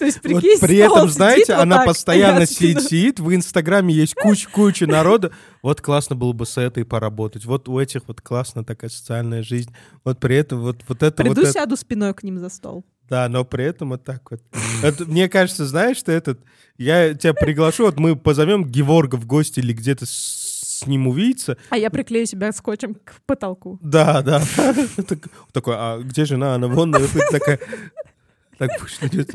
То 0.00 0.06
есть, 0.06 0.16
Вот 0.16 0.22
прикинь, 0.22 0.58
при 0.58 0.82
стол 0.82 0.96
этом, 0.96 1.10
знаете, 1.10 1.54
вот 1.54 1.62
она 1.62 1.76
так, 1.76 1.86
постоянно 1.86 2.46
сидит, 2.46 2.82
сидит, 2.84 3.20
в 3.20 3.34
Инстаграме 3.34 3.92
есть 3.92 4.14
куча-куча 4.14 4.86
народа. 4.86 5.30
Вот 5.62 5.82
классно 5.82 6.16
было 6.16 6.32
бы 6.32 6.46
с 6.46 6.56
этой 6.56 6.86
поработать. 6.86 7.44
Вот 7.44 7.68
у 7.68 7.78
этих 7.78 8.08
вот 8.08 8.22
классно 8.22 8.64
такая 8.64 8.88
социальная 8.88 9.42
жизнь. 9.42 9.74
Вот 10.02 10.18
при 10.18 10.36
этом 10.36 10.60
вот, 10.60 10.82
вот 10.88 11.02
это 11.02 11.22
Приду, 11.22 11.34
вот 11.34 11.44
это. 11.44 11.52
сяду 11.52 11.76
спиной 11.76 12.14
к 12.14 12.22
ним 12.22 12.38
за 12.38 12.48
стол. 12.48 12.84
Да, 13.10 13.28
но 13.28 13.44
при 13.44 13.64
этом 13.64 13.90
вот 13.90 14.04
так 14.04 14.30
вот. 14.30 14.40
Это, 14.82 15.04
мне 15.04 15.28
кажется, 15.28 15.66
знаешь, 15.66 15.98
что 15.98 16.12
этот... 16.12 16.40
Я 16.78 17.12
тебя 17.12 17.34
приглашу, 17.34 17.84
вот 17.84 17.98
мы 17.98 18.16
позовем 18.16 18.64
Геворга 18.64 19.16
в 19.16 19.26
гости 19.26 19.60
или 19.60 19.74
где-то 19.74 20.06
с, 20.06 20.86
ним 20.86 21.08
увидеться. 21.08 21.58
А 21.68 21.76
я 21.76 21.90
приклею 21.90 22.24
себя 22.24 22.52
скотчем 22.52 22.94
к 22.94 23.20
потолку. 23.26 23.78
Да, 23.82 24.22
да. 24.22 24.42
Так- 25.06 25.28
Такой, 25.52 25.74
а 25.76 25.98
где 25.98 26.24
жена? 26.24 26.54
Она 26.54 26.68
вон, 26.68 26.94
такая... 27.30 27.58
Так 28.60 28.72
идет. 29.00 29.30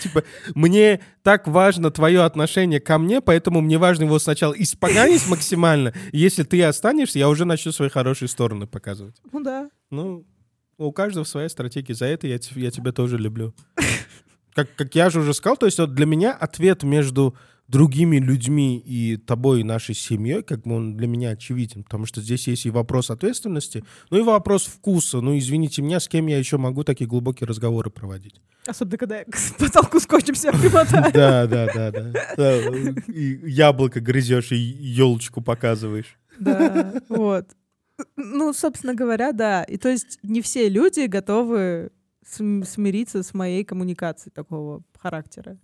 Типа, 0.00 0.24
мне 0.54 1.00
так 1.22 1.46
важно 1.46 1.90
твое 1.90 2.22
отношение 2.22 2.80
ко 2.80 2.96
мне, 2.96 3.20
поэтому 3.20 3.60
мне 3.60 3.76
важно 3.76 4.04
его 4.04 4.18
сначала 4.18 4.54
испоганить 4.54 5.28
максимально. 5.28 5.92
Если 6.10 6.42
ты 6.42 6.64
останешься, 6.64 7.18
я 7.18 7.28
уже 7.28 7.44
начну 7.44 7.70
свои 7.70 7.90
хорошие 7.90 8.28
стороны 8.28 8.66
показывать. 8.66 9.20
Ну 9.30 9.42
да. 9.42 9.68
Ну, 9.90 10.26
у 10.78 10.90
каждого 10.90 11.24
своя 11.24 11.50
стратегия. 11.50 11.94
За 11.94 12.06
это 12.06 12.26
я, 12.26 12.38
я 12.54 12.70
тебя 12.70 12.92
тоже 12.92 13.18
люблю. 13.18 13.54
Как, 14.54 14.74
как 14.74 14.94
я 14.94 15.10
же 15.10 15.20
уже 15.20 15.34
сказал, 15.34 15.58
то 15.58 15.66
есть 15.66 15.78
вот 15.78 15.94
для 15.94 16.06
меня 16.06 16.32
ответ 16.32 16.82
между 16.82 17.36
другими 17.68 18.18
людьми 18.18 18.78
и 18.78 19.16
тобой, 19.16 19.60
и 19.60 19.64
нашей 19.64 19.94
семьей, 19.94 20.42
как 20.42 20.62
бы 20.62 20.74
он 20.74 20.96
для 20.96 21.06
меня 21.06 21.30
очевиден, 21.30 21.82
потому 21.84 22.04
что 22.06 22.20
здесь 22.20 22.46
есть 22.46 22.66
и 22.66 22.70
вопрос 22.70 23.10
ответственности, 23.10 23.84
ну 24.10 24.18
и 24.18 24.22
вопрос 24.22 24.66
вкуса. 24.66 25.20
Ну, 25.20 25.36
извините 25.38 25.80
меня, 25.82 25.98
с 26.00 26.08
кем 26.08 26.26
я 26.26 26.38
еще 26.38 26.58
могу 26.58 26.84
такие 26.84 27.06
глубокие 27.06 27.46
разговоры 27.46 27.90
проводить? 27.90 28.40
Особенно, 28.66 28.98
когда 28.98 29.18
я 29.18 29.24
к 29.30 29.36
потолку 29.58 29.98
скотчем 30.00 30.34
себя 30.34 30.52
примотаю. 30.52 31.12
Да, 31.12 31.46
да, 31.46 31.68
да, 31.74 31.90
да. 32.36 32.62
Яблоко 33.12 34.00
грызешь 34.00 34.52
и 34.52 34.56
елочку 34.56 35.40
показываешь. 35.40 36.18
Да, 36.38 37.00
вот. 37.08 37.46
Ну, 38.16 38.52
собственно 38.52 38.94
говоря, 38.94 39.32
да. 39.32 39.62
И 39.62 39.76
то 39.76 39.88
есть 39.88 40.18
не 40.22 40.42
все 40.42 40.68
люди 40.68 41.06
готовы 41.06 41.92
см- 42.26 42.66
смириться 42.68 43.22
с 43.22 43.32
моей 43.34 43.64
коммуникацией 43.64 44.32
такого 44.34 44.82
характера. 44.98 45.58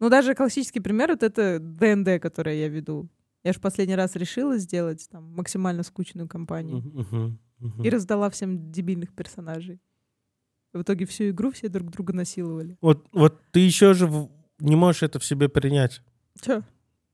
Ну, 0.00 0.08
даже 0.10 0.34
классический 0.34 0.80
пример 0.80 1.10
вот 1.10 1.22
это 1.22 1.58
ДНД, 1.60 2.20
которое 2.20 2.56
я 2.60 2.68
веду. 2.68 3.08
Я 3.44 3.52
же 3.52 3.60
последний 3.60 3.94
раз 3.94 4.16
решила 4.16 4.58
сделать 4.58 5.08
там 5.10 5.32
максимально 5.34 5.82
скучную 5.84 6.28
компанию 6.28 6.78
Мгм, 6.78 7.38
мгм. 7.60 7.82
и 7.82 7.88
раздала 7.90 8.28
всем 8.30 8.70
дебильных 8.72 9.14
персонажей. 9.14 9.80
В 10.72 10.82
итоге 10.82 11.06
всю 11.06 11.30
игру 11.30 11.50
все 11.52 11.68
друг 11.68 11.90
друга 11.90 12.12
насиловали. 12.12 12.76
Вот, 12.80 13.06
вот 13.12 13.40
ты 13.52 13.60
еще 13.60 13.94
же 13.94 14.28
не 14.58 14.76
можешь 14.76 15.02
это 15.02 15.18
в 15.18 15.24
себе 15.24 15.48
принять. 15.48 16.02
Чё? 16.42 16.62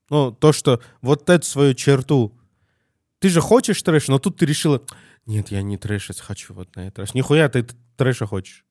Ну, 0.09 0.31
то, 0.31 0.51
что 0.51 0.81
вот 1.01 1.29
эту 1.29 1.45
свою 1.45 1.73
черту. 1.75 2.33
Ты 3.19 3.29
же 3.29 3.39
хочешь 3.39 3.81
трэш, 3.81 4.09
но 4.09 4.19
тут 4.19 4.37
ты 4.37 4.45
решила, 4.45 4.81
нет, 5.25 5.49
я 5.51 5.61
не 5.61 5.77
трэшить 5.77 6.19
хочу 6.19 6.53
вот 6.53 6.75
на 6.75 6.87
этот 6.87 6.99
раз. 6.99 7.13
Нихуя 7.13 7.47
ты 7.47 7.65
трэша 7.95 8.25
хочешь. 8.25 8.65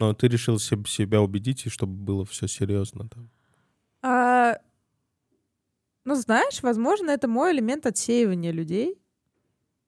Но 0.00 0.12
ты 0.12 0.26
решил 0.28 0.58
себ- 0.58 0.88
себя 0.88 1.20
убедить, 1.22 1.66
и 1.66 1.70
чтобы 1.70 1.92
было 1.94 2.24
все 2.24 2.48
серьезно. 2.48 3.08
да. 3.14 3.22
Ну, 6.06 6.14
знаешь, 6.14 6.62
возможно, 6.62 7.10
это 7.10 7.26
мой 7.26 7.50
элемент 7.52 7.84
отсеивания 7.84 8.52
людей. 8.52 8.96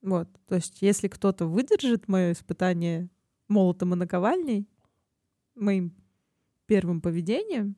Вот. 0.02 0.28
То 0.48 0.56
есть, 0.56 0.82
если 0.82 1.06
кто-то 1.06 1.46
выдержит 1.46 2.08
мое 2.08 2.32
испытание 2.32 3.08
молотом 3.46 3.94
и 3.94 3.96
наковальней, 3.96 4.68
моим 5.54 5.94
первым 6.66 7.00
поведением, 7.00 7.76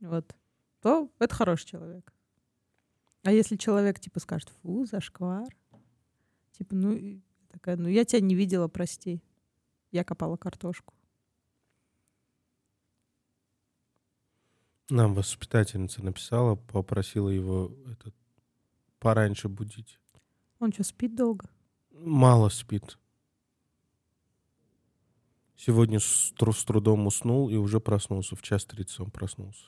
вот, 0.00 0.34
то 0.80 1.10
это 1.18 1.34
хороший 1.34 1.66
человек. 1.66 2.10
А 3.22 3.32
если 3.32 3.56
человек, 3.56 4.00
типа, 4.00 4.18
скажет, 4.18 4.48
фу, 4.62 4.86
зашквар, 4.86 5.54
типа, 6.52 6.74
ну, 6.74 7.20
такая, 7.50 7.76
ну, 7.76 7.88
я 7.90 8.06
тебя 8.06 8.20
не 8.20 8.34
видела, 8.34 8.66
прости. 8.66 9.22
Я 9.92 10.04
копала 10.04 10.38
картошку. 10.38 10.94
Нам 14.88 15.14
воспитательница 15.14 16.02
написала, 16.02 16.54
попросила 16.54 17.28
его 17.28 17.72
этот, 17.90 18.14
пораньше 19.00 19.48
будить. 19.48 19.98
Он 20.60 20.72
что, 20.72 20.84
спит 20.84 21.14
долго? 21.14 21.48
Мало 21.90 22.48
спит. 22.48 22.98
Сегодня 25.56 25.98
с, 25.98 26.32
тру- 26.36 26.52
с 26.52 26.64
трудом 26.64 27.06
уснул 27.06 27.48
и 27.48 27.56
уже 27.56 27.80
проснулся. 27.80 28.36
В 28.36 28.42
час 28.42 28.64
тридцать 28.64 29.00
он 29.00 29.10
проснулся. 29.10 29.64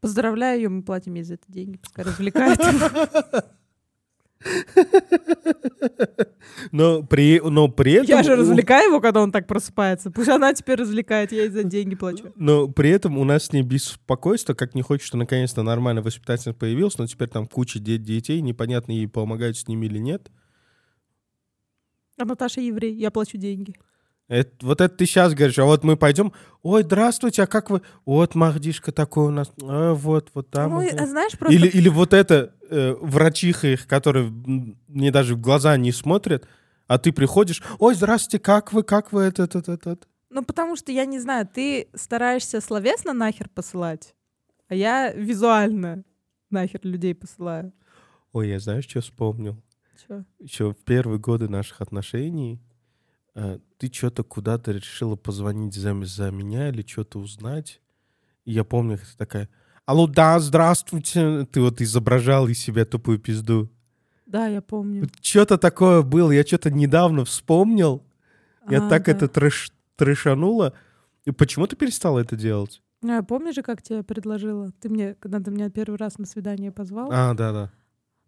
Поздравляю 0.00 0.60
ее, 0.60 0.68
мы 0.68 0.82
платим 0.82 1.14
ей 1.14 1.22
за 1.22 1.34
это 1.34 1.44
деньги, 1.48 1.78
пускай 1.78 2.04
развлекает. 2.04 2.60
Но 6.72 7.02
при, 7.02 7.40
но 7.40 7.68
при 7.68 7.92
этом... 7.92 8.08
Я 8.08 8.22
же 8.22 8.36
развлекаю 8.36 8.88
его, 8.88 9.00
когда 9.00 9.22
он 9.22 9.32
так 9.32 9.46
просыпается. 9.46 10.10
Пусть 10.10 10.28
она 10.28 10.52
теперь 10.54 10.78
развлекает, 10.78 11.32
я 11.32 11.42
ей 11.42 11.50
за 11.50 11.64
деньги 11.64 11.94
плачу. 11.94 12.32
Но 12.36 12.68
при 12.68 12.90
этом 12.90 13.18
у 13.18 13.24
нас 13.24 13.46
с 13.46 13.52
ней 13.52 13.62
беспокойство, 13.62 14.54
как 14.54 14.74
не 14.74 14.82
хочет, 14.82 15.06
что 15.06 15.16
наконец-то 15.16 15.62
нормальный 15.62 16.02
воспитатель 16.02 16.52
появился, 16.52 17.00
но 17.00 17.06
теперь 17.06 17.28
там 17.28 17.46
куча 17.46 17.78
де- 17.78 17.98
детей, 17.98 18.40
непонятно, 18.40 18.92
ей 18.92 19.08
помогают 19.08 19.56
с 19.56 19.68
ними 19.68 19.86
или 19.86 19.98
нет. 19.98 20.30
А 22.18 22.24
Наташа 22.24 22.60
еврей, 22.60 22.94
я 22.94 23.10
плачу 23.10 23.38
деньги. 23.38 23.74
Это- 24.28 24.64
вот 24.64 24.80
это 24.80 24.94
ты 24.94 25.06
сейчас 25.06 25.34
говоришь, 25.34 25.58
а 25.58 25.64
вот 25.64 25.84
мы 25.84 25.96
пойдем, 25.96 26.32
ой, 26.62 26.84
здравствуйте, 26.84 27.42
а 27.42 27.46
как 27.46 27.70
вы? 27.70 27.82
Вот 28.06 28.34
Махдишка 28.34 28.92
такой 28.92 29.26
у 29.26 29.30
нас, 29.30 29.52
а, 29.62 29.94
вот, 29.94 30.30
вот 30.34 30.50
там. 30.50 30.74
Ой, 30.74 30.90
вот, 30.90 31.00
а 31.00 31.06
знаешь, 31.06 31.38
просто... 31.38 31.54
Или, 31.54 31.68
или 31.68 31.88
вот 31.88 32.14
это 32.14 32.54
э, 32.72 32.94
врачиха 33.00 33.68
их, 33.68 33.86
которые 33.86 34.30
мне 34.88 35.10
даже 35.10 35.34
в 35.34 35.40
глаза 35.40 35.76
не 35.76 35.92
смотрят, 35.92 36.48
а 36.86 36.98
ты 36.98 37.12
приходишь, 37.12 37.62
ой, 37.78 37.94
здравствуйте, 37.94 38.38
как 38.42 38.72
вы, 38.72 38.82
как 38.82 39.12
вы, 39.12 39.22
это, 39.22 39.44
это, 39.44 39.58
это, 39.58 39.72
это. 39.72 39.98
Ну, 40.30 40.42
потому 40.42 40.76
что, 40.76 40.90
я 40.92 41.04
не 41.04 41.20
знаю, 41.20 41.46
ты 41.46 41.88
стараешься 41.94 42.60
словесно 42.60 43.12
нахер 43.12 43.48
посылать, 43.48 44.14
а 44.68 44.74
я 44.74 45.12
визуально 45.12 46.04
нахер 46.50 46.80
людей 46.82 47.14
посылаю. 47.14 47.72
Ой, 48.32 48.48
я 48.48 48.58
знаешь, 48.58 48.88
что 48.88 49.00
вспомнил? 49.00 49.62
Чё? 50.06 50.24
Еще 50.38 50.72
в 50.72 50.84
первые 50.84 51.18
годы 51.18 51.48
наших 51.48 51.82
отношений 51.82 52.62
э, 53.34 53.58
ты 53.76 53.92
что-то 53.92 54.24
куда-то 54.24 54.72
решила 54.72 55.16
позвонить 55.16 55.74
за, 55.74 55.94
за 56.04 56.30
меня 56.30 56.70
или 56.70 56.82
что-то 56.86 57.18
узнать. 57.18 57.80
И 58.44 58.52
я 58.52 58.64
помню, 58.64 58.96
как 58.96 59.06
ты 59.06 59.16
такая, 59.16 59.48
алло, 59.86 60.06
да, 60.06 60.38
здравствуйте. 60.38 61.46
Ты 61.50 61.60
вот 61.60 61.80
изображал 61.80 62.48
из 62.48 62.58
себя 62.58 62.84
тупую 62.84 63.18
пизду. 63.18 63.68
Да, 64.26 64.46
я 64.46 64.62
помню. 64.62 65.08
Что-то 65.20 65.58
такое 65.58 66.02
было, 66.02 66.30
я 66.30 66.42
что-то 66.44 66.70
недавно 66.70 67.24
вспомнил. 67.24 68.02
Я 68.70 68.86
А, 68.86 68.88
так 68.88 69.04
да. 69.06 69.12
это 69.12 69.28
трэш, 69.28 69.72
трэшанула. 69.96 70.72
И 71.24 71.30
почему 71.32 71.66
ты 71.66 71.76
перестала 71.76 72.18
это 72.20 72.36
делать? 72.36 72.80
А, 73.04 73.22
помнишь 73.22 73.56
же, 73.56 73.62
как 73.62 73.82
тебе 73.82 74.02
предложила? 74.02 74.70
Ты 74.80 74.88
мне, 74.88 75.14
когда 75.14 75.40
ты 75.40 75.50
меня 75.50 75.68
первый 75.70 75.96
раз 75.96 76.18
на 76.18 76.24
свидание 76.26 76.70
позвал, 76.72 77.10
А, 77.12 77.34
да-да. 77.34 77.70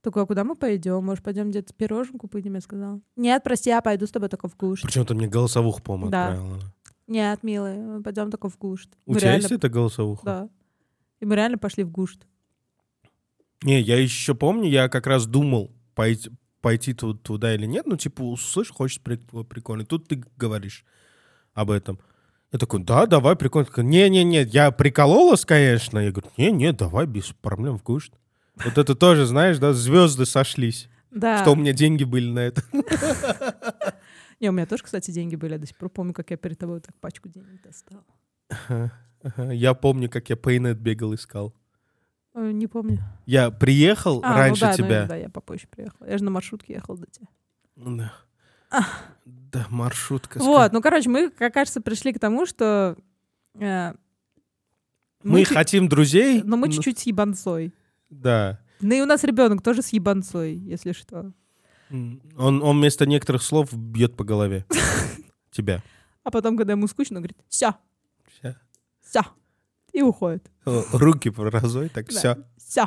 такой, 0.03 0.25
а 0.25 0.27
куда 0.27 0.45
мы 0.45 0.57
пойдем? 0.57 1.05
Может, 1.05 1.25
пойдем 1.25 1.51
где-то 1.51 1.73
пироженку 1.73 2.29
поедим? 2.29 2.55
Я 2.55 2.61
сказала, 2.61 3.01
нет, 3.17 3.43
прости, 3.45 3.71
я 3.71 3.81
пойду 3.81 4.07
с 4.07 4.11
тобой 4.11 4.29
только 4.29 4.49
в 4.49 4.57
кушать. 4.57 4.85
Причем 4.87 5.07
ты 5.07 5.15
мне 5.15 5.29
голосовуху, 5.29 5.81
по-моему, 5.81 6.11
Да. 6.11 6.33
отправила. 6.33 6.59
Нет, 7.07 7.43
милый, 7.43 8.03
пойдем 8.03 8.31
только 8.31 8.49
в 8.49 8.59
гушт. 8.59 8.91
У 9.07 9.13
Мы 9.13 9.21
тебя 9.21 9.31
реально- 9.31 9.43
есть 9.43 9.53
эта 9.53 9.69
голосовуха? 9.69 10.25
Да. 10.25 10.49
И 11.21 11.27
мы 11.27 11.37
реально 11.37 11.59
пошли 11.59 11.85
в 11.85 11.91
гушт. 11.91 12.27
Не, 13.63 13.81
я 13.81 13.99
еще 13.99 14.35
помню, 14.35 14.69
я 14.69 14.89
как 14.89 15.07
раз 15.07 15.27
думал 15.27 15.73
пойти, 15.95 16.31
пойти 16.61 16.93
ту- 16.93 17.15
туда 17.15 17.55
или 17.55 17.67
нет. 17.67 17.87
Ну, 17.87 17.97
типа, 17.97 18.23
услышь, 18.23 18.71
хочешь 18.71 19.01
прик- 19.03 19.45
прикольно. 19.45 19.85
Тут 19.87 20.09
ты 20.09 20.23
говоришь 20.37 20.85
об 21.55 21.71
этом. 21.71 21.99
Я 22.53 22.59
такой, 22.59 22.83
да, 22.85 23.07
давай, 23.07 23.37
прикольно. 23.37 23.69
Не-не-не, 23.83 24.43
я 24.43 24.71
прикололась, 24.71 25.45
конечно. 25.45 25.99
Я 25.99 26.11
говорю, 26.13 26.31
не-не, 26.37 26.73
давай, 26.73 27.07
без 27.07 27.33
проблем, 27.33 27.79
в 27.79 27.83
кушать. 27.83 28.13
Вот 28.65 28.79
это 28.79 28.95
тоже, 28.95 29.27
знаешь, 29.27 29.59
да, 29.59 29.73
звезды 29.73 30.27
сошлись. 30.27 30.89
Да. 31.11 31.39
Что 31.43 31.53
у 31.53 31.57
меня 31.57 31.73
деньги 31.73 32.05
были 32.05 32.31
на 32.31 32.41
это. 32.41 32.63
Не, 34.41 34.49
у 34.51 34.53
меня 34.53 34.67
тоже, 34.67 34.83
кстати, 34.83 35.11
деньги 35.11 35.37
были. 35.37 35.53
Я 35.53 35.59
до 35.59 35.67
сих 35.67 35.77
пор 35.77 35.89
помню, 35.89 36.13
как 36.13 36.31
я 36.31 36.37
перед 36.37 36.59
тобой 36.59 36.81
так 36.81 36.95
пачку 37.01 37.29
денег 37.29 37.63
достала. 37.63 38.05
Ага, 39.25 39.53
Я 39.53 39.75
помню, 39.75 40.09
как 40.09 40.29
я 40.31 40.37
Paynет 40.37 40.79
бегал, 40.79 41.15
искал. 41.15 41.55
Ой, 42.35 42.53
не 42.53 42.67
помню. 42.67 42.99
Я 43.27 43.51
приехал 43.51 44.21
А, 44.23 44.37
раньше 44.37 44.65
ну 44.65 44.71
да, 44.71 44.77
ну, 44.79 44.85
тебя. 44.85 45.07
да, 45.07 45.17
я 45.17 45.29
попозже 45.31 45.67
приехала. 45.69 46.07
Я 46.09 46.19
же 46.19 46.25
на 46.25 46.31
маршрутке 46.31 46.75
ехала 46.75 46.99
до 46.99 47.07
тебя. 47.07 47.27
Да. 47.77 48.13
Да, 49.25 49.67
маршрутка. 49.71 50.39
Вот, 50.41 50.73
ну, 50.73 50.81
короче, 50.83 51.09
мы, 51.09 51.31
как 51.31 51.55
кажется, 51.55 51.81
пришли 51.81 52.13
к 52.13 52.19
тому, 52.19 52.45
что... 52.45 52.97
э, 53.61 53.95
Мы 55.23 55.45
чуть- 55.45 55.55
хотим 55.57 55.89
друзей. 55.89 56.43
Но 56.43 56.57
мы 56.57 56.67
ну, 56.67 56.73
чуть-чуть 56.73 56.99
с 56.99 57.03
ебанцой. 57.07 57.73
Да. 58.11 58.61
Ну 58.81 58.95
и 58.95 59.01
у 59.01 59.07
нас 59.07 59.23
ребенок 59.25 59.63
тоже 59.63 59.83
с 59.83 59.91
ебанцой, 59.91 60.57
если 60.57 60.93
что. 60.93 61.33
М, 61.91 62.21
Он, 62.37 62.63
он 62.63 62.79
вместо 62.79 63.07
некоторых 63.07 63.43
слов 63.45 63.73
бьет 63.73 64.17
по 64.17 64.25
голове. 64.25 64.67
Тебя. 65.53 65.83
А 66.25 66.31
потом, 66.33 66.57
когда 66.57 66.73
ему 66.73 66.89
скучно, 66.89 67.19
он 67.19 67.23
говорит, 67.23 67.39
все. 67.49 67.75
Все. 69.23 69.31
И 69.93 70.03
уходит. 70.03 70.51
Руки 70.65 71.33
разой, 71.37 71.89
так 71.89 72.09
все. 72.09 72.37
Все. 72.57 72.87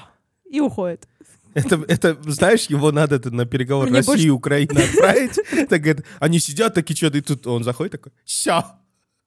И 0.49 0.59
уходит. 0.59 1.07
Это, 1.53 1.84
это, 1.88 2.17
знаешь, 2.30 2.65
его 2.67 2.91
надо 2.91 3.15
это 3.15 3.32
на 3.32 3.45
переговор 3.45 3.88
Мне 3.88 3.97
России 3.97 4.07
больше- 4.11 4.28
и 4.28 4.30
Украины 4.30 4.80
отправить. 4.80 5.39
Так 5.69 5.88
это, 5.88 6.03
они 6.19 6.39
сидят 6.39 6.73
такие 6.73 6.95
что-то, 6.95 7.17
и 7.17 7.21
тут 7.21 7.47
он 7.47 7.63
заходит 7.63 7.93
такой, 7.93 8.11
все. 8.25 8.63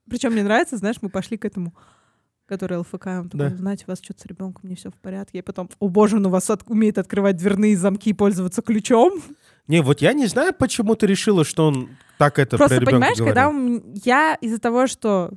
Причем 0.08 0.32
мне 0.32 0.42
нравится, 0.44 0.76
знаешь, 0.76 0.96
мы 1.00 1.08
пошли 1.08 1.38
к 1.38 1.44
этому, 1.44 1.74
который 2.46 2.78
ЛФК, 2.78 3.06
он 3.06 3.30
такой, 3.30 3.50
Да. 3.50 3.56
знаете, 3.56 3.84
у 3.88 3.90
вас 3.90 4.00
что-то 4.02 4.20
с 4.20 4.26
ребенком 4.26 4.68
не 4.68 4.76
все 4.76 4.90
в 4.90 4.94
порядке. 4.94 5.38
И 5.38 5.42
потом, 5.42 5.70
о 5.78 5.88
боже, 5.88 6.18
у 6.18 6.28
вас 6.28 6.48
от- 6.50 6.68
умеет 6.70 6.98
открывать 6.98 7.36
дверные 7.36 7.76
замки 7.76 8.10
и 8.10 8.12
пользоваться 8.14 8.62
ключом. 8.62 9.20
Не, 9.66 9.82
вот 9.82 10.00
я 10.02 10.12
не 10.12 10.26
знаю, 10.26 10.52
почему 10.54 10.94
ты 10.94 11.06
решила, 11.06 11.44
что 11.44 11.66
он 11.68 11.88
так 12.18 12.38
это 12.38 12.58
Просто 12.58 12.76
про 12.76 12.86
понимаешь, 12.86 13.18
когда 13.18 13.46
говорил. 13.50 13.70
у 13.72 13.76
м- 13.88 13.94
я 14.04 14.34
из-за 14.40 14.58
того, 14.60 14.86
что 14.86 15.32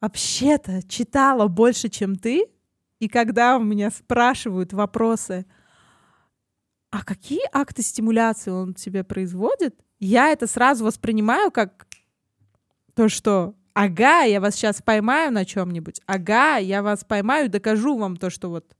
вообще-то 0.00 0.82
читала 0.88 1.48
больше, 1.48 1.88
чем 1.88 2.16
ты, 2.16 2.46
и 2.98 3.08
когда 3.08 3.56
у 3.56 3.62
меня 3.62 3.90
спрашивают 3.90 4.72
вопросы, 4.72 5.46
а 6.90 7.04
какие 7.04 7.42
акты 7.52 7.82
стимуляции 7.82 8.50
он 8.50 8.74
тебе 8.74 9.04
производит, 9.04 9.74
я 9.98 10.30
это 10.30 10.46
сразу 10.46 10.84
воспринимаю 10.84 11.50
как 11.50 11.86
то, 12.94 13.08
что 13.08 13.54
ага, 13.74 14.22
я 14.22 14.40
вас 14.40 14.54
сейчас 14.54 14.80
поймаю 14.80 15.32
на 15.32 15.44
чем-нибудь, 15.44 16.00
ага, 16.06 16.56
я 16.56 16.82
вас 16.82 17.04
поймаю 17.04 17.50
докажу 17.50 17.98
вам 17.98 18.16
то, 18.16 18.30
что 18.30 18.48
вот 18.48 18.74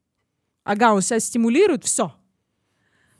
ага, 0.64 0.94
он 0.94 1.02
себя 1.02 1.20
стимулирует, 1.20 1.84
все. 1.84 2.14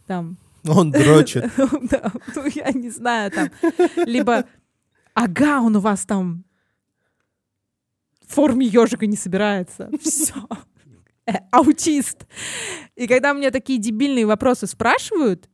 Там, 0.07 0.39
Он 0.67 0.91
дрочит. 0.91 1.45
ну, 1.59 2.47
я 2.55 2.73
не 2.73 2.91
знаю, 2.91 3.31
там, 3.31 3.51
либо, 3.97 4.47
ага, 5.15 5.61
он 5.61 5.77
у 5.77 5.81
вас 5.81 6.07
там 6.07 6.46
в 8.27 8.35
форме 8.35 8.67
ежика 8.67 9.07
не 9.07 9.17
собирается. 9.17 9.91
Все. 10.03 10.35
Аутист. 11.51 12.27
И 12.95 13.07
когда 13.07 13.35
мне 13.35 13.51
такие 13.51 13.79
дебильные 13.79 14.27
вопросы 14.27 14.67
спрашивают, 14.67 15.49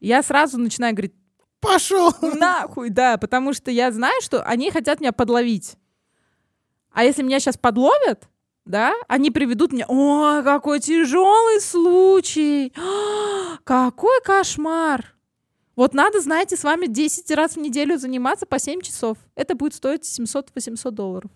я 0.00 0.22
сразу 0.22 0.58
начинаю 0.58 0.94
говорить, 0.94 1.14
Пошел. 1.60 2.12
нахуй, 2.20 2.90
да, 2.90 3.16
потому 3.16 3.52
что 3.52 3.70
я 3.70 3.90
знаю, 3.90 4.20
что 4.22 4.42
они 4.42 4.70
хотят 4.70 5.00
меня 5.00 5.12
подловить. 5.12 5.76
А 6.92 7.04
если 7.04 7.22
меня 7.22 7.40
сейчас 7.40 7.56
подловят, 7.56 8.28
да, 8.64 8.94
они 9.08 9.30
приведут 9.30 9.72
меня, 9.72 9.86
о, 9.88 10.42
какой 10.42 10.80
тяжелый 10.80 11.60
случай, 11.60 12.72
какой 13.64 14.20
кошмар. 14.22 15.14
Вот 15.76 15.94
надо, 15.94 16.20
знаете, 16.20 16.56
с 16.56 16.64
вами 16.64 16.86
10 16.86 17.30
раз 17.32 17.56
в 17.56 17.58
неделю 17.58 17.98
заниматься 17.98 18.46
по 18.46 18.58
7 18.58 18.80
часов. 18.80 19.18
Это 19.34 19.54
будет 19.54 19.74
стоить 19.74 20.02
700-800 20.02 20.90
долларов 20.90 21.30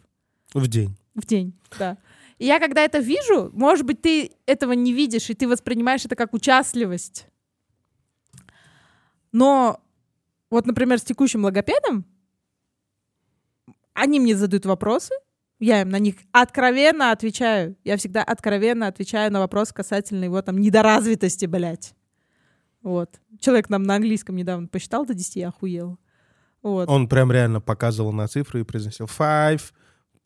В 0.55 0.67
день. 0.67 0.97
в 1.15 1.27
день, 1.27 1.53
да. 1.79 1.99
И 2.39 2.47
я 2.47 2.61
когда 2.61 2.83
это 2.83 2.99
вижу, 2.99 3.51
может 3.53 3.85
быть, 3.85 4.01
ты 4.01 4.33
этого 4.47 4.73
не 4.73 4.93
видишь, 4.93 5.29
и 5.31 5.35
ты 5.35 5.49
воспринимаешь 5.49 6.05
это 6.05 6.15
как 6.15 6.35
участливость. 6.35 7.27
Но 9.33 9.83
вот, 10.51 10.67
например, 10.67 10.99
с 10.99 11.03
текущим 11.03 11.45
логопедом, 11.45 12.05
они 13.93 14.21
мне 14.21 14.37
задают 14.37 14.65
вопросы, 14.65 15.15
я 15.59 15.81
им 15.83 15.89
на 15.91 15.99
них 15.99 16.15
откровенно 16.31 17.11
отвечаю. 17.11 17.77
Я 17.83 17.97
всегда 17.97 18.23
откровенно 18.23 18.87
отвечаю 18.87 19.33
на 19.33 19.41
вопрос 19.41 19.73
касательно 19.73 20.25
его 20.25 20.41
там 20.41 20.59
недоразвитости, 20.59 21.47
блядь. 21.47 21.95
Вот. 22.83 23.21
Человек 23.41 23.69
нам 23.69 23.83
на 23.83 23.97
английском 23.97 24.37
недавно 24.37 24.69
посчитал 24.69 25.05
до 25.05 25.15
10 25.15 25.37
и 25.37 25.43
охуел. 25.43 25.99
Вот. 26.63 26.89
Он 26.89 27.09
прям 27.09 27.33
реально 27.33 27.61
показывал 27.61 28.13
на 28.13 28.29
цифры 28.29 28.61
и 28.61 28.65
произносил 28.65 29.07
five. 29.07 29.73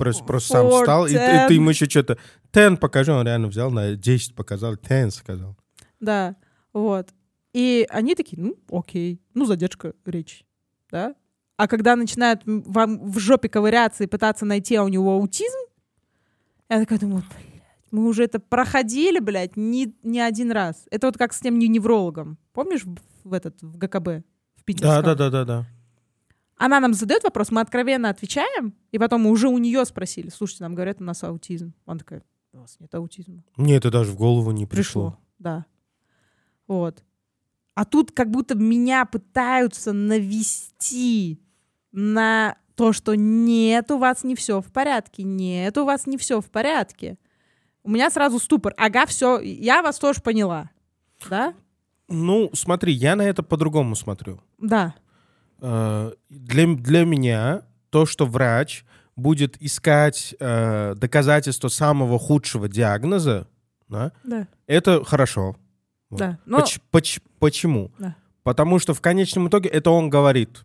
Просто, 0.03 0.25
просто 0.25 0.53
сам 0.53 0.71
встал. 0.71 1.07
И, 1.07 1.11
ты- 1.11 1.17
ten. 1.19 1.49
ты 1.49 1.55
ему 1.55 1.71
еще 1.71 1.87
что-то 1.89 2.19
ten 2.53 2.77
покажи. 2.77 3.13
Он 3.13 3.25
реально 3.27 3.49
взял 3.49 3.71
на 3.71 3.95
10 3.97 4.35
показал. 4.35 4.75
Ten 4.75 5.11
сказал. 5.11 5.57
Да, 6.01 6.37
вот. 6.73 7.09
И 7.53 7.87
они 7.91 8.15
такие, 8.15 8.41
ну, 8.43 8.57
окей, 8.71 9.21
ну, 9.35 9.45
задержка 9.45 9.95
речи, 10.07 10.45
да? 10.91 11.15
А 11.57 11.69
когда 11.69 11.97
начинают 11.97 12.43
вам 12.47 13.11
в 13.11 13.19
жопе 13.19 13.49
ковыряться 13.49 14.05
и 14.05 14.07
пытаться 14.07 14.45
найти, 14.47 14.75
а 14.75 14.85
у 14.85 14.89
него 14.89 15.13
аутизм, 15.13 15.59
я 16.69 16.81
такая 16.81 16.99
думаю, 16.99 17.23
мы 17.91 18.07
уже 18.09 18.25
это 18.25 18.41
проходили, 18.41 19.19
блядь, 19.19 19.57
не, 19.57 19.95
не 20.03 20.21
один 20.21 20.51
раз. 20.51 20.87
Это 20.91 21.07
вот 21.09 21.19
как 21.19 21.35
с 21.35 21.41
тем 21.41 21.59
не- 21.59 21.69
неврологом. 21.69 22.39
Помнишь 22.55 22.85
в, 22.85 22.97
в 23.25 23.33
этот, 23.35 23.61
в 23.63 23.77
ГКБ? 23.77 24.25
В 24.57 24.65
Питерском? 24.65 25.03
Да, 25.05 25.15
да, 25.15 25.15
да, 25.15 25.31
да, 25.31 25.45
да. 25.45 25.67
Она 26.57 26.81
нам 26.81 26.95
задает 26.95 27.25
вопрос, 27.25 27.51
мы 27.51 27.61
откровенно 27.61 28.09
отвечаем, 28.09 28.75
и 28.93 28.99
потом 28.99 29.23
мы 29.23 29.31
уже 29.31 29.49
у 29.49 29.59
нее 29.59 29.85
спросили, 29.85 30.29
слушайте, 30.29 30.65
нам 30.65 30.75
говорят, 30.75 31.01
у 31.01 31.05
нас 31.05 31.23
аутизм. 31.25 31.75
Она 31.87 31.99
такая, 31.99 32.23
у 32.53 32.59
вас 32.59 32.77
нет 32.79 32.95
аутизма. 32.95 33.43
Мне 33.57 33.77
это 33.77 33.91
даже 33.91 34.13
в 34.13 34.17
голову 34.17 34.51
не 34.53 34.67
пришло. 34.67 35.11
Пришло, 35.11 35.19
да. 35.39 35.67
Вот. 36.69 37.03
А 37.75 37.85
тут 37.85 38.13
как 38.13 38.31
будто 38.31 38.55
меня 38.55 39.05
пытаются 39.07 39.93
навести 39.93 41.41
на 41.91 42.57
то, 42.75 42.93
что 42.93 43.15
нет, 43.15 43.91
у 43.91 43.99
вас 43.99 44.25
не 44.25 44.35
все 44.35 44.61
в 44.61 44.71
порядке, 44.73 45.23
нет, 45.23 45.77
у 45.79 45.85
вас 45.85 46.07
не 46.07 46.17
все 46.17 46.41
в 46.41 46.51
порядке. 46.51 47.19
У 47.83 47.91
меня 47.91 48.11
сразу 48.11 48.39
ступор. 48.39 48.75
Ага, 48.77 49.07
все, 49.07 49.41
я 49.41 49.83
вас 49.83 49.99
тоже 49.99 50.21
поняла. 50.21 50.71
Да? 51.29 51.55
Ну, 52.09 52.51
смотри, 52.53 52.93
я 52.93 53.17
на 53.17 53.23
это 53.23 53.43
по-другому 53.43 53.97
смотрю. 53.97 54.41
Да. 54.59 54.95
Э, 55.63 56.13
Для, 56.29 56.67
для 56.75 57.05
меня 57.05 57.63
то, 57.91 58.05
что 58.05 58.27
врач 58.27 58.85
будет 59.17 59.57
искать 59.63 60.35
э, 60.41 60.95
доказательства 60.97 61.69
самого 61.69 62.19
худшего 62.19 62.69
диагноза, 62.69 63.47
да, 63.89 64.13
Да. 64.25 64.49
это 64.67 65.05
хорошо. 65.05 65.57
Вот. 66.11 66.19
Да. 66.19 66.39
Но, 66.47 66.59
Поч- 66.61 66.81
поч- 66.91 67.21
почему? 67.39 67.91
Да. 67.99 68.17
Потому 68.43 68.79
что 68.81 68.93
в 68.93 69.01
конечном 69.01 69.49
итоге 69.49 69.69
это 69.69 69.91
он 69.91 70.11
говорит. 70.11 70.65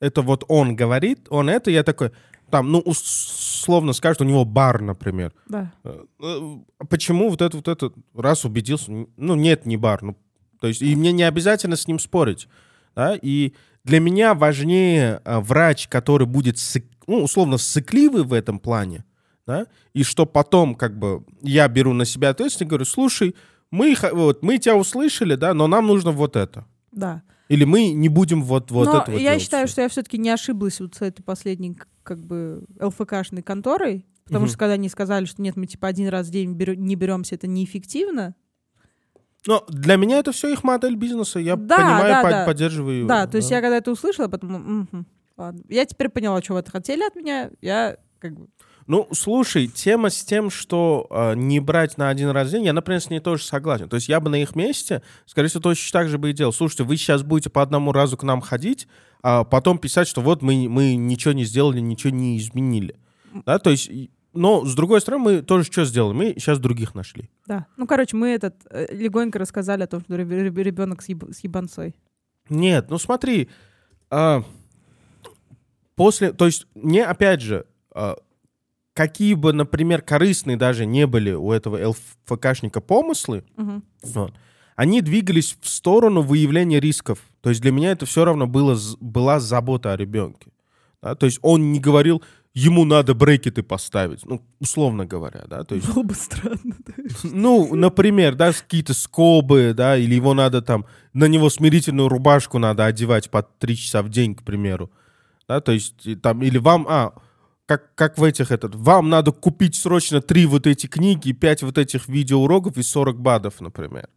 Это 0.00 0.20
вот 0.22 0.44
он 0.48 0.76
говорит, 0.76 1.26
он 1.30 1.48
это, 1.48 1.70
я 1.70 1.82
такой, 1.82 2.10
там, 2.50 2.70
ну, 2.70 2.80
условно 2.80 3.92
скажет, 3.94 4.20
у 4.20 4.24
него 4.24 4.44
бар, 4.44 4.82
например. 4.82 5.32
да. 5.48 5.72
Э, 5.84 6.04
э, 6.20 6.58
Почему 6.90 7.30
вот 7.30 7.40
это, 7.40 7.56
вот 7.56 7.68
это, 7.68 7.90
раз 8.14 8.44
убедился, 8.44 8.90
ну, 9.16 9.34
нет, 9.34 9.64
не 9.64 9.76
бар. 9.78 10.02
Ну, 10.02 10.16
то 10.60 10.66
есть, 10.66 10.82
и 10.82 10.94
мне 10.94 11.12
не 11.12 11.22
обязательно 11.22 11.76
с 11.76 11.86
ним 11.88 11.98
спорить. 11.98 12.48
Да? 12.94 13.16
И 13.20 13.54
для 13.86 14.00
меня 14.00 14.34
важнее 14.34 15.20
а, 15.24 15.40
врач, 15.40 15.86
который 15.86 16.26
будет, 16.26 16.58
ну, 17.06 17.22
условно, 17.22 17.56
сыкливый 17.56 18.24
в 18.24 18.32
этом 18.32 18.58
плане, 18.58 19.04
да? 19.46 19.66
и 19.94 20.02
что 20.02 20.26
потом, 20.26 20.74
как 20.74 20.98
бы, 20.98 21.24
я 21.40 21.68
беру 21.68 21.92
на 21.92 22.04
себя 22.04 22.30
ответственность 22.30 22.62
и 22.62 22.68
говорю, 22.68 22.84
слушай, 22.84 23.34
мы, 23.70 23.94
вот, 24.12 24.42
мы 24.42 24.58
тебя 24.58 24.76
услышали, 24.76 25.36
да, 25.36 25.54
но 25.54 25.68
нам 25.68 25.86
нужно 25.86 26.10
вот 26.10 26.34
это. 26.34 26.66
Да. 26.90 27.22
Или 27.48 27.62
мы 27.64 27.92
не 27.92 28.08
будем 28.08 28.42
вот, 28.42 28.72
вот 28.72 28.86
Но 28.86 29.02
это 29.02 29.12
вот 29.12 29.20
я 29.20 29.30
делать 29.30 29.42
считаю, 29.42 29.68
что 29.68 29.82
я 29.82 29.88
все-таки 29.88 30.18
не 30.18 30.30
ошиблась 30.30 30.80
вот 30.80 30.96
с 30.96 31.02
этой 31.02 31.22
последней 31.22 31.76
как 32.02 32.18
бы 32.18 32.64
ЛФКшной 32.80 33.42
конторой, 33.42 34.04
потому 34.24 34.46
Мгм. 34.46 34.48
что 34.48 34.58
когда 34.58 34.74
они 34.74 34.88
сказали, 34.88 35.26
что 35.26 35.40
нет, 35.40 35.54
мы 35.56 35.66
типа 35.66 35.86
один 35.86 36.08
раз 36.08 36.26
в 36.26 36.30
день 36.32 36.54
берё- 36.54 36.74
не 36.74 36.96
беремся, 36.96 37.36
это 37.36 37.46
неэффективно. 37.46 38.34
Но 39.46 39.64
для 39.68 39.96
меня 39.96 40.18
это 40.18 40.32
все 40.32 40.52
их 40.52 40.64
модель 40.64 40.96
бизнеса. 40.96 41.38
Я 41.38 41.56
Да, 41.56 41.76
понимаю, 41.76 42.08
да, 42.08 42.22
под- 42.22 42.30
да. 42.30 42.44
поддерживаю. 42.46 42.98
его, 42.98 43.08
Да, 43.08 43.26
то 43.26 43.36
есть 43.36 43.50
я 43.50 43.60
когда 43.60 43.76
это 43.76 43.90
услышала, 43.92 44.28
потом, 44.28 44.52
мгм, 44.52 45.06
ладно. 45.36 45.60
я 45.68 45.84
теперь 45.84 46.08
поняла, 46.08 46.42
что 46.42 46.54
вы 46.54 46.64
хотели 46.66 47.02
от 47.06 47.14
меня, 47.16 47.50
я 47.60 47.96
как 48.18 48.34
бы 48.38 48.48
Ну, 48.88 49.08
слушай, 49.12 49.66
тема 49.66 50.10
с 50.10 50.24
тем, 50.24 50.48
что 50.48 51.08
э, 51.10 51.34
не 51.34 51.58
брать 51.58 51.98
на 51.98 52.08
один 52.08 52.30
раз 52.30 52.48
в 52.48 52.50
день, 52.52 52.64
я, 52.64 52.72
например, 52.72 53.00
с 53.00 53.10
ней 53.10 53.18
тоже 53.18 53.42
согласен. 53.42 53.88
То 53.88 53.96
есть 53.96 54.08
я 54.08 54.20
бы 54.20 54.30
на 54.30 54.36
их 54.40 54.54
месте, 54.54 55.02
скорее 55.26 55.48
всего, 55.48 55.60
точно 55.60 55.98
так 56.00 56.08
же 56.08 56.18
бы 56.18 56.30
и 56.30 56.32
делал. 56.32 56.52
Слушайте, 56.52 56.84
вы 56.84 56.96
сейчас 56.96 57.24
будете 57.24 57.50
по 57.50 57.62
одному 57.62 57.90
разу 57.90 58.16
к 58.16 58.22
нам 58.22 58.40
ходить, 58.40 58.86
а 59.22 59.42
потом 59.42 59.78
писать, 59.78 60.06
что 60.06 60.20
вот 60.20 60.40
мы, 60.40 60.68
мы 60.68 60.94
ничего 60.94 61.32
не 61.34 61.44
сделали, 61.44 61.80
ничего 61.80 62.12
не 62.14 62.38
изменили. 62.38 62.94
Да, 63.44 63.58
то 63.58 63.70
есть, 63.70 63.90
но, 64.36 64.64
с 64.64 64.74
другой 64.74 65.00
стороны, 65.00 65.24
мы 65.24 65.42
тоже 65.42 65.64
что 65.64 65.84
сделали? 65.84 66.14
Мы 66.14 66.34
сейчас 66.36 66.58
других 66.58 66.94
нашли. 66.94 67.28
Да. 67.46 67.66
Ну, 67.76 67.86
короче, 67.86 68.16
мы 68.16 68.28
этот 68.28 68.54
э, 68.70 68.94
легонько 68.94 69.38
рассказали 69.38 69.82
о 69.82 69.86
том, 69.86 70.00
что 70.02 70.14
ребенок 70.16 71.02
с, 71.02 71.08
еб- 71.08 71.32
с 71.32 71.40
ебанцой. 71.40 71.94
Нет, 72.48 72.90
ну 72.90 72.98
смотри, 72.98 73.48
а, 74.10 74.44
после, 75.94 76.32
то 76.32 76.46
есть 76.46 76.66
мне 76.74 77.04
опять 77.04 77.40
же, 77.40 77.66
а, 77.92 78.16
какие 78.94 79.34
бы, 79.34 79.52
например, 79.52 80.02
корыстные 80.02 80.56
даже 80.56 80.86
не 80.86 81.06
были 81.06 81.32
у 81.32 81.52
этого 81.52 81.76
ЛФКшника 81.88 82.80
помыслы, 82.80 83.44
Мгм. 83.56 83.82
вот, 84.02 84.34
они 84.76 85.00
двигались 85.00 85.56
в 85.60 85.68
сторону 85.68 86.20
выявления 86.22 86.80
рисков. 86.80 87.18
То 87.40 87.48
есть 87.50 87.62
для 87.62 87.72
меня 87.72 87.92
это 87.92 88.04
все 88.06 88.24
равно 88.24 88.46
было, 88.46 88.76
была 89.00 89.40
забота 89.40 89.92
о 89.92 89.96
ребенке. 89.96 90.50
Да? 91.02 91.14
То 91.14 91.26
есть 91.26 91.38
он 91.42 91.72
не 91.72 91.80
говорил, 91.80 92.22
ему 92.56 92.86
надо 92.86 93.14
брекеты 93.14 93.62
поставить, 93.62 94.24
ну, 94.24 94.40
условно 94.60 95.04
говоря, 95.04 95.44
да, 95.46 95.62
то 95.62 95.74
есть 95.74 95.92
Было 95.92 96.02
бы 96.02 96.14
странно. 96.14 96.74
да. 96.86 96.94
ну, 97.22 97.74
например, 97.76 98.34
да, 98.34 98.50
какие-то 98.50 98.94
скобы, 98.94 99.74
да, 99.76 99.98
или 99.98 100.14
его 100.14 100.32
надо 100.32 100.62
там, 100.62 100.86
на 101.12 101.26
него 101.26 101.50
смирительную 101.50 102.08
рубашку 102.08 102.58
надо 102.58 102.86
одевать 102.86 103.30
по 103.30 103.42
три 103.42 103.76
часа 103.76 104.02
в 104.02 104.08
день, 104.08 104.34
к 104.34 104.42
примеру. 104.42 104.90
Да, 105.46 105.60
то 105.60 105.70
есть 105.72 106.20
там, 106.22 106.42
или 106.42 106.56
вам, 106.56 106.86
а, 106.88 107.12
как, 107.66 107.94
как 107.94 108.16
в 108.16 108.24
этих, 108.24 108.50
этот, 108.50 108.74
вам 108.74 109.10
надо 109.10 109.32
купить 109.32 109.74
срочно 109.74 110.22
три 110.22 110.46
вот 110.46 110.66
эти 110.66 110.86
книги, 110.86 111.32
пять 111.32 111.62
вот 111.62 111.76
этих 111.76 112.08
видеоуроков 112.08 112.78
и 112.78 112.82
40 112.82 113.20
бадов, 113.20 113.60
например. 113.60 114.08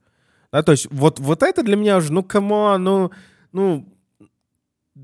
Да, 0.53 0.63
то 0.63 0.71
есть 0.71 0.87
вот, 0.91 1.19
вот 1.19 1.43
это 1.43 1.61
для 1.61 1.75
меня 1.75 1.97
уже, 1.97 2.13
ну, 2.13 2.23
come 2.23 2.56
on, 2.56 2.81
ну, 2.85 3.11
ну, 3.51 3.93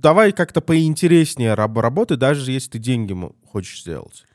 давай 0.02 0.32
как-то 0.32 0.62
поинтереснее 0.62 1.54
раб- 1.54 1.78
работай, 1.78 2.18
даже 2.18 2.52
если 2.52 2.72
ты 2.72 2.80
деньги 2.80 3.16
хочешь 3.52 3.82
сделать. 3.82 4.26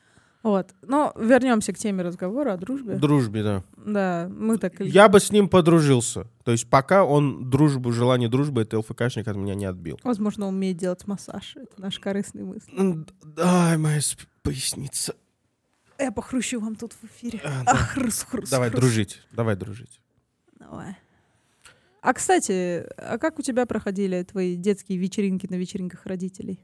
Вот. 0.43 0.71
Но 0.83 1.13
вернемся 1.17 1.73
к 1.73 1.77
теме 1.79 2.03
разговора 2.03 2.55
о 2.55 2.57
дружбе. 2.57 2.95
Дружбе, 2.95 3.43
да. 3.43 3.63
Да, 3.77 4.31
мы 4.35 4.57
так... 4.57 4.81
Я 4.81 5.09
бы 5.09 5.21
с 5.21 5.31
ним 5.31 5.49
подружился. 5.51 6.27
То 6.45 6.53
есть 6.53 6.69
пока 6.69 7.05
он 7.05 7.51
дружбу, 7.51 7.93
желание 7.93 8.29
дружбы, 8.31 8.63
это 8.63 8.79
ЛФКшник 8.79 9.29
от 9.29 9.37
меня 9.37 9.55
не 9.55 9.67
отбил. 9.67 10.01
Возможно, 10.03 10.47
он 10.47 10.55
умеет 10.55 10.79
делать 10.79 11.07
массаж. 11.07 11.57
Это 11.57 11.81
наш 11.81 11.99
корыстный 11.99 12.45
мысль. 12.45 13.05
Ай, 13.39 13.77
моя 13.77 14.01
поясница. 14.43 15.15
Я 15.99 16.11
похрущу 16.11 16.59
вам 16.59 16.75
тут 16.77 16.95
в 16.95 17.05
эфире. 17.05 17.43
А, 17.45 17.63
да. 17.65 17.73
Ах, 17.73 17.91
хрус, 17.91 18.23
хрус, 18.23 18.49
Давай 18.49 18.71
хрус. 18.71 18.81
дружить, 18.81 19.21
давай 19.33 19.57
дружить. 19.57 20.01
Давай. 20.59 20.97
А, 22.03 22.15
кстати, 22.15 22.85
а 22.97 23.19
как 23.19 23.39
у 23.39 23.43
тебя 23.43 23.67
проходили 23.67 24.23
твои 24.23 24.57
детские 24.57 24.99
вечеринки 24.99 25.47
на 25.51 25.57
вечеринках 25.57 26.07
родителей? 26.07 26.61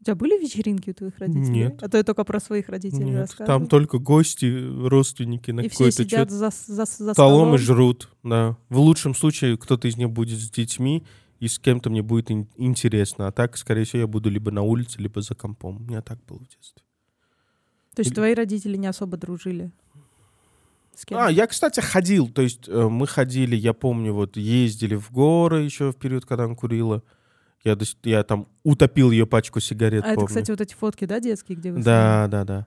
У 0.00 0.04
тебя 0.04 0.14
были 0.14 0.40
вечеринки 0.40 0.90
у 0.90 0.94
твоих 0.94 1.18
родителей? 1.18 1.64
Нет. 1.64 1.82
А 1.82 1.88
то 1.88 1.96
я 1.98 2.04
только 2.04 2.22
про 2.22 2.38
своих 2.38 2.68
родителей 2.68 3.06
Нет, 3.10 3.20
рассказываю. 3.22 3.46
там 3.46 3.66
только 3.68 3.98
гости, 3.98 4.46
родственники 4.86 5.50
на 5.50 5.62
И 5.62 5.68
все 5.68 5.78
какой-то 5.78 6.02
сидят 6.04 6.30
за, 6.30 6.50
за, 6.50 6.84
за 6.84 6.86
столом 6.86 7.14
столом. 7.14 7.54
и 7.56 7.58
жрут. 7.58 8.08
Да. 8.22 8.56
В 8.68 8.78
лучшем 8.78 9.14
случае 9.14 9.58
кто-то 9.58 9.88
из 9.88 9.96
них 9.96 10.10
будет 10.10 10.38
с 10.38 10.48
детьми, 10.50 11.04
и 11.40 11.48
с 11.48 11.58
кем-то 11.58 11.90
мне 11.90 12.02
будет 12.02 12.30
ин- 12.30 12.48
интересно. 12.56 13.26
А 13.26 13.32
так, 13.32 13.56
скорее 13.56 13.82
всего, 13.84 14.00
я 14.00 14.06
буду 14.06 14.30
либо 14.30 14.52
на 14.52 14.62
улице, 14.62 15.00
либо 15.00 15.20
за 15.20 15.34
компом. 15.34 15.78
У 15.78 15.80
меня 15.80 16.00
так 16.02 16.24
было 16.26 16.38
в 16.38 16.46
детстве. 16.48 16.82
То 17.96 18.00
есть 18.00 18.10
Или- 18.10 18.14
твои 18.14 18.34
родители 18.34 18.76
не 18.76 18.86
особо 18.86 19.16
дружили? 19.16 19.72
С 20.98 21.04
кем? 21.04 21.16
А, 21.18 21.30
я, 21.30 21.46
кстати, 21.46 21.78
ходил. 21.78 22.26
То 22.28 22.42
есть 22.42 22.68
э, 22.68 22.88
мы 22.88 23.06
ходили, 23.06 23.54
я 23.54 23.72
помню, 23.72 24.12
вот 24.12 24.36
ездили 24.36 24.96
в 24.96 25.12
горы 25.12 25.62
еще 25.62 25.92
в 25.92 25.96
период, 25.96 26.26
когда 26.26 26.44
он 26.44 26.56
курила. 26.56 27.04
Я, 27.62 27.78
я 28.02 28.24
там 28.24 28.48
утопил 28.64 29.12
ее 29.12 29.24
пачку 29.24 29.60
сигарет, 29.60 30.02
А 30.02 30.08
это, 30.08 30.14
помню. 30.16 30.26
кстати, 30.26 30.50
вот 30.50 30.60
эти 30.60 30.74
фотки, 30.74 31.04
да, 31.04 31.20
детские, 31.20 31.56
где 31.56 31.70
вы? 31.70 31.82
Да, 31.84 32.26
да, 32.28 32.44
да. 32.44 32.66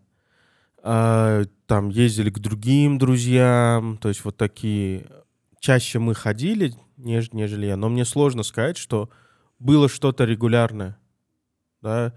А, 0.81 1.43
там 1.65 1.89
ездили 1.89 2.29
к 2.29 2.39
другим 2.39 2.97
друзьям, 2.97 3.97
то 3.97 4.07
есть 4.07 4.23
вот 4.23 4.37
такие. 4.37 5.07
Чаще 5.59 5.99
мы 5.99 6.15
ходили, 6.15 6.73
неж- 6.97 7.29
нежели 7.33 7.65
я. 7.65 7.75
Но 7.75 7.89
мне 7.89 8.05
сложно 8.05 8.43
сказать, 8.43 8.77
что 8.77 9.09
было 9.59 9.89
что-то 9.89 10.23
регулярное, 10.23 10.97
да. 11.81 12.13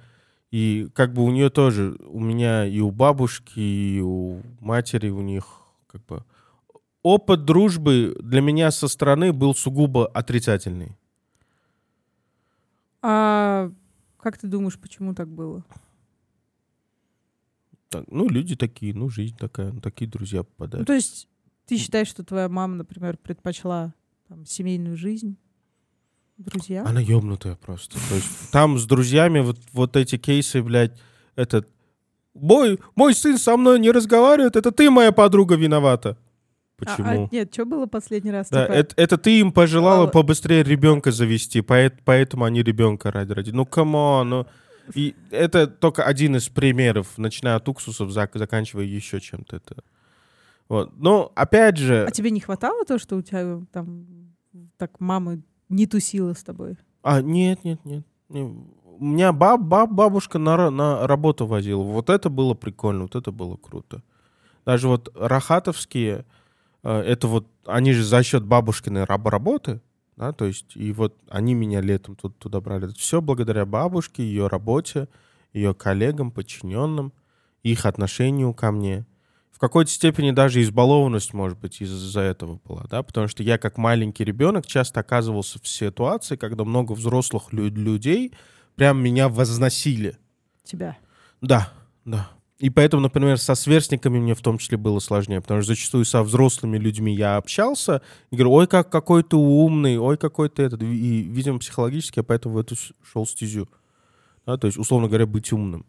И 0.53 0.89
как 0.95 1.13
бы 1.13 1.25
у 1.25 1.31
нее 1.33 1.51
тоже, 1.51 1.97
у 2.07 2.21
меня 2.21 2.65
и 2.65 2.79
у 2.79 2.93
бабушки, 2.93 3.59
и 3.59 4.01
у 4.01 4.43
матери 4.61 5.11
у 5.11 5.21
них 5.21 5.64
как 5.95 6.05
бы 6.07 6.25
опыт 7.03 7.45
дружбы 7.45 8.17
для 8.21 8.41
меня 8.41 8.71
со 8.73 8.89
стороны 8.89 9.33
был 9.33 9.55
сугубо 9.55 10.07
отрицательный. 10.09 10.97
А 13.03 13.71
как 14.19 14.39
ты 14.39 14.49
думаешь, 14.49 14.79
почему 14.79 15.15
так 15.15 15.29
было? 15.29 15.65
Так, 17.91 18.07
ну, 18.11 18.29
люди 18.29 18.57
такие, 18.57 18.93
ну, 18.95 19.09
жизнь 19.09 19.37
такая, 19.39 19.71
ну, 19.73 19.81
такие 19.81 20.11
друзья 20.11 20.41
Ну, 20.41 20.45
попадают. 20.45 20.87
то 20.87 20.95
есть 20.95 21.29
ты 21.67 21.77
считаешь, 21.77 22.09
что 22.09 22.25
твоя 22.25 22.49
мама, 22.49 22.75
например, 22.77 23.17
предпочла 23.19 23.95
там, 24.27 24.45
семейную 24.47 24.97
жизнь? 24.97 25.37
Друзья? 26.39 26.85
Она 26.85 27.01
ёбнутая 27.01 27.55
просто. 27.55 27.97
То 28.09 28.15
есть 28.17 28.51
там 28.51 28.79
с 28.79 28.87
друзьями 28.87 29.39
вот, 29.39 29.61
вот 29.73 29.97
эти 29.97 30.19
кейсы, 30.19 30.61
блядь, 30.63 30.99
этот... 31.37 31.69
Мой, 32.35 32.81
мой 32.97 33.15
сын 33.15 33.39
со 33.39 33.57
мной 33.57 33.79
не 33.79 33.91
разговаривает, 33.91 34.57
это 34.57 34.73
ты, 34.73 34.91
моя 34.91 35.13
подруга, 35.13 35.55
виновата. 35.57 36.17
А- 36.17 36.85
Почему? 36.85 37.25
а, 37.27 37.29
нет, 37.35 37.53
что 37.55 37.65
было 37.65 37.87
последний 37.87 38.33
раз? 38.33 38.49
да, 38.51 38.67
Типа, 38.67 38.73
это, 38.77 38.95
это 38.97 39.17
ты 39.19 39.39
им 39.39 39.53
пожелала 39.53 39.99
Мало- 40.01 40.11
побыстрее 40.11 40.65
ребенка 40.65 41.13
завести, 41.13 41.61
поэт- 41.61 42.01
поэтому 42.05 42.45
они 42.45 42.63
ребенка 42.63 43.13
ради 43.13 43.33
ради. 43.33 43.51
Ну, 43.51 43.65
come 43.65 44.02
on, 44.02 44.29
ну... 44.29 44.47
И 44.95 45.15
это 45.31 45.67
только 45.67 46.03
один 46.05 46.37
из 46.37 46.49
примеров, 46.49 47.17
начиная 47.17 47.57
от 47.57 47.67
уксусов, 47.69 48.11
зак- 48.11 48.37
заканчивая 48.37 48.85
еще 48.85 49.19
чем-то. 49.21 49.57
Это... 49.57 49.77
Вот. 50.69 50.93
Но, 50.99 51.33
опять 51.37 51.79
же... 51.79 52.05
А 52.07 52.11
тебе 52.11 52.31
не 52.31 52.41
хватало 52.41 52.85
то, 52.85 52.99
что 52.99 53.17
у 53.17 53.23
тебя 53.23 53.63
там 53.73 54.07
так 54.77 55.01
мама 55.01 55.39
не 55.71 55.87
тусила 55.87 56.35
с 56.35 56.43
тобой? 56.43 56.77
А, 57.03 57.23
нет, 57.23 57.65
нет, 57.65 57.83
нет. 57.85 58.05
Не, 58.29 58.43
У 58.99 59.05
меня 59.05 59.33
баб, 59.33 59.61
баб, 59.61 59.91
бабушка 59.91 60.39
на, 60.39 60.71
на 60.71 61.07
работу 61.07 61.47
возила. 61.47 61.83
Вот 61.83 62.11
это 62.11 62.31
было 62.31 62.55
прикольно, 62.55 63.03
вот 63.03 63.15
это 63.17 63.33
было 63.33 63.57
круто. 63.57 64.03
Даже 64.67 64.89
вот 64.89 65.11
рахатовские, 65.17 66.25
э, 66.85 67.01
это 67.01 67.29
вот, 67.29 67.47
они 67.67 67.93
же 67.93 68.05
за 68.05 68.23
счет 68.23 68.45
бабушкиной 68.45 69.05
раб- 69.05 69.29
работы, 69.29 69.81
Да, 70.17 70.33
то 70.33 70.45
есть, 70.47 70.77
и 70.77 70.93
вот 70.93 71.17
они 71.29 71.55
меня 71.55 71.81
летом 71.81 72.17
тут, 72.17 72.39
туда 72.39 72.61
брали. 72.61 72.89
Все 72.97 73.21
благодаря 73.21 73.67
бабушке, 73.67 74.23
ее 74.23 74.47
работе, 74.49 75.09
ее 75.53 75.75
коллегам, 75.75 76.31
подчиненным, 76.31 77.13
их 77.65 77.87
отношению 77.87 78.55
ко 78.55 78.71
мне. 78.73 79.07
В 79.51 79.59
какой-то 79.59 79.91
степени 79.91 80.33
даже 80.33 80.63
избалованность, 80.63 81.33
может 81.35 81.59
быть, 81.59 81.81
из-за 81.81 82.21
этого 82.21 82.61
была, 82.65 82.85
да, 82.91 83.03
потому 83.03 83.29
что 83.29 83.43
я 83.43 83.57
как 83.59 83.79
маленький 83.79 84.25
ребенок 84.25 84.67
часто 84.67 85.01
оказывался 85.01 85.59
в 85.63 85.69
ситуации, 85.69 86.37
когда 86.37 86.65
много 86.65 86.93
взрослых 86.93 87.53
лю- 87.53 87.71
людей 87.71 88.33
прям 88.77 89.03
меня 89.03 89.29
возносили. 89.29 90.19
Тебя. 90.65 90.97
Да, 91.41 91.73
да. 92.05 92.31
И 92.59 92.71
поэтому, 92.71 93.03
например, 93.03 93.37
со 93.39 93.55
сверстниками 93.55 94.19
мне 94.19 94.35
в 94.35 94.41
том 94.41 94.59
числе 94.59 94.79
было 94.79 95.01
сложнее, 95.01 95.41
потому 95.41 95.61
что 95.61 95.75
зачастую 95.75 96.05
со 96.05 96.23
взрослыми 96.23 96.79
людьми 96.79 97.15
я 97.15 97.37
общался 97.37 98.01
и 98.31 98.37
говорю, 98.37 98.53
ой, 98.53 98.67
как 98.67 98.91
какой 98.91 99.23
ты 99.23 99.37
умный, 99.37 99.99
ой, 99.99 100.17
какой 100.17 100.49
ты 100.49 100.63
этот. 100.63 100.83
И, 100.83 101.23
видимо, 101.23 101.59
психологически 101.59 102.21
я 102.21 102.23
поэтому 102.23 102.55
в 102.55 102.59
эту 102.59 102.77
шел 103.03 103.27
стезю. 103.27 103.69
Да, 104.47 104.57
то 104.57 104.67
есть, 104.67 104.79
условно 104.79 105.09
говоря, 105.09 105.27
быть 105.27 105.53
умным. 105.53 105.85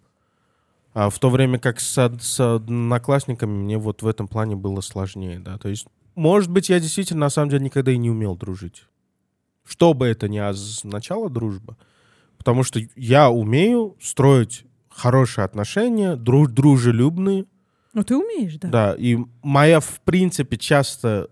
А 0.93 1.09
в 1.09 1.19
то 1.19 1.29
время 1.29 1.59
как 1.59 1.79
с, 1.79 2.17
с 2.21 2.39
одноклассниками 2.39 3.51
мне 3.51 3.77
вот 3.77 4.01
в 4.01 4.07
этом 4.07 4.27
плане 4.27 4.55
было 4.55 4.81
сложнее, 4.81 5.39
да. 5.39 5.57
То 5.57 5.69
есть, 5.69 5.87
может 6.15 6.49
быть, 6.49 6.69
я 6.69 6.79
действительно 6.79 7.21
на 7.21 7.29
самом 7.29 7.49
деле 7.49 7.65
никогда 7.65 7.91
и 7.91 7.97
не 7.97 8.09
умел 8.09 8.35
дружить. 8.35 8.85
Что 9.65 9.93
бы 9.93 10.07
это 10.07 10.29
ни 10.29 10.37
означало 10.37 11.29
дружба. 11.29 11.77
Потому 12.45 12.61
что 12.61 12.79
я 12.95 13.31
умею 13.31 13.97
строить 13.99 14.65
хорошие 14.87 15.45
отношения, 15.45 16.15
дру- 16.15 16.45
дружелюбные, 16.45 17.45
Ну, 17.93 18.03
ты 18.03 18.15
умеешь, 18.15 18.57
да. 18.57 18.67
да, 18.69 18.95
и 18.95 19.17
моя, 19.41 19.79
в 19.79 19.99
принципе, 20.01 20.55
часто, 20.55 21.31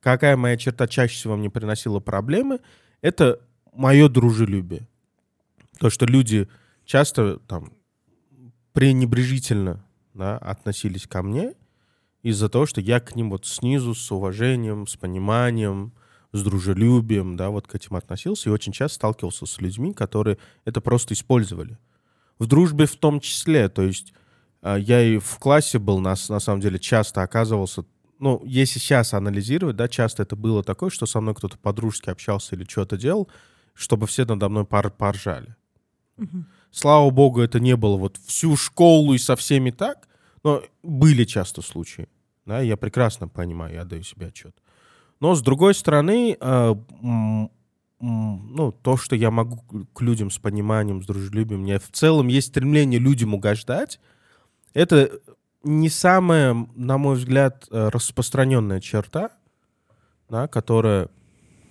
какая 0.00 0.38
моя 0.38 0.56
черта 0.56 0.88
чаще 0.88 1.14
всего 1.14 1.36
мне 1.36 1.50
приносила 1.50 2.00
проблемы, 2.00 2.60
это 3.02 3.38
мое 3.74 4.08
дружелюбие. 4.08 4.88
То, 5.78 5.90
что 5.90 6.06
люди 6.06 6.48
часто 6.86 7.38
там 7.40 7.74
пренебрежительно 8.72 9.84
да, 10.14 10.38
относились 10.38 11.06
ко 11.06 11.22
мне 11.22 11.52
из-за 12.22 12.48
того, 12.48 12.64
что 12.64 12.80
я 12.80 12.98
к 12.98 13.14
ним 13.14 13.28
вот 13.28 13.44
снизу 13.44 13.94
с 13.94 14.10
уважением, 14.10 14.86
с 14.86 14.96
пониманием, 14.96 15.92
с 16.34 16.42
дружелюбием, 16.42 17.36
да, 17.36 17.50
вот 17.50 17.68
к 17.68 17.74
этим 17.76 17.94
относился, 17.94 18.48
и 18.48 18.52
очень 18.52 18.72
часто 18.72 18.96
сталкивался 18.96 19.46
с 19.46 19.60
людьми, 19.60 19.94
которые 19.94 20.36
это 20.64 20.80
просто 20.80 21.14
использовали. 21.14 21.78
В 22.40 22.46
дружбе 22.46 22.86
в 22.86 22.96
том 22.96 23.20
числе, 23.20 23.68
то 23.68 23.82
есть 23.82 24.12
а, 24.60 24.76
я 24.76 25.00
и 25.00 25.18
в 25.18 25.38
классе 25.38 25.78
был, 25.78 26.00
на, 26.00 26.16
на 26.28 26.40
самом 26.40 26.60
деле, 26.60 26.80
часто 26.80 27.22
оказывался, 27.22 27.84
ну, 28.18 28.42
если 28.44 28.80
сейчас 28.80 29.14
анализировать, 29.14 29.76
да, 29.76 29.86
часто 29.86 30.24
это 30.24 30.34
было 30.34 30.64
такое, 30.64 30.90
что 30.90 31.06
со 31.06 31.20
мной 31.20 31.36
кто-то 31.36 31.56
по-дружески 31.56 32.10
общался 32.10 32.56
или 32.56 32.64
что-то 32.64 32.96
делал, 32.96 33.28
чтобы 33.72 34.08
все 34.08 34.24
надо 34.24 34.48
мной 34.48 34.64
пор 34.64 34.90
поржали. 34.90 35.54
Мгм. 36.16 36.48
Слава 36.72 37.10
богу, 37.10 37.42
это 37.42 37.60
не 37.60 37.76
было 37.76 37.96
вот 37.96 38.16
всю 38.26 38.56
школу 38.56 39.14
и 39.14 39.18
со 39.18 39.36
всеми 39.36 39.70
так, 39.70 40.08
но 40.42 40.64
были 40.82 41.22
часто 41.22 41.62
случаи. 41.62 42.08
Да, 42.44 42.60
я 42.60 42.76
прекрасно 42.76 43.28
понимаю, 43.28 43.74
я 43.74 43.84
даю 43.84 44.02
себе 44.02 44.26
отчет. 44.26 44.56
Но 45.24 45.34
с 45.34 45.40
другой 45.40 45.72
стороны, 45.74 46.36
э, 46.38 46.74
ну, 47.00 48.72
то, 48.82 48.96
что 48.98 49.16
я 49.16 49.30
могу 49.30 49.56
к- 49.94 50.02
людям 50.02 50.30
с 50.30 50.36
пониманием, 50.38 51.02
с 51.02 51.06
дружелюбием, 51.06 51.62
меня 51.62 51.78
в 51.78 51.88
целом 51.92 52.28
есть 52.28 52.48
стремление 52.48 53.00
людям 53.00 53.32
угождать, 53.32 54.00
это 54.74 55.10
не 55.62 55.88
самая, 55.88 56.54
на 56.76 56.98
мой 56.98 57.16
взгляд, 57.16 57.66
э, 57.70 57.88
распространенная 57.88 58.82
черта, 58.82 59.30
да, 60.28 60.46
которая 60.46 61.08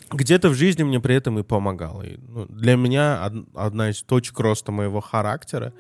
где-то 0.09 0.49
в 0.49 0.55
жизни 0.55 0.81
мне 0.81 0.99
при 0.99 1.13
этом 1.13 1.37
и 1.37 1.43
помогала. 1.43 2.01
И, 2.01 2.17
ну, 2.27 2.47
для 2.47 2.75
меня 2.75 3.23
од- 3.23 3.45
одна 3.53 3.91
из 3.91 4.01
точек 4.01 4.39
роста 4.39 4.71
моего 4.71 4.99
характера, 4.99 5.73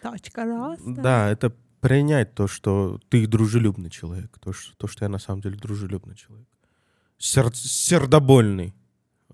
Точка 0.00 0.46
раз. 0.46 0.80
да, 0.82 1.28
это 1.28 1.52
принять 1.80 2.34
то, 2.34 2.48
что 2.48 2.98
ты 3.10 3.26
дружелюбный 3.26 3.90
человек, 3.90 4.38
то, 4.40 4.54
что, 4.54 4.74
то, 4.78 4.86
что 4.86 5.04
я 5.04 5.10
на 5.10 5.18
самом 5.18 5.42
деле 5.42 5.58
дружелюбный 5.58 6.16
человек. 6.16 6.47
Сер- 7.18 7.54
сердобольный. 7.54 8.74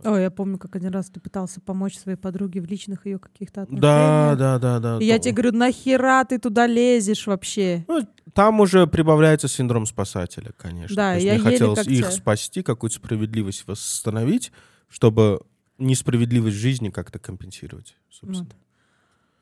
Ой, 0.05 0.22
я 0.22 0.30
помню, 0.30 0.59
как 0.59 0.76
один 0.76 0.91
раз 0.91 1.09
ты 1.09 1.18
пытался 1.18 1.61
помочь 1.61 1.97
своей 1.97 2.18
подруге 2.18 2.61
в 2.61 2.66
личных 2.66 3.07
ее 3.07 3.18
каких-то 3.18 3.62
отношениях. 3.62 4.39
Да, 4.39 4.59
да, 4.59 4.59
да, 4.59 4.78
да. 4.80 4.99
И 5.03 5.07
я 5.07 5.18
тебе 5.18 5.32
говорю, 5.32 5.53
нахера 5.53 6.24
ты 6.24 6.39
туда 6.39 6.66
лезешь 6.66 7.26
вообще? 7.26 7.85
Ну, 7.89 8.07
там 8.35 8.61
уже 8.61 8.87
прибавляется 8.87 9.49
синдром 9.49 9.87
спасателя, 9.87 10.53
конечно. 10.59 10.97
Да, 10.97 11.14
я 11.14 11.35
мне 11.35 11.43
хотелось 11.43 11.87
их 11.87 12.07
те. 12.07 12.11
спасти, 12.11 12.62
какую-то 12.62 12.97
справедливость 12.97 13.66
восстановить, 13.66 14.53
чтобы 14.89 15.41
несправедливость 15.78 16.57
жизни 16.57 16.91
как-то 16.91 17.18
компенсировать, 17.18 17.97
собственно. 18.11 18.49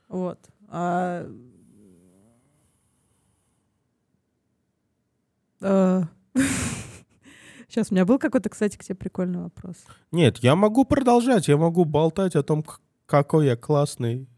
Вот. 0.08 0.38
Вот. 0.38 0.50
А... 0.68 1.28
Сейчас, 7.72 7.90
у 7.90 7.94
меня 7.94 8.04
был 8.04 8.18
какой-то, 8.18 8.50
кстати, 8.50 8.76
к 8.76 8.84
тебе 8.84 8.96
прикольный 8.96 9.40
вопрос. 9.40 9.76
Нет, 10.10 10.40
я 10.40 10.54
могу 10.56 10.84
продолжать, 10.84 11.48
я 11.48 11.56
могу 11.56 11.86
болтать 11.86 12.36
о 12.36 12.42
том, 12.42 12.62
какой 13.06 13.46
я 13.46 13.56
классный. 13.56 14.28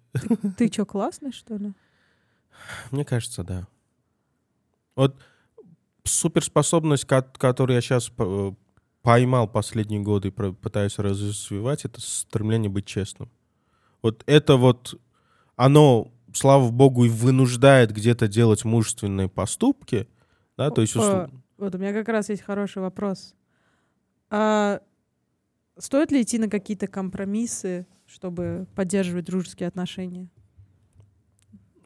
Ты 0.57 0.69
что, 0.73 0.87
классный, 0.87 1.33
что 1.33 1.57
ли? 1.57 1.73
Мне 2.93 3.05
кажется, 3.05 3.43
да. 3.43 3.67
Вот 4.95 5.17
суперспособность, 6.05 7.07
ко- 7.07 7.29
которую 7.37 7.75
я 7.75 7.81
сейчас 7.81 8.13
поймал 9.03 9.49
последние 9.49 10.01
годы 10.01 10.29
и 10.29 10.31
пытаюсь 10.31 10.99
развивать, 10.99 11.85
это 11.85 12.01
стремление 12.01 12.71
быть 12.71 12.87
честным. 12.87 13.33
Вот 14.01 14.23
это 14.27 14.55
вот, 14.57 14.95
оно, 15.57 16.13
слава 16.33 16.71
богу, 16.71 17.05
и 17.05 17.09
вынуждает 17.09 17.91
где-то 17.91 18.29
делать 18.29 18.65
мужественные 18.65 19.29
поступки, 19.29 20.07
да, 20.57 20.71
то 20.71 20.83
есть... 20.83 20.95
Услов- 20.95 21.33
Вот 21.59 21.75
у 21.75 21.79
меня 21.79 21.93
как 21.93 22.09
раз 22.09 22.29
есть 22.29 22.43
хороший 22.43 22.83
вопрос. 22.83 23.35
А 24.31 24.81
стоит 25.79 26.11
ли 26.13 26.23
идти 26.23 26.39
на 26.39 26.49
какие-то 26.49 26.87
компромиссы, 26.87 27.87
чтобы 28.07 28.67
поддерживать 28.75 29.27
дружеские 29.27 29.69
отношения? 29.69 30.29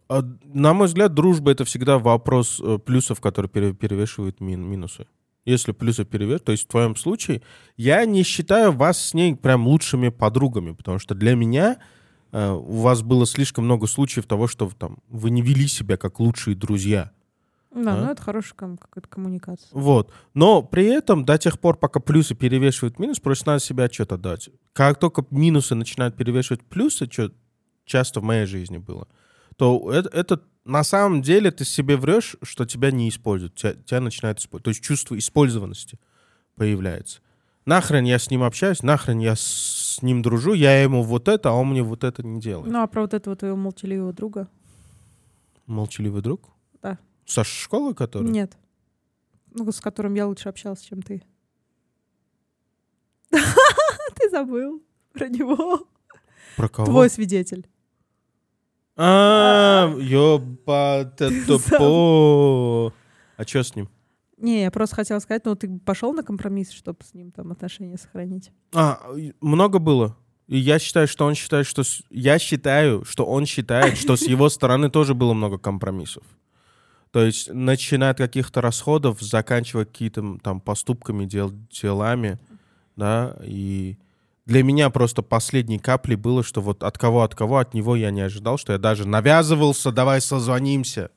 А, 0.08 0.22
На 0.44 0.72
мой 0.72 0.86
взгляд, 0.86 1.12
дружба— 1.14 1.50
это 1.52 1.64
всегда 1.64 1.98
вопрос 1.98 2.60
э, 2.60 2.78
плюсов, 2.78 3.20
которые 3.20 3.50
пере- 3.50 3.74
перевешивают 3.74 4.40
мин- 4.40 4.64
минусы. 4.64 5.06
Если 5.44 5.72
плюсы 5.72 6.04
перевешивают, 6.04 6.44
то 6.44 6.52
есть 6.52 6.64
в 6.64 6.68
твоем 6.68 6.96
случае, 6.96 7.42
я 7.76 8.04
не 8.06 8.22
считаю 8.22 8.72
вас 8.72 8.98
с 8.98 9.14
ней 9.14 9.36
прям 9.36 9.66
лучшими 9.66 10.08
подругами, 10.08 10.72
потому 10.72 10.98
что 10.98 11.14
для 11.14 11.34
меня 11.34 11.78
э, 12.32 12.50
у 12.50 12.80
вас 12.80 13.02
было 13.02 13.26
слишком 13.26 13.64
много 13.64 13.86
случаев 13.86 14.26
того, 14.26 14.46
что 14.46 14.70
там, 14.78 14.98
вы 15.08 15.30
не 15.30 15.42
вели 15.42 15.66
себя 15.68 15.96
как 15.98 16.20
лучшие 16.20 16.56
друзья. 16.56 17.12
Да, 17.70 17.94
А? 17.94 18.04
ну 18.04 18.10
это 18.10 18.22
хорошая 18.22 18.54
ком- 18.56 18.78
какая-то 18.78 19.08
коммуникация. 19.08 19.68
Вот. 19.72 20.12
Но 20.34 20.62
при 20.62 20.86
этом 20.86 21.24
до 21.24 21.36
тех 21.38 21.60
пор, 21.60 21.76
пока 21.76 22.00
плюсы 22.00 22.34
перевешивают 22.34 22.98
минус, 22.98 23.20
просто 23.20 23.48
надо 23.50 23.60
себе 23.60 23.84
отчет 23.84 24.10
отдать. 24.12 24.48
Как 24.72 24.98
только 24.98 25.24
минусы 25.30 25.74
начинают 25.74 26.16
перевешивать 26.16 26.62
плюсы, 26.64 27.06
что 27.10 27.30
часто 27.84 28.20
в 28.20 28.22
моей 28.24 28.46
жизни 28.46 28.78
было, 28.78 29.06
то 29.56 29.90
это, 29.92 30.08
это 30.10 30.42
на 30.64 30.82
самом 30.84 31.20
деле 31.22 31.50
ты 31.50 31.64
себе 31.64 31.96
врешь, 31.96 32.36
что 32.42 32.64
тебя 32.64 32.90
не 32.90 33.08
используют. 33.08 33.54
Тебя, 33.54 33.74
тебя 33.74 34.00
начинают 34.00 34.38
использовать. 34.38 34.64
То 34.64 34.70
есть 34.70 34.82
чувство 34.82 35.18
использованности 35.18 35.98
появляется. 36.56 37.20
Нахрен 37.66 38.04
я 38.04 38.18
с 38.18 38.30
ним 38.30 38.44
общаюсь, 38.44 38.82
нахрен 38.82 39.18
я 39.18 39.34
с 39.36 39.98
ним 40.00 40.22
дружу, 40.22 40.54
я 40.54 40.82
ему 40.82 41.02
вот 41.02 41.28
это, 41.28 41.50
а 41.50 41.52
он 41.52 41.68
мне 41.68 41.82
вот 41.82 42.02
это 42.02 42.22
не 42.26 42.40
делает. 42.40 42.72
Ну 42.72 42.80
а 42.82 42.86
про 42.86 43.02
вот 43.02 43.12
этого 43.12 43.36
твоего 43.36 43.56
молчаливого 43.58 44.12
друга? 44.14 44.48
Молчаливый 45.66 46.22
друг? 46.22 46.48
Да. 46.82 46.98
Со 47.28 47.44
школы, 47.44 47.94
который? 47.94 48.24
Нет. 48.30 48.56
Ну, 49.52 49.70
с 49.70 49.80
которым 49.80 50.14
я 50.14 50.26
лучше 50.26 50.48
общалась, 50.48 50.80
чем 50.80 51.02
ты. 51.02 51.22
Ты 53.30 54.30
забыл 54.30 54.82
про 55.12 55.28
него. 55.28 55.86
Про 56.56 56.68
кого? 56.68 56.86
Твой 56.86 57.10
свидетель. 57.10 57.66
А, 58.96 59.94
ёбать, 60.00 61.20
это 61.20 61.58
по. 61.78 62.92
А 63.36 63.44
что 63.46 63.62
с 63.62 63.76
ним? 63.76 63.88
Не, 64.38 64.62
я 64.62 64.70
просто 64.70 64.96
хотела 64.96 65.18
сказать, 65.18 65.44
ну 65.44 65.54
ты 65.54 65.68
пошел 65.84 66.12
на 66.14 66.22
компромисс, 66.22 66.70
чтобы 66.70 67.04
с 67.04 67.12
ним 67.12 67.30
там 67.30 67.52
отношения 67.52 67.98
сохранить. 67.98 68.52
А, 68.74 69.00
много 69.40 69.78
было. 69.78 70.16
И 70.46 70.56
я 70.56 70.78
считаю, 70.78 71.06
что 71.06 71.26
он 71.26 71.34
считает, 71.34 71.66
что... 71.66 71.82
с- 71.84 72.02
Я 72.08 72.38
считаю, 72.38 73.04
что 73.04 73.26
он 73.26 73.44
считает, 73.44 73.98
что 73.98 74.16
с 74.16 74.22
его 74.22 74.48
стороны 74.48 74.88
тоже 74.90 75.12
было 75.14 75.34
много 75.34 75.58
компромиссов. 75.58 76.24
То 77.10 77.24
есть, 77.24 77.48
начиная 77.52 78.10
от 78.10 78.18
каких-то 78.18 78.60
расходов, 78.60 79.20
заканчивая 79.20 79.84
какими-то 79.84 80.38
там 80.42 80.60
поступками, 80.60 81.24
дел, 81.24 81.52
делами, 81.70 82.38
да, 82.96 83.36
и 83.42 83.96
для 84.48 84.62
меня 84.62 84.88
просто 84.88 85.22
последней 85.22 85.78
каплей 85.78 86.16
было, 86.16 86.42
что 86.42 86.60
вот 86.60 86.82
от 86.82 86.96
кого, 86.96 87.22
от 87.22 87.34
кого, 87.34 87.58
от 87.58 87.74
него 87.74 87.96
я 87.96 88.10
не 88.10 88.22
ожидал, 88.22 88.56
что 88.56 88.72
я 88.72 88.78
даже 88.78 89.06
навязывался, 89.06 89.92
давай 89.92 90.22
созвонимся. 90.22 91.10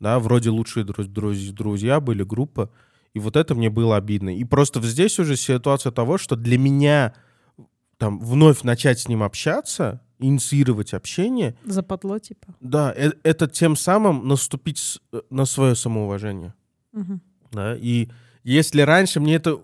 Да, 0.00 0.18
вроде 0.18 0.48
лучшие 0.48 0.86
друз- 0.86 1.52
друзья 1.52 2.00
были, 2.00 2.22
группа. 2.22 2.70
И 3.12 3.18
вот 3.18 3.36
это 3.36 3.54
мне 3.54 3.68
было 3.68 3.96
обидно. 3.96 4.34
И 4.34 4.44
просто 4.44 4.80
здесь 4.80 5.18
уже 5.18 5.36
ситуация 5.36 5.92
того, 5.92 6.16
что 6.16 6.34
для 6.34 6.56
меня 6.56 7.12
там 7.98 8.18
вновь 8.18 8.62
начать 8.62 9.00
с 9.00 9.08
ним 9.08 9.22
общаться, 9.22 10.00
инициировать 10.20 10.94
общение, 10.94 11.54
Западло, 11.64 12.18
типа. 12.20 12.54
да, 12.60 12.92
э- 12.96 13.12
это 13.22 13.46
тем 13.48 13.76
самым 13.76 14.28
наступить 14.28 15.00
э, 15.12 15.20
на 15.30 15.44
свое 15.46 15.74
самоуважение. 15.74 16.54
Мгм. 16.92 17.20
Да? 17.52 17.76
И 17.76 18.08
если 18.44 18.82
раньше 18.82 19.20
мне 19.20 19.34
это 19.36 19.58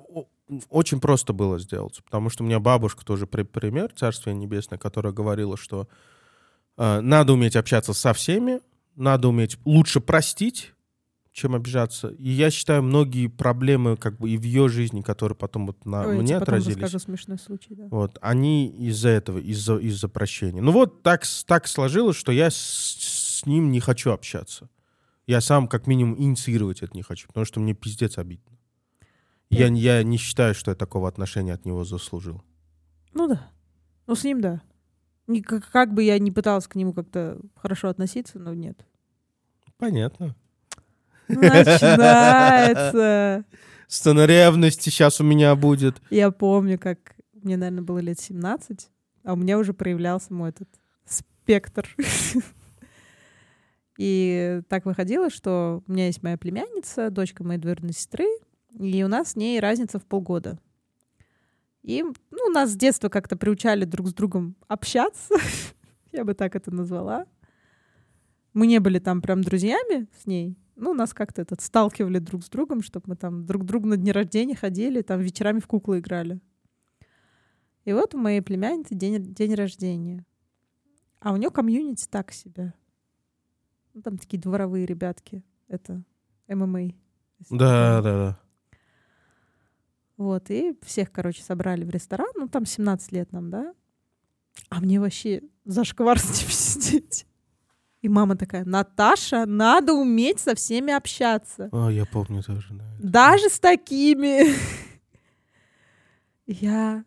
очень 0.71 1.01
просто 1.01 1.33
было 1.33 1.59
сделать, 1.59 2.01
потому 2.05 2.31
что 2.31 2.45
у 2.45 2.47
меня 2.47 2.61
бабушка 2.61 3.05
тоже 3.05 3.27
при- 3.27 3.43
пример, 3.43 3.93
Царствие 3.97 4.35
Небесное, 4.37 4.79
которая 4.79 5.13
говорила, 5.13 5.57
что 5.57 5.89
э, 6.79 7.01
надо 7.01 7.33
уметь 7.33 7.57
общаться 7.57 7.93
со 7.95 8.13
всеми, 8.13 8.61
надо 8.97 9.29
уметь 9.29 9.59
лучше 9.65 10.01
простить, 10.01 10.73
чем 11.37 11.55
обижаться. 11.55 12.09
И 12.09 12.31
я 12.31 12.51
считаю, 12.51 12.83
многие 12.83 13.27
проблемы 13.27 13.99
как 13.99 14.17
бы 14.17 14.31
и 14.31 14.39
в 14.39 14.43
ее 14.43 14.69
жизни, 14.69 15.03
которые 15.03 15.37
потом 15.37 15.67
вот 15.67 15.85
на 15.85 16.07
Ой, 16.07 16.17
мне 16.17 16.39
потом 16.39 16.55
отразились, 16.55 16.77
расскажу 16.77 16.99
смешной 16.99 17.39
случай, 17.39 17.75
да. 17.75 17.89
вот, 17.91 18.17
они 18.23 18.69
из-за 18.69 19.11
этого, 19.11 19.37
из-за 19.39 19.77
из 19.77 20.01
прощения. 20.11 20.63
Ну 20.63 20.73
вот 20.73 21.03
так, 21.03 21.25
так 21.45 21.67
сложилось, 21.69 22.17
что 22.17 22.33
я 22.33 22.51
с, 22.51 22.57
с 22.57 23.45
ним 23.45 23.71
не 23.71 23.81
хочу 23.81 24.13
общаться. 24.13 24.71
Я 25.27 25.43
сам 25.43 25.69
как 25.69 25.87
минимум 25.87 26.19
инициировать 26.19 26.83
это 26.83 26.97
не 26.97 27.03
хочу, 27.03 27.29
потому 27.29 27.45
что 27.45 27.61
мне 27.61 27.75
пиздец 27.75 28.17
обидно. 28.17 28.57
Я, 29.51 29.67
я 29.67 30.03
не 30.03 30.17
считаю, 30.17 30.55
что 30.55 30.71
я 30.71 30.75
такого 30.75 31.07
отношения 31.07 31.53
от 31.53 31.67
него 31.67 31.85
заслужил. 31.85 32.43
Ну 33.13 33.29
да. 33.29 33.47
Ну 34.07 34.15
с 34.15 34.25
ним 34.25 34.41
да. 34.41 34.63
Как, 35.45 35.71
как 35.71 35.93
бы 35.93 36.03
я 36.03 36.19
ни 36.19 36.31
пыталась 36.31 36.67
к 36.67 36.77
нему 36.77 36.95
как-то 36.95 37.39
хорошо 37.57 37.89
относиться, 37.89 38.39
но 38.39 38.55
нет. 38.55 38.87
Понятно. 39.77 40.35
Начинается. 41.29 42.85
Сцена 43.89 44.27
ревности 44.27 44.91
сейчас 44.91 45.21
у 45.21 45.25
меня 45.25 45.55
будет. 45.55 46.03
Я 46.11 46.31
помню, 46.31 46.79
как 46.79 47.17
мне, 47.33 47.57
наверное, 47.57 47.83
было 47.83 47.99
лет 47.99 48.19
17, 48.19 48.89
а 49.25 49.33
у 49.33 49.37
меня 49.37 49.59
уже 49.59 49.73
проявлялся 49.73 50.35
мой 50.35 50.51
этот 50.51 50.69
спектр. 51.05 51.89
И 53.99 54.61
так 54.69 54.85
выходило, 54.85 55.31
что 55.31 55.83
у 55.87 55.93
меня 55.93 56.07
есть 56.07 56.23
моя 56.23 56.37
племянница, 56.37 57.11
дочка 57.11 57.45
моей 57.45 57.61
двоюродной 57.61 57.95
сестры, 57.95 58.27
и 58.79 59.03
у 59.03 59.09
нас 59.09 59.33
с 59.33 59.37
ней 59.37 59.59
разница 59.59 59.99
в 59.99 60.05
полгода. 60.05 60.59
И 61.83 62.05
ну, 62.31 62.51
нас 62.51 62.73
с 62.73 62.77
детства 62.77 63.09
как-то 63.09 63.37
приучали 63.37 63.85
друг 63.85 64.09
с 64.09 64.13
другом 64.13 64.57
общаться, 64.69 65.35
я 66.13 66.25
бы 66.25 66.35
так 66.35 66.57
это 66.57 66.75
назвала. 66.75 67.27
Мы 68.53 68.67
не 68.67 68.81
были 68.81 68.99
там 68.99 69.23
прям 69.23 69.43
друзьями 69.43 70.09
с 70.21 70.27
ней, 70.27 70.59
ну, 70.77 70.95
нас 70.95 71.15
как-то 71.15 71.43
этот 71.43 71.61
сталкивали 71.61 72.19
друг 72.19 72.45
с 72.45 72.49
другом, 72.49 72.83
чтобы 72.83 73.05
мы 73.09 73.17
там 73.17 73.47
друг 73.47 73.65
другу 73.65 73.89
на 73.89 73.97
дни 73.97 74.13
рождения 74.13 74.55
ходили, 74.55 75.03
там 75.03 75.21
вечерами 75.21 75.61
в 75.61 75.67
куклы 75.67 75.99
играли. 75.99 76.41
И 77.85 77.93
вот 77.93 78.15
у 78.15 78.19
моей 78.19 78.43
племянницы 78.43 78.95
день, 78.95 79.23
день 79.23 79.55
рождения. 79.55 80.25
А 81.21 81.33
у 81.33 81.37
нее 81.37 81.51
комьюнити 81.51 82.07
так 82.09 82.33
себе. 82.33 82.75
Ну, 83.95 84.03
там 84.03 84.19
такие 84.19 84.39
дворовые 84.39 84.87
ребятки. 84.87 85.43
Это 85.69 86.03
ММА. 86.49 86.91
Да, 87.51 88.03
да, 88.03 88.03
да. 88.03 88.41
Вот, 90.17 90.51
и 90.51 90.77
всех, 90.83 91.13
короче, 91.13 91.43
собрали 91.43 91.85
в 91.85 91.91
ресторан. 91.91 92.29
Ну, 92.35 92.49
там 92.49 92.67
17 92.67 93.13
лет 93.13 93.33
нам, 93.33 93.51
да? 93.51 93.75
А 94.69 94.81
мне 94.81 95.01
вообще 95.01 95.43
зашквар 95.65 96.19
с 96.21 96.43
ними 96.43 96.51
сидеть. 96.51 97.27
И 98.07 98.09
мама 98.09 98.37
такая, 98.37 98.65
Наташа, 98.65 99.47
надо 99.47 99.93
уметь 99.93 100.39
со 100.39 100.55
всеми 100.55 100.93
общаться. 100.93 101.69
О, 101.73 101.89
я 101.91 102.07
помню 102.07 102.41
тоже. 102.41 102.69
да. 102.71 102.85
Даже 103.01 103.49
с 103.49 103.59
такими. 103.59 104.55
Я 106.47 107.05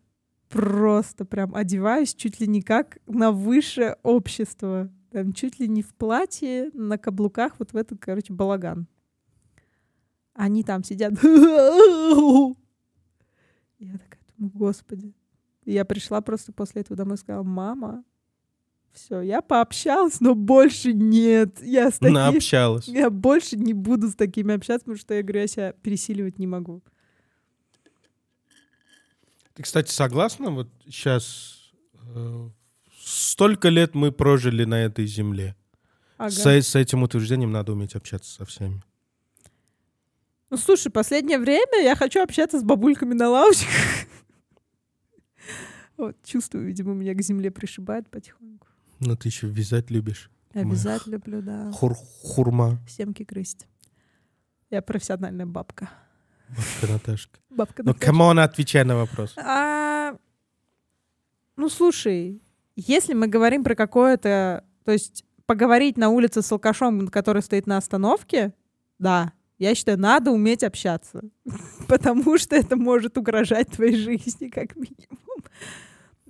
просто 0.50 1.24
прям 1.24 1.54
одеваюсь 1.54 2.14
чуть 2.14 2.38
ли 2.38 2.46
не 2.46 2.60
как 2.60 2.98
на 3.06 3.32
высшее 3.32 3.96
общество. 4.02 4.90
Там 5.10 5.32
чуть 5.32 5.58
ли 5.58 5.68
не 5.68 5.80
в 5.80 5.94
платье, 5.94 6.68
на 6.74 6.98
каблуках, 6.98 7.54
вот 7.58 7.72
в 7.72 7.76
этот, 7.78 7.98
короче, 7.98 8.34
балаган. 8.34 8.86
Они 10.34 10.62
там 10.62 10.84
сидят. 10.84 11.14
Я 13.78 13.92
такая 13.92 14.20
думаю, 14.36 14.52
господи. 14.52 15.14
Я 15.64 15.86
пришла 15.86 16.20
просто 16.20 16.52
после 16.52 16.82
этого 16.82 16.98
домой 16.98 17.14
и 17.14 17.18
сказала, 17.18 17.42
мама, 17.42 18.04
все, 18.92 19.20
я 19.20 19.40
пообщалась, 19.40 20.20
но 20.20 20.34
больше 20.34 20.92
нет. 20.92 21.62
Я 21.62 21.90
с 21.90 21.98
такими... 21.98 22.14
Наобщалась. 22.14 22.88
Я 22.88 23.10
больше 23.10 23.56
не 23.56 23.72
буду 23.72 24.08
с 24.08 24.14
такими 24.14 24.54
общаться, 24.54 24.84
потому 24.84 24.98
что 24.98 25.14
я 25.14 25.22
говорю, 25.22 25.40
я 25.40 25.46
себя 25.46 25.72
пересиливать 25.72 26.38
не 26.38 26.46
могу. 26.46 26.82
Ты, 29.54 29.62
кстати, 29.62 29.90
согласна? 29.90 30.50
Вот 30.50 30.68
сейчас 30.86 31.72
столько 33.02 33.68
лет 33.68 33.94
мы 33.94 34.12
прожили 34.12 34.64
на 34.64 34.82
этой 34.82 35.06
земле. 35.06 35.56
Ага. 36.18 36.30
С, 36.30 36.46
с 36.46 36.74
этим 36.74 37.02
утверждением 37.02 37.52
надо 37.52 37.72
уметь 37.72 37.94
общаться 37.94 38.32
со 38.32 38.44
всеми. 38.44 38.82
Ну, 40.50 40.56
слушай, 40.56 40.90
последнее 40.90 41.38
время 41.38 41.82
я 41.82 41.94
хочу 41.94 42.20
общаться 42.22 42.58
с 42.58 42.62
бабульками 42.62 43.14
на 43.14 43.28
лавочках. 43.28 43.68
Вот, 45.96 46.16
чувствую, 46.24 46.64
видимо, 46.64 46.94
меня 46.94 47.12
к 47.12 47.20
земле 47.20 47.50
пришибает 47.50 48.08
потихоньку. 48.08 48.66
Но 49.00 49.16
ты 49.16 49.28
еще 49.28 49.46
вязать 49.48 49.90
любишь. 49.90 50.30
Обязательно 50.52 51.14
люблю, 51.14 51.42
да. 51.42 51.70
Хур, 51.72 51.94
хурма, 52.22 52.78
Семки 52.88 53.22
грызть. 53.22 53.66
Я 54.70 54.82
профессиональная 54.82 55.46
бабка. 55.46 55.90
бабка 56.48 56.92
Наташка. 56.92 57.38
Бабка 57.50 57.82
Ну, 57.82 57.88
Наташа. 57.90 58.06
come 58.06 58.24
on, 58.24 58.38
отвечай 58.38 58.84
на 58.84 58.96
вопрос. 58.96 59.34
А, 59.38 60.16
ну, 61.56 61.68
слушай, 61.68 62.40
если 62.76 63.14
мы 63.14 63.26
говорим 63.26 63.64
про 63.64 63.74
какое-то... 63.74 64.64
То 64.84 64.92
есть 64.92 65.24
поговорить 65.46 65.96
на 65.96 66.08
улице 66.10 66.42
с 66.42 66.52
алкашом, 66.52 67.08
который 67.08 67.42
стоит 67.42 67.66
на 67.66 67.76
остановке, 67.76 68.54
да, 68.98 69.32
я 69.58 69.74
считаю, 69.74 69.98
надо 69.98 70.30
уметь 70.30 70.62
общаться. 70.62 71.22
Потому 71.88 72.38
что 72.38 72.54
это 72.56 72.76
может 72.76 73.18
угрожать 73.18 73.68
твоей 73.68 73.96
жизни, 73.96 74.48
как 74.48 74.76
минимум. 74.76 75.44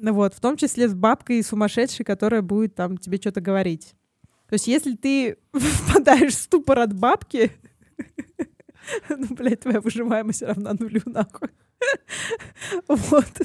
Ну 0.02 0.14
вот, 0.14 0.32
в 0.32 0.40
том 0.40 0.56
числе 0.56 0.88
с 0.88 0.94
бабкой 0.94 1.42
сумасшедшей, 1.42 2.06
которая 2.06 2.40
будет 2.40 2.74
там 2.74 2.96
тебе 2.96 3.18
что-то 3.18 3.42
говорить. 3.42 3.94
То 4.48 4.54
есть 4.54 4.66
если 4.66 4.96
ты 4.96 5.36
впадаешь 5.52 6.32
в 6.32 6.40
ступор 6.40 6.78
от 6.78 6.94
бабки, 6.94 7.52
ну, 9.10 9.26
блядь, 9.28 9.60
твоя 9.60 9.80
выживаемость 9.82 10.38
все 10.38 10.46
равно 10.46 10.72
нулю, 10.78 11.02
нахуй. 11.04 11.50
Вот. 12.88 13.42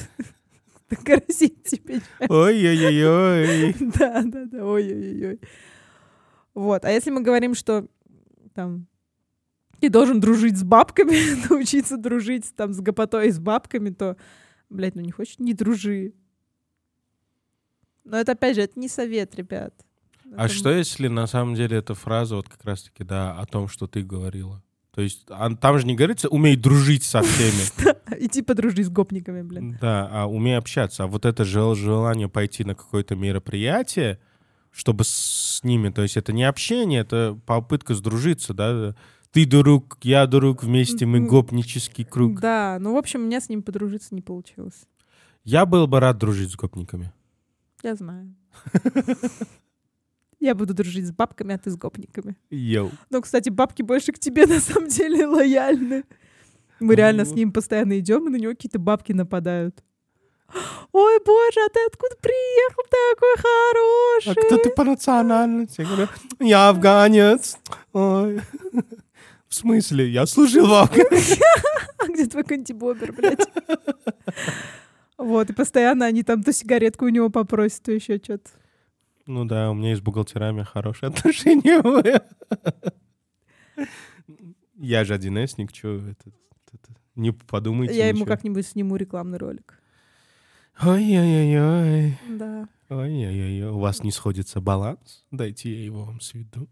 Грозит 1.04 1.64
тебе. 1.64 2.00
Ой-ой-ой. 2.30 3.76
Да, 3.80 4.22
да, 4.24 4.46
да, 4.46 4.66
ой-ой-ой. 4.66 5.42
Вот. 6.54 6.86
А 6.86 6.92
если 6.92 7.12
мы 7.12 7.22
говорим, 7.22 7.54
что 7.54 7.86
там 8.54 8.88
ты 9.82 9.90
должен 9.90 10.22
дружить 10.22 10.58
с 10.58 10.64
бабками, 10.64 11.50
научиться 11.50 11.98
дружить 11.98 12.56
там 12.56 12.72
с 12.72 12.80
гопотой 12.80 13.28
и 13.28 13.32
с 13.32 13.40
бабками, 13.40 13.90
то, 13.90 14.16
блядь, 14.70 14.96
ну 14.96 15.02
не 15.02 15.12
хочешь, 15.12 15.38
не 15.38 15.54
дружи. 15.54 16.14
Но 18.06 18.18
это, 18.18 18.34
опять 18.34 18.56
же, 18.56 18.62
это 18.62 18.80
не 18.80 18.88
совет, 18.88 19.36
ребят. 19.36 19.74
А 20.38 20.46
Это 20.46 20.54
что 20.54 20.70
если 20.72 21.08
на 21.08 21.28
самом 21.28 21.56
деле 21.56 21.78
эта 21.78 21.94
фраза 21.94 22.36
вот 22.36 22.50
как 22.50 22.64
раз-таки, 22.64 23.04
да, 23.04 23.34
о 23.38 23.46
том, 23.46 23.68
что 23.68 23.88
ты 23.88 24.04
говорила? 24.04 24.64
То 24.92 25.02
есть 25.02 25.26
а 25.30 25.54
там 25.56 25.78
же 25.78 25.86
не 25.86 25.96
говорится 25.96 26.30
«умей 26.30 26.56
дружить 26.56 27.04
со 27.04 27.22
всеми». 27.22 27.94
Иди 28.18 28.42
подружи 28.42 28.84
с 28.84 28.90
гопниками, 28.90 29.42
блин. 29.42 29.78
Да, 29.82 30.08
а 30.12 30.26
умей 30.26 30.58
общаться. 30.58 31.04
А 31.04 31.08
вот 31.08 31.26
это 31.26 31.44
жел- 31.44 31.76
желание 31.76 32.30
пойти 32.30 32.64
на 32.64 32.76
какое-то 32.76 33.16
мероприятие, 33.16 34.20
чтобы 34.72 35.04
с 35.04 35.60
ними, 35.64 35.90
то 35.90 36.02
есть 36.02 36.16
это 36.16 36.32
не 36.32 36.44
общение, 36.44 37.02
это 37.02 37.38
попытка 37.46 37.94
сдружиться, 37.94 38.54
да. 38.54 38.96
Ты 39.32 39.46
друг, 39.46 39.98
я 40.02 40.28
друг, 40.28 40.64
вместе 40.64 41.06
мы 41.06 41.18
М. 41.18 41.28
гопнический 41.28 42.06
круг. 42.06 42.40
Да, 42.40 42.78
ну, 42.80 42.94
в 42.94 42.98
общем, 42.98 43.22
у 43.22 43.26
меня 43.26 43.42
с 43.42 43.50
ним 43.50 43.64
подружиться 43.64 44.16
не 44.16 44.22
получилось. 44.22 44.86
Я 45.44 45.66
был 45.66 45.88
бы 45.88 46.00
рад 46.00 46.18
дружить 46.18 46.52
с 46.52 46.56
гопниками. 46.56 47.12
Я 47.86 47.96
знаю. 47.96 48.34
Я 50.40 50.56
буду 50.56 50.74
дружить 50.74 51.06
с 51.06 51.12
бабками, 51.12 51.54
а 51.54 51.58
ты 51.60 51.70
с 51.70 51.76
гопниками. 51.78 52.36
Йоу. 52.50 52.90
Ну, 53.12 53.22
кстати, 53.22 53.50
бабки 53.50 53.84
больше 53.84 54.12
к 54.12 54.18
тебе 54.20 54.48
на 54.48 54.60
самом 54.60 54.90
деле 54.90 55.28
лояльны. 55.28 56.04
Мы 56.80 56.96
реально 56.96 57.26
с 57.26 57.30
Ну. 57.30 57.36
ним 57.36 57.52
постоянно 57.52 58.00
идем, 58.00 58.28
и 58.28 58.32
на 58.32 58.38
него 58.38 58.54
какие-то 58.54 58.80
бабки 58.80 59.14
нападают. 59.14 59.84
Ой, 60.92 61.20
боже, 61.26 61.60
а 61.64 61.70
ты 61.70 61.80
откуда 61.86 62.16
приехал 62.22 62.84
такой 62.90 63.36
А 63.36 63.42
хороший? 63.42 64.48
кто 64.48 64.58
ты 64.58 64.70
по 64.72 64.84
национальности? 64.84 65.82
Я 65.82 65.88
говорю, 65.88 66.08
я 66.40 66.70
афганец. 66.70 67.58
Ой. 67.94 68.42
В 69.48 69.54
смысле? 69.54 70.10
Я 70.10 70.26
служил 70.26 70.66
в 70.68 70.74
Афганистане. 70.74 71.42
А 72.00 72.08
где 72.08 72.26
твой 72.26 72.44
кантибобер, 72.44 73.14
блядь? 73.14 73.48
Вот, 75.18 75.50
и 75.50 75.54
постоянно 75.54 76.06
они 76.06 76.24
там 76.24 76.44
то 76.44 76.52
сигаретку 76.52 77.06
у 77.06 77.10
него 77.10 77.30
попросят, 77.30 77.84
то 77.84 77.92
еще 77.92 78.18
что-то. 78.18 78.50
Ну 79.26 79.46
да, 79.46 79.72
у 79.72 79.74
меня 79.74 79.94
и 79.94 79.96
с 79.96 80.02
бухгалтерами 80.02 80.64
хорошие 80.64 81.10
отношения. 81.14 81.82
Я 84.78 85.04
же 85.06 85.16
1Сник, 85.16 85.74
что 85.74 85.96
это? 85.98 86.32
Не 87.16 87.32
подумайте 87.32 87.98
Я 87.98 88.10
ему 88.10 88.20
ничего. 88.20 88.28
как-нибудь 88.36 88.68
сниму 88.68 88.98
рекламный 88.98 89.38
ролик. 89.38 89.80
Ой-ой-ой. 90.82 92.20
Да. 92.38 92.68
Ой-ой-ой. 92.90 93.70
У 93.70 93.80
вас 93.80 94.04
не 94.04 94.12
сходится 94.12 94.60
баланс? 94.60 95.26
Дайте 95.32 95.74
я 95.74 95.86
его 95.86 96.04
вам 96.04 96.20
сведу. 96.20 96.68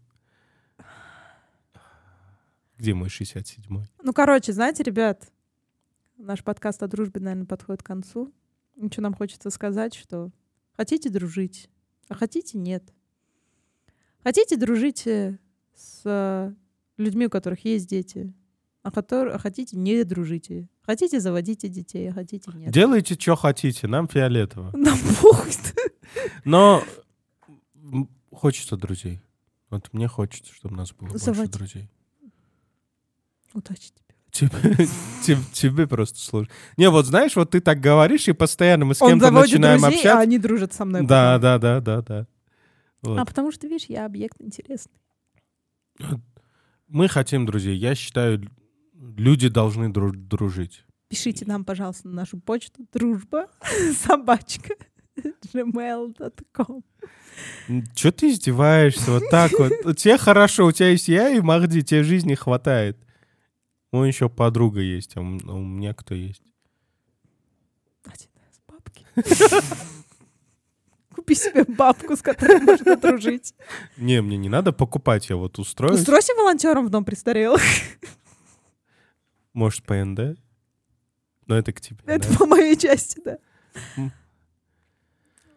Где 2.76 2.92
мой 2.92 3.08
67-й? 3.08 3.88
Ну, 4.02 4.12
короче, 4.12 4.52
знаете, 4.52 4.82
ребят, 4.82 5.32
наш 6.16 6.42
подкаст 6.42 6.82
о 6.82 6.88
дружбе, 6.88 7.20
наверное, 7.20 7.46
подходит 7.46 7.82
к 7.82 7.86
концу. 7.86 8.32
Ничего 8.76 9.02
нам 9.02 9.14
хочется 9.14 9.50
сказать, 9.50 9.94
что 9.94 10.30
хотите 10.72 11.10
дружить, 11.10 11.70
а 12.08 12.14
хотите 12.14 12.58
нет. 12.58 12.92
Хотите 14.22 14.56
дружите 14.56 15.38
с 15.74 16.02
э, 16.04 16.52
людьми, 16.96 17.26
у 17.26 17.30
которых 17.30 17.64
есть 17.64 17.88
дети, 17.88 18.32
а, 18.82 18.90
а 18.90 19.38
хотите 19.38 19.76
не 19.76 20.02
дружите. 20.04 20.68
Хотите 20.82 21.20
заводите 21.20 21.68
детей, 21.68 22.10
а 22.10 22.12
хотите 22.12 22.50
нет. 22.54 22.72
Делайте, 22.72 23.14
что 23.14 23.36
хотите, 23.36 23.86
нам 23.86 24.08
фиолетово. 24.08 24.70
Нам 24.76 24.98
похуй. 25.20 25.52
Но 26.44 26.82
хочется 28.30 28.76
друзей. 28.76 29.20
Вот 29.70 29.92
мне 29.92 30.08
хочется, 30.08 30.52
чтобы 30.52 30.74
у 30.74 30.78
нас 30.78 30.92
было 30.92 31.08
больше 31.08 31.24
Заводи. 31.24 31.52
друзей. 31.52 31.90
Удачи 33.54 33.92
тебе. 34.34 34.50
Тебе, 34.50 34.86
тебе, 35.22 35.40
тебе 35.52 35.86
просто 35.86 36.18
сложно. 36.18 36.52
Не, 36.76 36.90
вот 36.90 37.06
знаешь, 37.06 37.34
вот 37.36 37.50
ты 37.50 37.60
так 37.60 37.80
говоришь, 37.80 38.28
и 38.28 38.32
постоянно 38.32 38.84
мы 38.84 38.94
с 38.94 39.00
Он 39.02 39.10
кем-то 39.10 39.26
заводит 39.26 39.52
начинаем 39.52 39.80
друзей, 39.80 39.96
а 39.96 39.98
общаться. 40.00 40.20
они 40.20 40.38
дружат 40.38 40.72
со 40.74 40.84
мной. 40.84 41.06
Да, 41.06 41.34
потом. 41.38 41.40
да, 41.42 41.58
да, 41.58 41.80
да, 41.80 42.02
да. 42.02 42.26
Вот. 43.02 43.18
А 43.18 43.24
потому 43.24 43.52
что, 43.52 43.66
видишь, 43.66 43.86
я 43.88 44.06
объект 44.06 44.40
интересный. 44.40 44.98
Мы 46.88 47.08
хотим 47.08 47.46
друзей. 47.46 47.76
Я 47.76 47.94
считаю, 47.94 48.42
люди 48.94 49.48
должны 49.48 49.86
дру- 49.90 50.12
дружить. 50.12 50.84
Пишите 51.08 51.44
нам, 51.46 51.64
пожалуйста, 51.64 52.08
на 52.08 52.14
нашу 52.14 52.38
почту 52.40 52.86
дружба 52.92 53.46
собачка 54.06 54.74
gmail.com. 55.54 56.82
Че 57.94 58.10
ты 58.12 58.30
издеваешься 58.30 59.10
вот 59.10 59.24
так 59.30 59.52
вот? 59.58 59.72
У 59.84 59.92
тебя 59.92 60.18
хорошо, 60.18 60.66
у 60.66 60.72
тебя 60.72 60.88
есть 60.90 61.08
я 61.08 61.28
и 61.30 61.40
Махди, 61.40 61.82
тебе 61.82 62.02
жизни 62.02 62.34
хватает. 62.34 62.98
У 63.94 64.02
еще 64.02 64.28
подруга 64.28 64.80
есть, 64.80 65.16
а 65.16 65.20
у 65.20 65.24
а 65.24 65.54
у 65.54 65.62
меня 65.62 65.94
кто 65.94 66.16
есть? 66.16 66.42
Один 68.04 68.30
раз 68.34 68.60
бабки. 68.66 69.06
Купи 71.14 71.36
себе 71.36 71.62
бабку, 71.62 72.16
с 72.16 72.20
которой 72.20 72.60
можно 72.60 72.96
дружить. 72.96 73.54
Не, 73.96 74.20
мне 74.20 74.36
не 74.36 74.48
надо 74.48 74.72
покупать, 74.72 75.30
я 75.30 75.36
вот 75.36 75.60
устрою. 75.60 75.94
Устройся 75.94 76.34
волонтером 76.34 76.86
в 76.86 76.90
дом 76.90 77.04
престарелых. 77.04 77.62
Может, 79.52 79.84
ПНД? 79.84 80.40
Но 81.46 81.56
это 81.56 81.72
к 81.72 81.80
тебе. 81.80 82.00
Это 82.04 82.28
да? 82.28 82.36
по 82.36 82.46
моей 82.46 82.76
части, 82.76 83.20
да. 83.24 83.38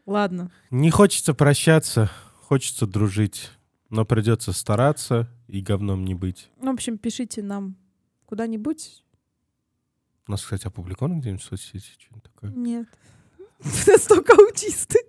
Ладно. 0.05 0.51
Не 0.69 0.91
хочется 0.91 1.33
прощаться, 1.33 2.11
хочется 2.35 2.85
дружить. 2.85 3.49
Но 3.89 4.05
придется 4.05 4.53
стараться 4.53 5.27
и 5.47 5.59
говном 5.59 6.05
не 6.05 6.13
быть. 6.13 6.51
В 6.57 6.67
общем, 6.67 6.99
пишите 6.99 7.41
нам 7.41 7.77
куда-нибудь. 8.27 9.03
У 10.27 10.31
нас, 10.31 10.43
кстати, 10.43 10.67
опубликовано 10.67 11.19
где-нибудь 11.19 11.41
в 11.41 11.45
соцсети 11.45 11.89
что-нибудь 11.97 12.23
такое. 12.23 12.51
Нет. 12.51 12.87
Настолько 13.87 14.33
аутисты. 14.33 14.99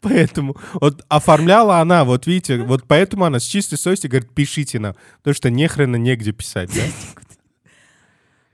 Поэтому 0.00 0.56
вот 0.74 1.04
оформляла 1.08 1.78
она, 1.78 2.04
вот 2.04 2.26
видите, 2.26 2.62
вот 2.62 2.84
поэтому 2.86 3.24
она 3.24 3.40
с 3.40 3.44
чистой 3.44 3.76
совестью 3.76 4.10
говорит, 4.10 4.32
пишите 4.32 4.78
нам, 4.78 4.94
потому 5.18 5.34
что 5.34 5.50
нехрена 5.50 5.96
негде 5.96 6.32
писать, 6.32 6.70
да? 6.74 6.82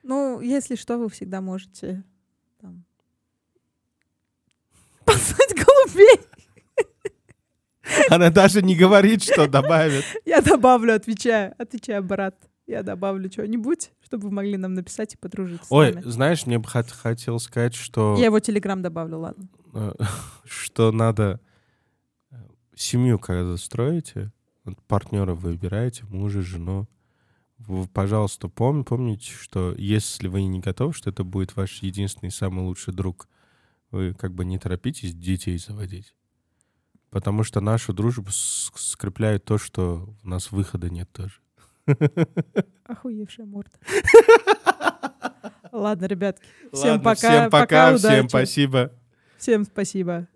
Ну, 0.02 0.40
если 0.40 0.74
что, 0.74 0.98
вы 0.98 1.08
всегда 1.08 1.40
можете 1.40 2.02
там, 2.60 2.84
послать 5.04 5.54
голубей. 5.54 6.20
Она 8.08 8.30
даже 8.30 8.60
не 8.60 8.74
говорит, 8.74 9.22
что 9.22 9.46
добавит. 9.46 10.04
Я 10.24 10.40
добавлю, 10.40 10.94
отвечаю. 10.94 11.54
Отвечаю, 11.58 12.02
брат. 12.02 12.34
Я 12.70 12.84
добавлю 12.84 13.30
что-нибудь, 13.30 13.90
чтобы 14.00 14.28
вы 14.28 14.30
могли 14.34 14.56
нам 14.56 14.74
написать 14.74 15.14
и 15.14 15.16
подружиться 15.16 15.66
с 15.66 15.72
Ой, 15.72 16.00
знаешь, 16.04 16.46
мне 16.46 16.58
бы 16.60 16.66
хот- 16.68 16.92
хотел 16.92 17.40
сказать, 17.40 17.74
что, 17.74 18.16
Я 18.16 18.26
его 18.26 18.38
телеграм 18.38 18.80
добавлю, 18.80 19.18
ладно. 19.18 19.48
э, 19.74 19.92
что 20.44 20.92
надо 20.92 21.40
э, 22.30 22.36
семью, 22.76 23.18
когда 23.18 23.56
строите, 23.56 24.32
партнера 24.86 25.34
выбираете, 25.34 26.04
мужа, 26.04 26.42
жену, 26.42 26.86
вы, 27.58 27.88
пожалуйста, 27.88 28.46
пом- 28.46 28.84
помните, 28.84 29.32
что 29.32 29.74
если 29.76 30.28
вы 30.28 30.44
не 30.44 30.60
готовы, 30.60 30.92
что 30.92 31.10
это 31.10 31.24
будет 31.24 31.56
ваш 31.56 31.82
единственный 31.82 32.30
самый 32.30 32.60
лучший 32.64 32.94
друг, 32.94 33.28
вы 33.90 34.14
как 34.14 34.32
бы 34.32 34.44
не 34.44 34.58
торопитесь 34.58 35.12
детей 35.12 35.58
заводить. 35.58 36.14
Потому 37.10 37.42
что 37.42 37.60
нашу 37.60 37.92
дружбу 37.92 38.28
скрепляет 38.30 39.44
то, 39.44 39.58
что 39.58 40.14
у 40.22 40.28
нас 40.28 40.52
выхода 40.52 40.88
нет 40.88 41.10
тоже. 41.12 41.40
Охуевшая 42.84 43.46
морда. 43.46 43.72
Ладно, 45.72 46.06
ребятки. 46.06 46.44
Всем 46.72 46.90
Ладно, 46.90 47.04
пока. 47.04 47.16
всем 47.16 47.50
пока, 47.50 47.96
всем 47.96 48.10
удачи. 48.10 48.28
спасибо. 48.28 48.92
Всем 49.38 49.64
спасибо. 49.64 50.28